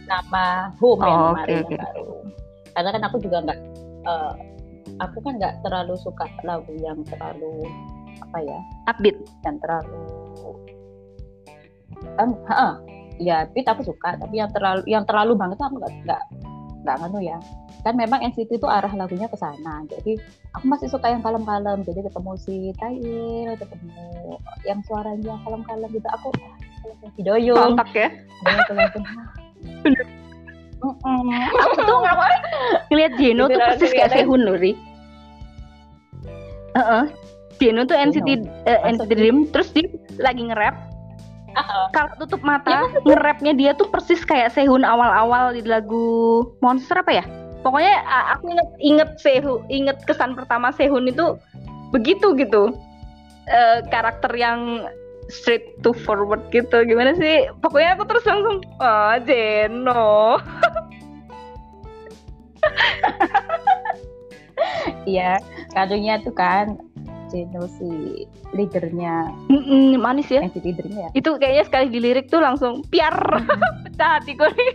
nama 0.06 0.72
home 0.80 1.02
yang 1.02 1.12
Oh, 1.12 1.28
kemarin 1.36 1.52
oke, 1.52 1.68
yang 1.68 1.80
baru 1.84 2.10
karena 2.72 2.88
kan 2.88 3.02
aku 3.04 3.16
juga 3.20 3.36
nggak 3.44 3.58
eh, 4.02 4.32
aku 5.02 5.18
kan 5.26 5.34
nggak 5.36 5.54
terlalu 5.66 5.94
suka 5.98 6.30
lagu 6.46 6.72
yang 6.78 7.02
terlalu 7.10 7.66
apa 8.22 8.38
ya 8.38 8.58
upbeat. 8.86 9.18
yang 9.42 9.58
terlalu 9.58 9.98
em 12.18 12.30
ha, 12.50 12.78
ya 13.18 13.46
beat 13.50 13.66
aku 13.66 13.82
suka 13.86 14.18
tapi 14.18 14.38
yang 14.38 14.50
terlalu 14.50 14.82
yang 14.86 15.04
terlalu 15.06 15.34
banget 15.38 15.58
tuh 15.58 15.66
aku 15.70 15.76
nggak 15.82 15.92
nggak 16.06 16.22
nggak 16.82 16.96
nganu 16.98 17.18
ya. 17.22 17.38
Kan 17.82 17.98
memang 17.98 18.22
NCT 18.22 18.62
itu 18.62 18.68
arah 18.70 18.90
lagunya 18.94 19.26
ke 19.26 19.34
sana. 19.38 19.82
Jadi 19.90 20.14
aku 20.54 20.64
masih 20.70 20.86
suka 20.86 21.10
yang 21.10 21.22
kalem-kalem. 21.22 21.82
Jadi 21.82 22.06
ketemu 22.06 22.30
si 22.38 22.70
Tail 22.78 23.54
ketemu 23.58 24.38
yang 24.66 24.78
suaranya 24.86 25.34
kalem-kalem 25.42 25.90
gitu. 25.90 26.08
Aku 26.14 26.28
Hidoyong 27.18 27.74
Kontak 27.74 27.90
ya. 27.94 28.08
Aku 31.62 31.74
tuh 31.86 31.98
ngeliat 32.90 33.12
Jeno 33.18 33.46
tuh 33.46 33.58
persis 33.58 33.94
kayak. 33.94 34.10
Sehun 34.14 34.42
loh, 34.42 34.58
Ri. 36.72 36.78
Heeh. 36.80 37.04
Jeno 37.60 37.86
tuh 37.86 37.94
NCT 37.94 38.28
eh, 38.66 38.80
Masuk 38.82 39.06
NCT 39.06 39.12
Dream 39.14 39.38
terus 39.54 39.68
dia 39.70 39.86
lagi 40.18 40.42
nge-rap. 40.50 40.74
Ah, 41.52 41.86
Kalau 41.92 42.10
tutup 42.16 42.40
Ya, 42.42 42.48
mata, 42.48 42.78
nge-rapnya 43.04 43.52
dia 43.52 43.70
tuh 43.76 43.86
persis 43.92 44.24
kayak 44.24 44.56
Sehun 44.56 44.82
awal-awal 44.82 45.52
di 45.52 45.62
lagu 45.62 46.42
Monster 46.64 47.04
apa 47.04 47.22
ya? 47.22 47.24
Pokoknya 47.62 48.02
aku 48.34 48.50
inget 48.50 48.68
inget 48.82 49.10
Sehun, 49.20 49.62
inget 49.70 50.00
kesan 50.08 50.34
pertama 50.34 50.74
Sehun 50.74 51.06
itu 51.06 51.38
begitu 51.94 52.34
gitu. 52.34 52.74
Eh, 53.46 53.78
karakter 53.92 54.32
yang 54.34 54.88
straight 55.30 55.78
to 55.82 55.94
forward 55.94 56.42
gitu 56.50 56.82
gimana 56.82 57.14
sih 57.14 57.46
pokoknya 57.62 57.94
aku 57.94 58.04
terus 58.10 58.26
langsung 58.26 58.58
oh 58.82 59.14
Jeno 59.22 60.38
Iya, 65.02 65.42
kadonya 65.72 66.22
tuh 66.22 66.30
kan 66.32 66.78
Jeno 67.28 67.64
si 67.80 67.88
leadernya. 68.52 69.32
Mm-mm, 69.48 69.96
manis 69.96 70.28
ya. 70.28 70.44
NCT 70.44 70.66
Dream 70.76 70.94
ya. 70.94 71.08
itu 71.16 71.30
kayaknya 71.40 71.64
sekali 71.64 71.86
dilirik 71.88 72.28
tuh 72.28 72.44
langsung 72.44 72.84
piar 72.86 73.16
pecah 73.88 74.20
hatiku 74.20 74.44
nih. 74.52 74.72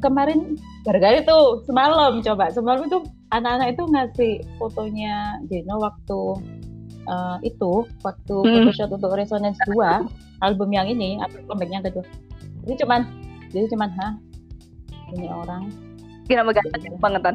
Kemarin 0.00 0.56
gara-gara 0.84 1.20
itu 1.20 1.38
semalam 1.64 2.20
coba. 2.20 2.48
Semalam 2.52 2.88
itu 2.88 2.98
anak-anak 3.32 3.68
itu 3.76 3.82
ngasih 3.84 4.32
fotonya 4.56 5.40
Jeno 5.48 5.80
waktu 5.80 6.20
eh, 7.04 7.36
itu 7.48 7.84
waktu 8.00 8.34
Hmm. 8.40 8.52
photoshoot 8.68 8.90
untuk 8.92 9.12
Resonance 9.12 9.60
2 9.68 10.04
album 10.40 10.68
yang 10.72 10.88
ini 10.88 11.20
album 11.20 11.44
comeback 11.48 11.70
yang 11.72 11.84
kedua. 11.84 12.04
Jadi 12.64 12.74
cuman 12.84 13.00
jadi 13.50 13.66
cuman 13.72 13.90
hah? 13.96 14.12
Ini 15.10 15.26
orang 15.26 15.68
kira 16.30 16.46
ganteng 16.46 16.94
bangetan 17.02 17.34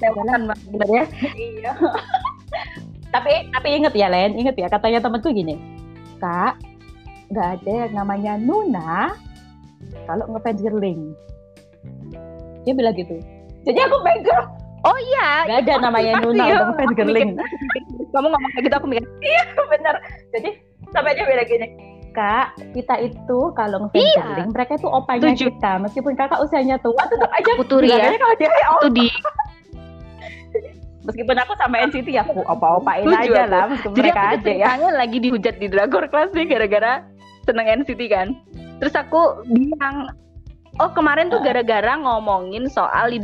Lewakan 0.00 0.40
banget 0.50 0.58
sebenarnya 0.66 1.04
Iya. 1.36 1.72
tapi 3.14 3.32
tapi 3.52 3.68
inget 3.78 3.94
ya 3.94 4.08
Len, 4.10 4.34
inget 4.34 4.56
ya 4.58 4.66
katanya 4.66 4.98
temanku 5.00 5.30
gini, 5.30 5.54
kak 6.18 6.58
nggak 7.30 7.48
ada 7.62 7.72
yang 7.86 7.92
namanya 7.94 8.32
Nuna 8.36 9.14
kalau 10.04 10.26
ngefans 10.34 10.60
girling. 10.60 11.14
Dia 12.66 12.74
bilang 12.74 12.92
gitu. 12.98 13.16
Jadi 13.64 13.78
aku 13.80 13.96
pegang 14.02 14.44
oh 14.84 14.98
iya 15.14 15.28
nggak 15.46 15.58
ada 15.62 15.72
pasti, 15.78 15.84
namanya 15.86 16.12
pasti, 16.12 16.24
Nuna 16.26 16.44
ya. 16.44 16.56
untuk 16.68 16.90
girling. 16.98 17.30
kamu 18.12 18.26
ngomong 18.30 18.50
kayak 18.54 18.64
gitu 18.66 18.74
aku 18.76 18.86
mikir 18.90 19.06
Bener. 19.72 19.94
Jadi 20.34 20.48
sampai 20.90 21.14
dia 21.16 21.24
bilang 21.24 21.46
gini, 21.48 21.66
kak 22.14 22.54
kita 22.72 22.94
itu 23.02 23.38
kalau 23.58 23.84
ngefans 23.84 24.00
Iya. 24.00 24.46
mereka 24.48 24.72
itu 24.78 24.86
opanya 24.88 25.34
Setuju. 25.34 25.44
kita 25.50 25.72
meskipun 25.82 26.12
kakak 26.14 26.38
usianya 26.40 26.76
tua 26.78 27.02
tetap 27.10 27.30
aja 27.34 27.50
Aku 27.58 27.64
tuh, 27.66 27.82
Ria. 27.82 27.98
bilangnya 27.98 28.18
kalau 28.22 28.34
dia 28.38 28.48
eh, 28.48 28.66
oh, 28.70 28.90
di 28.94 29.06
meskipun 31.04 31.36
aku 31.36 31.52
sama 31.60 31.76
NCT 31.84 32.08
ya 32.08 32.22
aku 32.24 32.40
opa-opain 32.48 33.04
aja 33.12 33.44
aku. 33.44 33.52
lah 33.52 33.64
meskipun 33.68 33.94
jadi 33.98 34.08
mereka 34.08 34.20
aku 34.22 34.36
aja 34.40 34.52
ya. 34.56 34.88
lagi 34.96 35.18
dihujat 35.20 35.54
di 35.60 35.66
Dragor 35.68 36.04
kelas 36.08 36.30
nih 36.32 36.46
gara-gara 36.48 36.92
seneng 37.44 37.66
NCT 37.84 38.00
kan 38.08 38.28
terus 38.80 38.94
aku 38.96 39.44
bilang 39.50 40.08
oh 40.80 40.90
kemarin 40.96 41.28
tuh 41.28 41.44
gara-gara 41.44 41.92
ngomongin 42.00 42.66
soal 42.72 43.12
Lee 43.12 43.20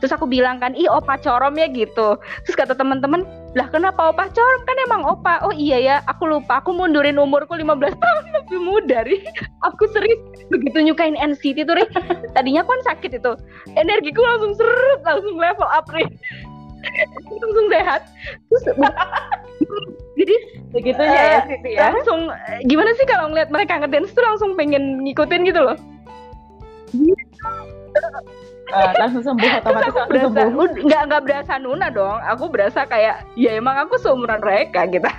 terus 0.00 0.12
aku 0.16 0.24
bilang 0.26 0.58
kan 0.58 0.72
ih 0.74 0.88
opa 0.88 1.20
corom 1.20 1.54
ya 1.60 1.68
gitu 1.70 2.16
terus 2.44 2.56
kata 2.56 2.72
teman-teman 2.74 3.22
lah 3.58 3.66
kenapa 3.66 4.14
opa? 4.14 4.30
Corom 4.30 4.62
kan 4.62 4.76
emang 4.86 5.02
opa. 5.02 5.42
Oh 5.42 5.50
iya 5.50 5.78
ya 5.82 5.96
aku 6.06 6.30
lupa. 6.30 6.62
Aku 6.62 6.70
mundurin 6.70 7.18
umurku 7.18 7.58
15 7.58 7.98
tahun 7.98 8.24
lebih 8.38 8.58
muda 8.62 9.02
Ri. 9.02 9.26
Aku 9.66 9.90
serius 9.90 10.20
begitu 10.54 10.78
nyukain 10.78 11.18
NCT 11.18 11.66
tuh 11.66 11.74
Ri. 11.74 11.84
Tadinya 12.30 12.62
kan 12.62 12.78
sakit 12.86 13.18
itu. 13.18 13.32
Energiku 13.74 14.22
langsung 14.22 14.54
seret 14.54 15.00
langsung 15.02 15.34
level 15.34 15.66
up 15.66 15.86
Ri. 15.90 16.06
Langsung 17.44 17.68
sehat. 17.68 18.08
Terus 18.48 18.64
jadi 20.16 20.36
Begitunya 20.70 21.20
Eh, 21.50 21.58
ya 21.60 21.68
ya. 21.68 21.80
langsung 21.92 22.30
eh, 22.30 22.62
gimana 22.64 22.94
sih 22.94 23.04
kalau 23.04 23.28
ngeliat 23.28 23.50
mereka 23.52 23.76
ngedance 23.82 24.14
tuh 24.14 24.22
langsung 24.24 24.54
pengen 24.54 25.02
ngikutin 25.02 25.42
gitu 25.44 25.60
loh 25.60 25.76
Eh, 28.70 28.92
langsung 28.96 29.22
sembuh 29.24 29.50
otomatis 29.58 29.90
aku 29.90 30.08
berasa 30.08 30.26
sembuh. 30.30 30.48
ud- 30.56 30.78
nggak 30.80 31.02
nggak 31.04 31.22
berasa 31.26 31.52
Nuna 31.56 31.86
dong 31.88 32.18
aku 32.22 32.44
berasa 32.46 32.80
kayak 32.84 33.26
ya 33.34 33.50
emang 33.52 33.76
aku 33.76 33.98
seumuran 33.98 34.38
mereka 34.38 34.86
gitu 34.86 35.10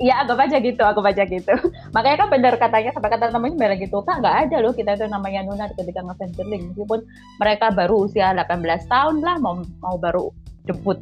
Iya, 0.00 0.14
anggap 0.24 0.40
aja 0.40 0.56
gitu, 0.58 0.80
aku 0.80 1.04
baca 1.04 1.20
gitu. 1.22 1.52
Makanya 1.92 2.16
kan 2.16 2.28
benar 2.32 2.54
katanya 2.56 2.88
sampai 2.88 3.10
kata 3.12 3.28
namanya 3.28 3.52
bilang 3.58 3.76
gitu, 3.76 4.00
Kak 4.00 4.24
nggak 4.24 4.36
ada 4.48 4.56
loh 4.64 4.72
kita 4.72 4.96
itu 4.96 5.04
namanya 5.06 5.44
Nuna 5.44 5.68
ketika 5.76 6.00
ngefans 6.00 6.32
girling. 6.34 6.72
Meskipun 6.72 7.04
mereka 7.36 7.68
baru 7.68 8.08
usia 8.08 8.32
18 8.32 8.48
tahun 8.88 9.20
lah, 9.20 9.36
mau 9.36 9.60
mau 9.84 10.00
baru 10.00 10.32
debut 10.64 10.96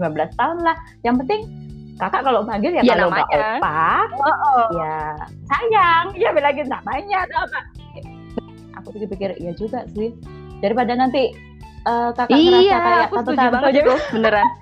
19 0.00 0.32
tahun 0.32 0.64
lah. 0.64 0.76
Yang 1.04 1.14
penting 1.24 1.40
kakak 1.98 2.24
kalau 2.24 2.40
manggil 2.40 2.72
ya, 2.72 2.80
Ya, 2.80 2.94
kalau 2.96 3.10
nggak 3.12 3.28
opa, 3.28 3.84
ya 4.72 4.96
sayang. 5.44 6.06
Ya 6.16 6.28
bilang 6.32 6.54
gitu 6.56 6.70
namanya 6.70 7.18
apa. 7.26 7.60
Aku 8.88 8.96
pikir-pikir, 8.96 9.36
iya 9.36 9.52
juga 9.52 9.84
sih. 9.92 10.16
Daripada 10.64 10.96
nanti 10.96 11.36
eh, 11.84 12.10
kakak 12.16 12.32
ngerasa 12.32 12.64
iya 12.64 12.76
kayak 12.80 13.06
tante 13.12 13.20
setuju 13.20 13.36
tante 13.36 13.52
banget 13.52 13.68
aja 13.68 13.82
beneran. 14.16 14.48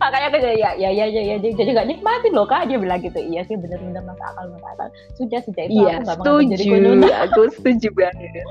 Makanya 0.00 0.26
aku 0.32 0.38
jadi 0.40 0.56
ya 0.56 0.70
ya 0.80 0.90
ya 0.92 1.04
ya, 1.12 1.22
ya. 1.34 1.36
Jadi 1.40 1.70
nggak 1.76 1.88
nikmatin 1.92 2.32
loh 2.32 2.48
kak. 2.48 2.68
Dia 2.72 2.80
bilang 2.80 3.00
gitu 3.04 3.20
iya 3.20 3.44
sih 3.44 3.56
bener-bener 3.60 4.00
masuk 4.00 4.24
akal 4.24 4.44
masuk 4.48 4.68
akal. 4.72 4.88
Sudah 5.20 5.40
sejak 5.44 5.68
itu 5.68 5.84
iya 5.84 6.00
aku 6.00 6.08
nggak 6.08 6.18
menganggap 6.24 6.48
jadi 6.48 6.64
setuju. 6.64 6.84
Nuna 6.88 7.08
aku 7.28 7.40
setuju 7.52 7.88
banget. 7.92 8.44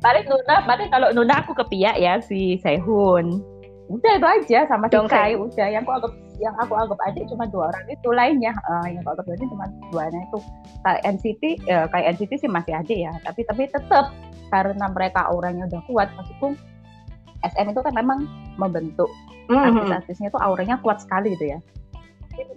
Paling 0.00 0.24
Nuna 0.32 0.56
paling 0.64 0.88
kalau 0.88 1.08
Nuna 1.12 1.34
aku 1.44 1.52
ke 1.52 1.64
pihak 1.68 1.96
ya 2.00 2.24
si 2.24 2.56
Sehun 2.64 3.44
udah 3.90 4.12
itu 4.16 4.26
aja 4.26 4.58
sama 4.70 4.86
si 4.86 4.96
Kai 5.10 5.34
udah 5.34 5.66
yang 5.66 5.82
aku 5.82 5.92
anggap 5.92 6.12
yang 6.38 6.54
aku 6.56 6.72
anggap 6.72 7.00
aja 7.04 7.20
cuma 7.26 7.44
dua 7.50 7.68
orang 7.68 7.84
itu 7.90 8.08
lainnya 8.10 8.52
eh, 8.54 8.86
yang 8.94 9.02
aku 9.02 9.10
anggap 9.12 9.26
aja 9.28 9.44
cuma 9.44 9.64
duanya 9.90 10.20
itu 10.24 10.38
kayak 10.80 11.00
NCT 11.10 11.42
eh, 11.66 11.86
kayak 11.90 12.06
NCT 12.14 12.32
sih 12.38 12.50
masih 12.50 12.72
ada 12.78 12.94
ya 12.94 13.12
tapi 13.26 13.42
tapi 13.42 13.66
tetap 13.66 14.14
karena 14.48 14.86
mereka 14.88 15.26
auranya 15.26 15.66
udah 15.66 15.82
kuat 15.84 16.08
maksudku 16.14 16.54
SM 17.42 17.66
itu 17.68 17.80
kan 17.80 17.92
memang 17.92 18.24
membentuk 18.56 19.10
Mhm. 19.50 19.58
artis-artisnya 19.58 20.30
itu 20.30 20.38
auranya 20.38 20.78
kuat 20.78 21.02
sekali 21.02 21.34
gitu 21.34 21.50
ya. 21.50 21.58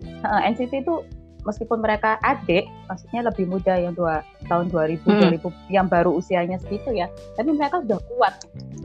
Eh, 0.05 0.41
NCT 0.45 0.85
itu 0.85 1.01
meskipun 1.41 1.81
mereka 1.81 2.21
adik 2.21 2.69
maksudnya 2.85 3.25
lebih 3.25 3.49
muda 3.49 3.73
yang 3.75 3.91
dua 3.91 4.21
tahun 4.45 4.69
2000 4.69 5.01
Hmm. 5.03 5.19
2000 5.19 5.49
yang 5.67 5.89
baru 5.89 6.13
usianya 6.13 6.55
segitu 6.55 6.93
ya 6.93 7.09
tapi 7.33 7.51
mereka 7.51 7.83
udah 7.83 7.99
kuat 8.13 8.33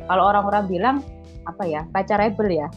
kalau 0.08 0.26
orang-orang 0.26 0.64
bilang 0.66 0.96
apa 1.48 1.64
ya 1.64 1.80
pacar 1.88 2.20
rebel 2.20 2.48
ya 2.54 2.68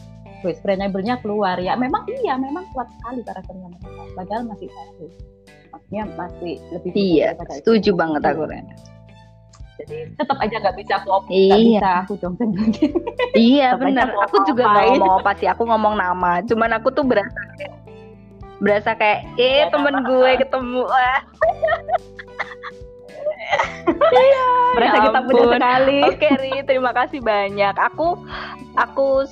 friend 0.42 0.82
rebelnya 0.82 1.20
keluar 1.20 1.54
ya 1.56 1.76
memang 1.76 2.02
iya 2.18 2.34
memang 2.34 2.66
kuat 2.72 2.88
sekali 2.90 3.22
karakternya 3.22 3.68
mereka 3.68 4.02
padahal 4.16 4.42
masih 4.44 4.68
satu 4.68 5.04
maksudnya 5.70 6.02
masih 6.12 6.54
lebih 6.68 6.90
Iya, 6.92 7.28
setuju 7.52 7.90
itu. 7.92 7.96
banget 7.96 8.22
aku 8.24 8.42
Ren. 8.44 8.66
jadi 9.72 9.96
tetap 10.14 10.36
aja 10.36 10.56
nggak 10.58 10.76
bisa 10.76 10.92
aku 11.00 11.08
op- 11.10 11.30
Iya. 11.30 11.56
bisa 11.58 11.90
aku 12.04 12.12
dong 12.18 12.34
Iya 13.38 13.68
benar. 13.76 14.12
aku 14.20 14.36
juga 14.44 14.68
nggak 14.68 14.84
ngomong 14.92 15.12
apa 15.20 15.32
sih. 15.34 15.48
Aku 15.48 15.62
ngomong 15.64 15.96
nama. 15.96 16.44
Cuman 16.44 16.70
aku 16.76 16.92
tuh 16.92 17.02
berasa 17.02 17.40
kayak 17.56 17.72
berasa 18.60 18.90
kayak 18.94 19.24
eh 19.40 19.64
Ya, 19.64 19.72
temen 19.72 19.94
nama. 19.96 20.06
gue 20.06 20.30
ketemu. 20.38 20.82
Wah. 23.22 24.72
merasa 24.74 24.96
Ya 24.96 25.02
kita 25.02 25.20
muda 25.20 25.32
ampun. 25.36 25.52
sekali 25.52 25.98
Oke 26.08 26.28
Ri, 26.34 26.52
terima 26.64 26.90
kasih 26.92 27.20
banyak. 27.20 27.74
Aku 27.92 28.20
aku 28.74 29.26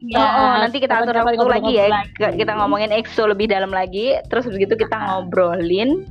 Ya, 0.00 0.16
Oh, 0.16 0.24
oh, 0.24 0.52
nanti 0.64 0.80
kita 0.80 0.96
atur 0.96 1.12
waktu 1.12 1.44
lagi 1.44 1.76
ya. 1.76 1.92
Ke- 2.16 2.32
Kita 2.32 2.56
ngomongin 2.56 2.88
EXO 2.88 3.28
lebih 3.28 3.52
dalam 3.52 3.68
lagi. 3.68 4.16
Terus 4.32 4.48
begitu 4.48 4.72
kita 4.74 4.96
ngobrolin 4.96 6.08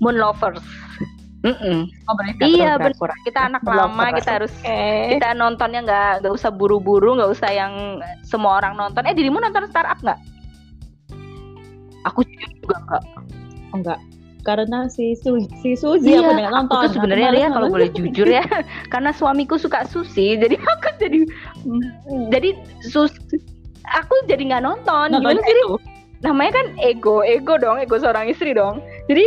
Moon 0.00 0.16
Lovers. 0.16 0.64
Mm-mm. 1.44 1.84
ngobrolin 1.84 2.32
Iya 2.40 2.80
Drakor, 2.80 3.12
benar. 3.12 3.20
Kita 3.28 3.40
anak 3.44 3.60
Moon 3.60 3.76
lama, 3.76 3.92
Lovers. 4.08 4.16
kita 4.16 4.30
harus 4.40 4.52
Oke. 4.56 4.80
kita 5.12 5.28
nontonnya 5.36 5.80
nggak 5.84 6.12
nggak 6.24 6.32
usah 6.32 6.48
buru-buru, 6.48 7.12
nggak 7.12 7.28
usah 7.28 7.52
yang 7.52 7.72
semua 8.24 8.56
orang 8.56 8.72
nonton. 8.72 9.04
Eh 9.04 9.12
dirimu 9.12 9.36
nonton 9.36 9.68
startup 9.68 10.00
nggak? 10.00 10.16
Aku 12.08 12.24
juga 12.24 12.46
nggak. 12.80 13.02
enggak 13.68 14.00
karena 14.46 14.86
si 14.86 15.18
Su 15.18 15.42
si 15.58 15.74
Suzy 15.74 16.14
aku 16.14 16.30
nggak 16.30 16.54
nonton 16.54 16.70
Iya, 16.70 16.78
aku 16.78 16.84
tuh 16.86 16.90
sebenarnya 16.94 17.28
Aku 17.28 17.34
Ria 17.34 17.42
males 17.42 17.50
kalau 17.50 17.66
nonton. 17.66 17.74
boleh 17.74 17.88
jujur 17.90 18.28
ya, 18.30 18.44
karena 18.94 19.10
suamiku 19.10 19.58
suka 19.58 19.82
sushi, 19.90 20.38
jadi 20.38 20.54
aku 20.78 20.88
jadi 21.02 21.18
jadi 22.30 22.50
sus 22.86 23.10
aku 23.90 24.14
jadi 24.30 24.42
nggak 24.54 24.62
nonton. 24.62 25.10
nonton 25.10 25.34
Gimana 25.34 25.40
sih? 25.42 25.54
Namanya 26.22 26.52
kan 26.62 26.66
ego 26.80 27.26
ego 27.26 27.58
dong 27.58 27.82
ego 27.82 27.98
seorang 27.98 28.30
istri 28.30 28.54
dong. 28.54 28.78
Jadi 29.10 29.26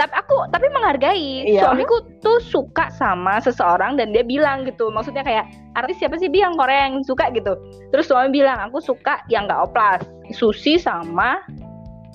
tapi 0.00 0.14
aku 0.18 0.34
tapi 0.50 0.66
menghargai. 0.72 1.46
Iya. 1.46 1.68
suamiku 1.68 2.02
tuh 2.24 2.38
suka 2.42 2.90
sama 2.94 3.38
seseorang 3.38 3.94
dan 3.96 4.10
dia 4.10 4.24
bilang 4.26 4.66
gitu. 4.66 4.90
Maksudnya 4.90 5.22
kayak 5.22 5.46
artis 5.78 5.98
siapa 6.00 6.18
sih? 6.18 6.26
Bilang 6.26 6.58
Korea 6.58 6.90
yang 6.90 7.02
suka 7.06 7.30
gitu. 7.34 7.54
Terus 7.94 8.08
suami 8.10 8.34
bilang 8.34 8.58
aku 8.58 8.82
suka 8.82 9.22
yang 9.30 9.46
nggak 9.46 9.72
oplas. 9.72 10.02
Sushi 10.32 10.80
sama 10.80 11.38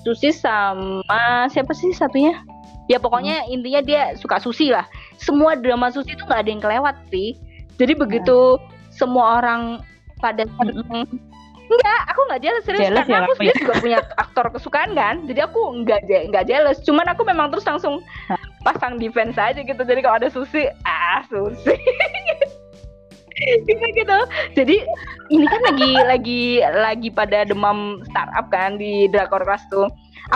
sushi 0.02 0.30
sama 0.30 1.46
siapa 1.50 1.74
sih 1.74 1.90
satunya? 1.94 2.38
Ya 2.88 2.96
pokoknya 2.96 3.44
intinya 3.52 3.84
dia 3.84 4.02
suka 4.16 4.40
sushi 4.40 4.72
lah. 4.72 4.88
Semua 5.20 5.58
drama 5.58 5.92
sushi 5.92 6.16
itu 6.16 6.24
nggak 6.24 6.40
ada 6.46 6.50
yang 6.50 6.62
kelewat 6.62 6.96
sih 7.12 7.36
jadi 7.78 7.94
begitu 7.94 8.58
semua 8.90 9.38
orang 9.38 9.78
pada 10.18 10.42
seneng. 10.58 11.06
Enggak, 11.68 12.00
aku 12.10 12.20
nggak 12.26 12.40
jealous 12.42 12.64
serius. 12.66 12.80
Jealous 12.90 13.06
karena 13.06 13.14
ya 13.14 13.24
aku 13.28 13.34
sendiri 13.38 13.58
juga 13.62 13.74
punya 13.78 13.98
aktor 14.18 14.46
kesukaan 14.50 14.90
kan. 14.98 15.14
Jadi 15.30 15.40
aku 15.46 15.60
nggak 15.84 16.00
je- 16.10 16.26
nggak 16.32 16.44
jealous. 16.50 16.82
Cuman 16.82 17.06
aku 17.06 17.22
memang 17.22 17.54
terus 17.54 17.62
langsung 17.68 18.02
pasang 18.66 18.98
defense 18.98 19.38
aja 19.38 19.62
gitu. 19.62 19.78
Jadi 19.78 20.00
kalau 20.02 20.18
ada 20.18 20.32
sushi, 20.32 20.66
ah 20.82 21.22
sushi. 21.30 21.76
Gitu 23.38 23.86
gitu. 23.98 24.18
Jadi 24.58 24.76
ini 25.30 25.46
kan 25.46 25.60
lagi 25.70 25.90
lagi 26.02 26.42
lagi 26.62 27.08
pada 27.08 27.46
demam 27.46 28.02
startup 28.10 28.50
kan 28.50 28.76
di 28.76 29.06
Drakor 29.08 29.46
Class 29.46 29.62
tuh. 29.70 29.86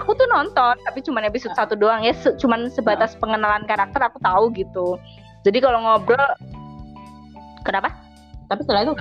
Aku 0.00 0.16
tuh 0.16 0.24
nonton 0.32 0.72
tapi 0.88 1.04
cuma 1.04 1.20
episode 1.20 1.52
satu 1.52 1.76
doang 1.76 2.00
ya, 2.00 2.16
se- 2.16 2.32
cuman 2.40 2.72
sebatas 2.72 3.12
pengenalan 3.20 3.68
karakter 3.68 4.00
aku 4.00 4.16
tahu 4.24 4.48
gitu. 4.56 4.96
Jadi 5.44 5.58
kalau 5.60 5.82
ngobrol 5.82 6.22
kenapa? 7.66 7.92
tapi 8.48 8.68
setelah 8.68 8.84
itu 8.84 8.94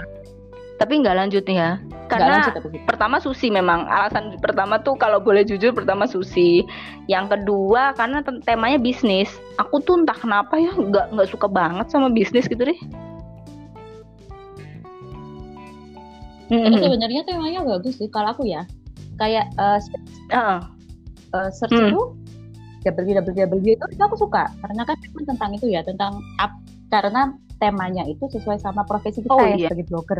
Tapi 0.79 0.97
nggak 0.97 1.13
lanjut 1.13 1.43
nih 1.45 1.57
ya. 1.61 1.71
Karena 2.09 2.41
lanjut 2.41 2.57
tapi 2.57 2.81
pertama 2.83 3.21
sushi 3.21 3.53
memang 3.53 3.85
alasan 3.85 4.35
pertama 4.41 4.81
tuh 4.81 4.97
kalau 4.97 5.21
boleh 5.21 5.45
jujur 5.45 5.71
pertama 5.71 6.09
sushi 6.09 6.65
yang 7.05 7.29
kedua 7.29 7.93
karena 7.93 8.25
tem- 8.25 8.41
temanya 8.41 8.81
bisnis 8.81 9.29
aku 9.61 9.79
tuh 9.79 10.01
entah 10.01 10.17
kenapa 10.17 10.57
ya 10.57 10.73
nggak 10.73 11.13
nggak 11.13 11.29
suka 11.29 11.45
banget 11.47 11.87
sama 11.87 12.09
bisnis 12.09 12.49
gitu 12.49 12.65
deh 12.65 12.79
tapi 16.51 16.75
Mm-mm. 16.75 16.83
sebenarnya 16.83 17.21
temanya 17.23 17.63
bagus 17.63 17.95
sih 17.95 18.11
kalau 18.11 18.35
aku 18.35 18.43
ya 18.43 18.67
kayak 19.15 19.47
eh, 19.55 19.79
Heeh. 20.35 20.59
eh, 21.31 21.49
search 21.55 21.71
Hmm. 21.71 21.95
itu 21.95 22.01
www 22.83 23.55
itu, 23.63 23.85
itu 23.87 24.01
aku 24.03 24.17
suka 24.19 24.51
karena 24.59 24.83
kan 24.83 24.97
tentang 25.23 25.51
itu 25.55 25.71
ya 25.71 25.79
tentang 25.85 26.19
up 26.43 26.51
karena 26.91 27.31
temanya 27.61 28.03
itu 28.09 28.25
sesuai 28.27 28.59
sama 28.59 28.83
profesi 28.83 29.23
kita 29.23 29.31
Oh, 29.31 29.45
ya 29.47 29.55
iya. 29.55 29.69
sebagai 29.71 29.85
blogger 29.87 30.19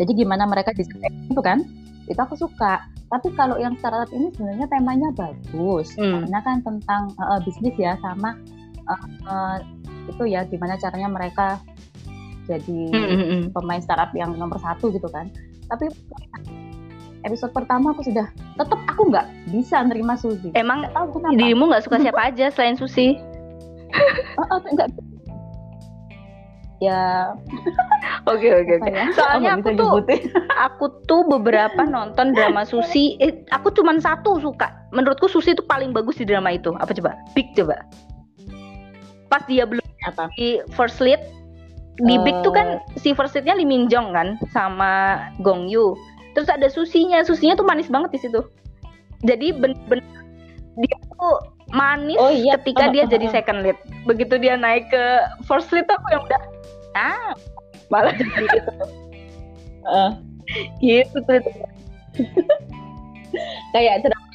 jadi 0.00 0.10
gimana 0.16 0.48
mereka 0.50 0.74
bisa 0.74 0.90
itu 1.30 1.38
kan 1.44 1.62
itu 2.10 2.18
aku 2.18 2.34
suka 2.34 2.82
tapi 3.12 3.28
kalau 3.36 3.60
yang 3.60 3.76
startup 3.78 4.08
ini 4.10 4.32
sebenarnya 4.34 4.66
temanya 4.66 5.08
bagus 5.14 5.94
Hmm. 5.94 6.26
karena 6.26 6.38
kan 6.42 6.56
tentang 6.64 7.02
eh, 7.14 7.40
bisnis 7.46 7.76
ya 7.78 7.94
sama 8.02 8.34
eh, 8.88 8.98
eh, 9.30 9.56
itu 10.10 10.24
ya 10.26 10.42
gimana 10.48 10.74
caranya 10.80 11.06
mereka 11.06 11.60
jadi 12.44 12.78
Mm-mm. 12.88 13.42
pemain 13.50 13.78
startup 13.78 14.10
yang 14.12 14.34
nomor 14.34 14.58
satu 14.58 14.90
gitu 14.90 15.06
kan. 15.06 15.30
Tapi 15.66 15.88
episode 17.22 17.50
pertama 17.50 17.90
aku 17.90 18.02
sudah 18.02 18.26
tetap 18.56 18.80
aku 18.86 19.06
nggak 19.08 19.24
bisa 19.48 19.78
nerima 19.80 20.14
Suzy. 20.14 20.50
Emang 20.52 20.82
nggak 20.82 20.92
tahu 20.92 21.06
kenapa. 21.16 21.36
dirimu 21.36 21.64
nggak 21.66 21.82
suka 21.82 21.96
siapa 21.98 22.22
aja 22.24 22.46
selain 22.48 22.74
sushi 22.74 23.14
Oh, 24.34 24.46
oh, 24.48 24.58
nggak. 24.58 24.88
Ya. 26.80 27.30
Oke 28.24 28.50
oke 28.50 28.72
apa 28.76 28.88
ya? 28.88 29.04
Soalnya 29.12 29.50
Oh, 29.50 29.56
aku 29.56 29.68
tuh- 29.70 29.86
nyebutin. 29.86 30.20
aku 30.58 30.84
tuh 31.04 31.22
beberapa 31.28 31.82
nonton 31.84 32.32
drama 32.32 32.64
sushi 32.64 33.14
eh, 33.18 33.46
aku 33.48 33.70
cuman 33.70 33.98
satu 33.98 34.38
suka. 34.38 34.82
Menurutku 34.90 35.26
sushi 35.26 35.54
itu 35.54 35.62
paling 35.62 35.94
bagus 35.94 36.18
di 36.18 36.26
drama 36.26 36.50
itu. 36.50 36.74
Apa 36.74 36.90
coba? 36.90 37.14
Big 37.32 37.54
coba. 37.54 37.86
Pas 39.28 39.46
dia 39.46 39.62
belum 39.62 39.78
apa? 40.02 40.26
di 40.34 40.58
first 40.74 40.98
lead 40.98 41.22
di 42.00 42.16
Big 42.24 42.36
tuh 42.40 42.52
Eh. 42.52 42.56
kan 42.56 42.68
si 42.96 43.12
first 43.12 43.36
leadnya 43.36 43.52
Lee 43.52 43.68
Min 43.68 43.84
Jong 43.92 44.16
kan 44.16 44.40
sama 44.48 45.20
Gong 45.44 45.68
Yoo 45.68 45.92
terus 46.32 46.48
ada 46.48 46.64
susinya 46.72 47.20
susinya 47.20 47.52
tuh 47.52 47.66
manis 47.68 47.92
banget 47.92 48.16
di 48.16 48.20
situ. 48.24 48.40
Jadi 49.22 49.52
bener-bener 49.52 50.02
dia 50.80 50.96
tuh 51.12 51.36
manis 51.76 52.16
oh 52.16 52.32
iya. 52.32 52.56
ketika 52.56 52.88
dia 52.88 53.04
jadi 53.04 53.28
second 53.28 53.60
lead. 53.60 53.76
Begitu 54.08 54.40
dia 54.40 54.56
naik 54.56 54.88
ke 54.88 55.04
first 55.44 55.68
lead 55.76 55.84
aku 55.92 56.06
yang 56.08 56.24
udah 56.24 56.42
ah 56.96 57.36
malah 57.92 58.16
jadi 58.20 58.44
gitu 58.48 58.72
Eh, 59.82 60.10
gitu 60.80 61.18
tuh. 61.26 61.40
Kayak 63.76 64.08
drama 64.08 64.32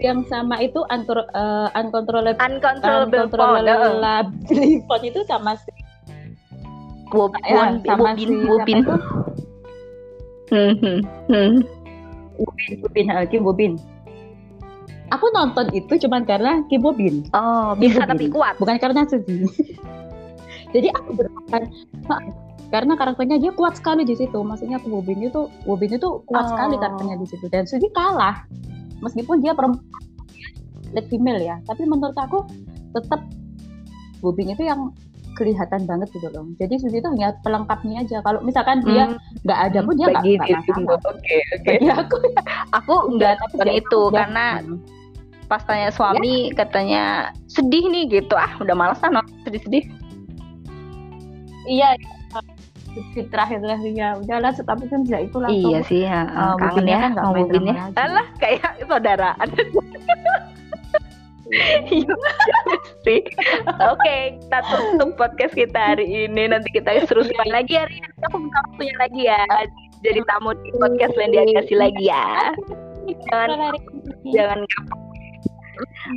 yang 0.00 0.24
sama 0.32 0.56
itu 0.64 0.80
uncontrol, 0.88 1.28
eh, 1.36 1.68
uncontrollable 1.76 2.40
uncontrollable 2.40 3.28
uncontrollable 3.28 4.00
phone 4.88 5.04
itu 5.04 5.20
sama 5.28 5.60
Ya, 7.44 7.76
sama 7.84 8.16
Wobin 8.16 8.28
si 8.28 8.34
Wobin? 8.48 8.78
Hmm, 10.50 10.72
hmm, 10.80 10.98
hmm. 11.30 11.50
Bobin, 12.34 12.72
Bobin, 12.82 13.06
Kim 13.30 13.42
Bobin. 13.44 13.72
Aku 15.12 15.26
nonton 15.30 15.68
itu 15.70 15.94
cuman 16.08 16.24
karena 16.26 16.64
Kim 16.66 16.82
Bobin, 16.82 17.28
oh 17.36 17.76
bisa 17.76 18.02
Wobin. 18.02 18.10
tapi 18.10 18.24
kuat 18.32 18.54
bukan 18.58 18.76
karena 18.80 19.06
Suzy. 19.06 19.46
Jadi 20.74 20.90
aku 20.90 21.14
berperan 21.14 21.70
karena 22.74 22.98
karakternya 22.98 23.38
dia 23.38 23.52
kuat 23.54 23.78
sekali 23.78 24.02
di 24.02 24.18
situ. 24.18 24.42
Maksudnya 24.42 24.82
Kim 24.82 24.90
Bobin 24.96 25.22
itu 25.22 25.46
Bobin 25.62 25.94
itu 25.94 26.24
kuat 26.26 26.48
Oh. 26.48 26.50
sekali 26.50 26.74
karakternya 26.80 27.16
di 27.20 27.26
situ 27.30 27.46
dan 27.46 27.62
Suzy 27.68 27.86
kalah. 27.94 28.42
Meskipun 29.04 29.38
dia 29.44 29.54
perempuan 29.54 30.02
lead 30.90 31.06
female 31.10 31.38
ya, 31.38 31.58
tapi 31.66 31.86
menurut 31.86 32.16
aku 32.16 32.42
tetap 32.90 33.22
Bobin 34.18 34.50
itu 34.50 34.64
yang 34.66 34.90
kelihatan 35.34 35.84
banget 35.84 36.08
gitu 36.10 36.30
loh. 36.30 36.46
Jadi 36.56 36.74
Suzy 36.78 36.98
itu 36.98 37.08
hanya 37.08 37.34
pelengkapnya 37.42 38.02
aja. 38.02 38.18
Kalau 38.20 38.40
misalkan 38.40 38.80
dia 38.82 39.10
Hmm, 39.10 39.18
nggak 39.42 39.60
ada 39.60 39.78
pun 39.82 39.94
dia 39.94 40.06
nggak 40.08 40.24
masalah. 40.64 40.98
Oke, 41.04 41.36
oke. 41.52 41.66
Bagi 41.66 41.88
aku 41.90 42.16
Aku 42.72 42.94
nggak 43.14 43.32
nonton 43.38 43.66
itu 43.70 44.00
dia- 44.08 44.16
karena 44.16 44.46
pas 45.44 45.60
tanya 45.60 45.90
suami 45.90 46.34
katanya 46.50 47.02
sedih 47.46 47.84
nih 47.86 48.04
gitu. 48.10 48.34
Ah 48.34 48.54
udah 48.58 48.72
males 48.72 48.98
lah 48.98 49.10
nonton 49.12 49.36
sedih-sedih. 49.44 49.84
Iya, 51.64 51.96
di 52.94 53.22
terakhir 53.26 53.58
terakhirnya 53.58 54.08
udahlah 54.20 54.52
tapi 54.54 54.84
kan 54.86 55.02
ya 55.04 55.18
itu 55.18 55.36
langsung. 55.36 55.70
Iya 55.72 55.80
sih 55.82 56.00
ya, 56.04 56.20
Eh, 56.24 56.54
kangen 56.62 56.86
ya 56.86 56.98
kan 57.00 57.10
drama 57.12 57.38
ya. 57.66 57.84
alah 57.96 58.26
kayak 58.38 58.70
saudaraan 58.86 59.48
Iya, 61.44 62.14
Oke, 63.04 63.20
okay, 63.76 64.22
kita 64.40 64.58
tutup 64.64 65.10
podcast 65.20 65.52
kita 65.52 65.76
hari 65.92 66.06
ini. 66.08 66.48
Nanti 66.48 66.72
kita 66.72 67.04
serusuan 67.04 67.48
lagi 67.52 67.76
hari 67.76 68.00
ini. 68.00 68.08
Aku 68.24 68.36
minta 68.40 68.58
waktunya 68.64 68.96
lagi 68.96 69.22
ya. 69.28 69.44
Jadi 70.00 70.20
tamu 70.24 70.56
di 70.64 70.72
podcast 70.80 71.14
lain 71.20 71.32
diagasi 71.36 71.74
lagi 71.76 72.04
ya. 72.08 72.52
Jangan 73.28 73.76
jangan 74.32 74.60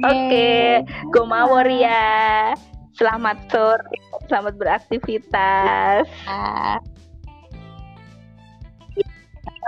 Oke, 0.05 0.83
okay. 1.11 1.75
ya. 1.83 2.53
Selamat 2.97 3.37
sore, 3.51 3.83
selamat 4.25 4.53
beraktivitas. 4.57 6.05
Ah, 6.25 6.79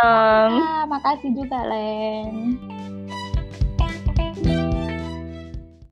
ah 0.02 0.84
makasih 0.90 1.34
juga, 1.38 1.62
Len. 1.68 2.58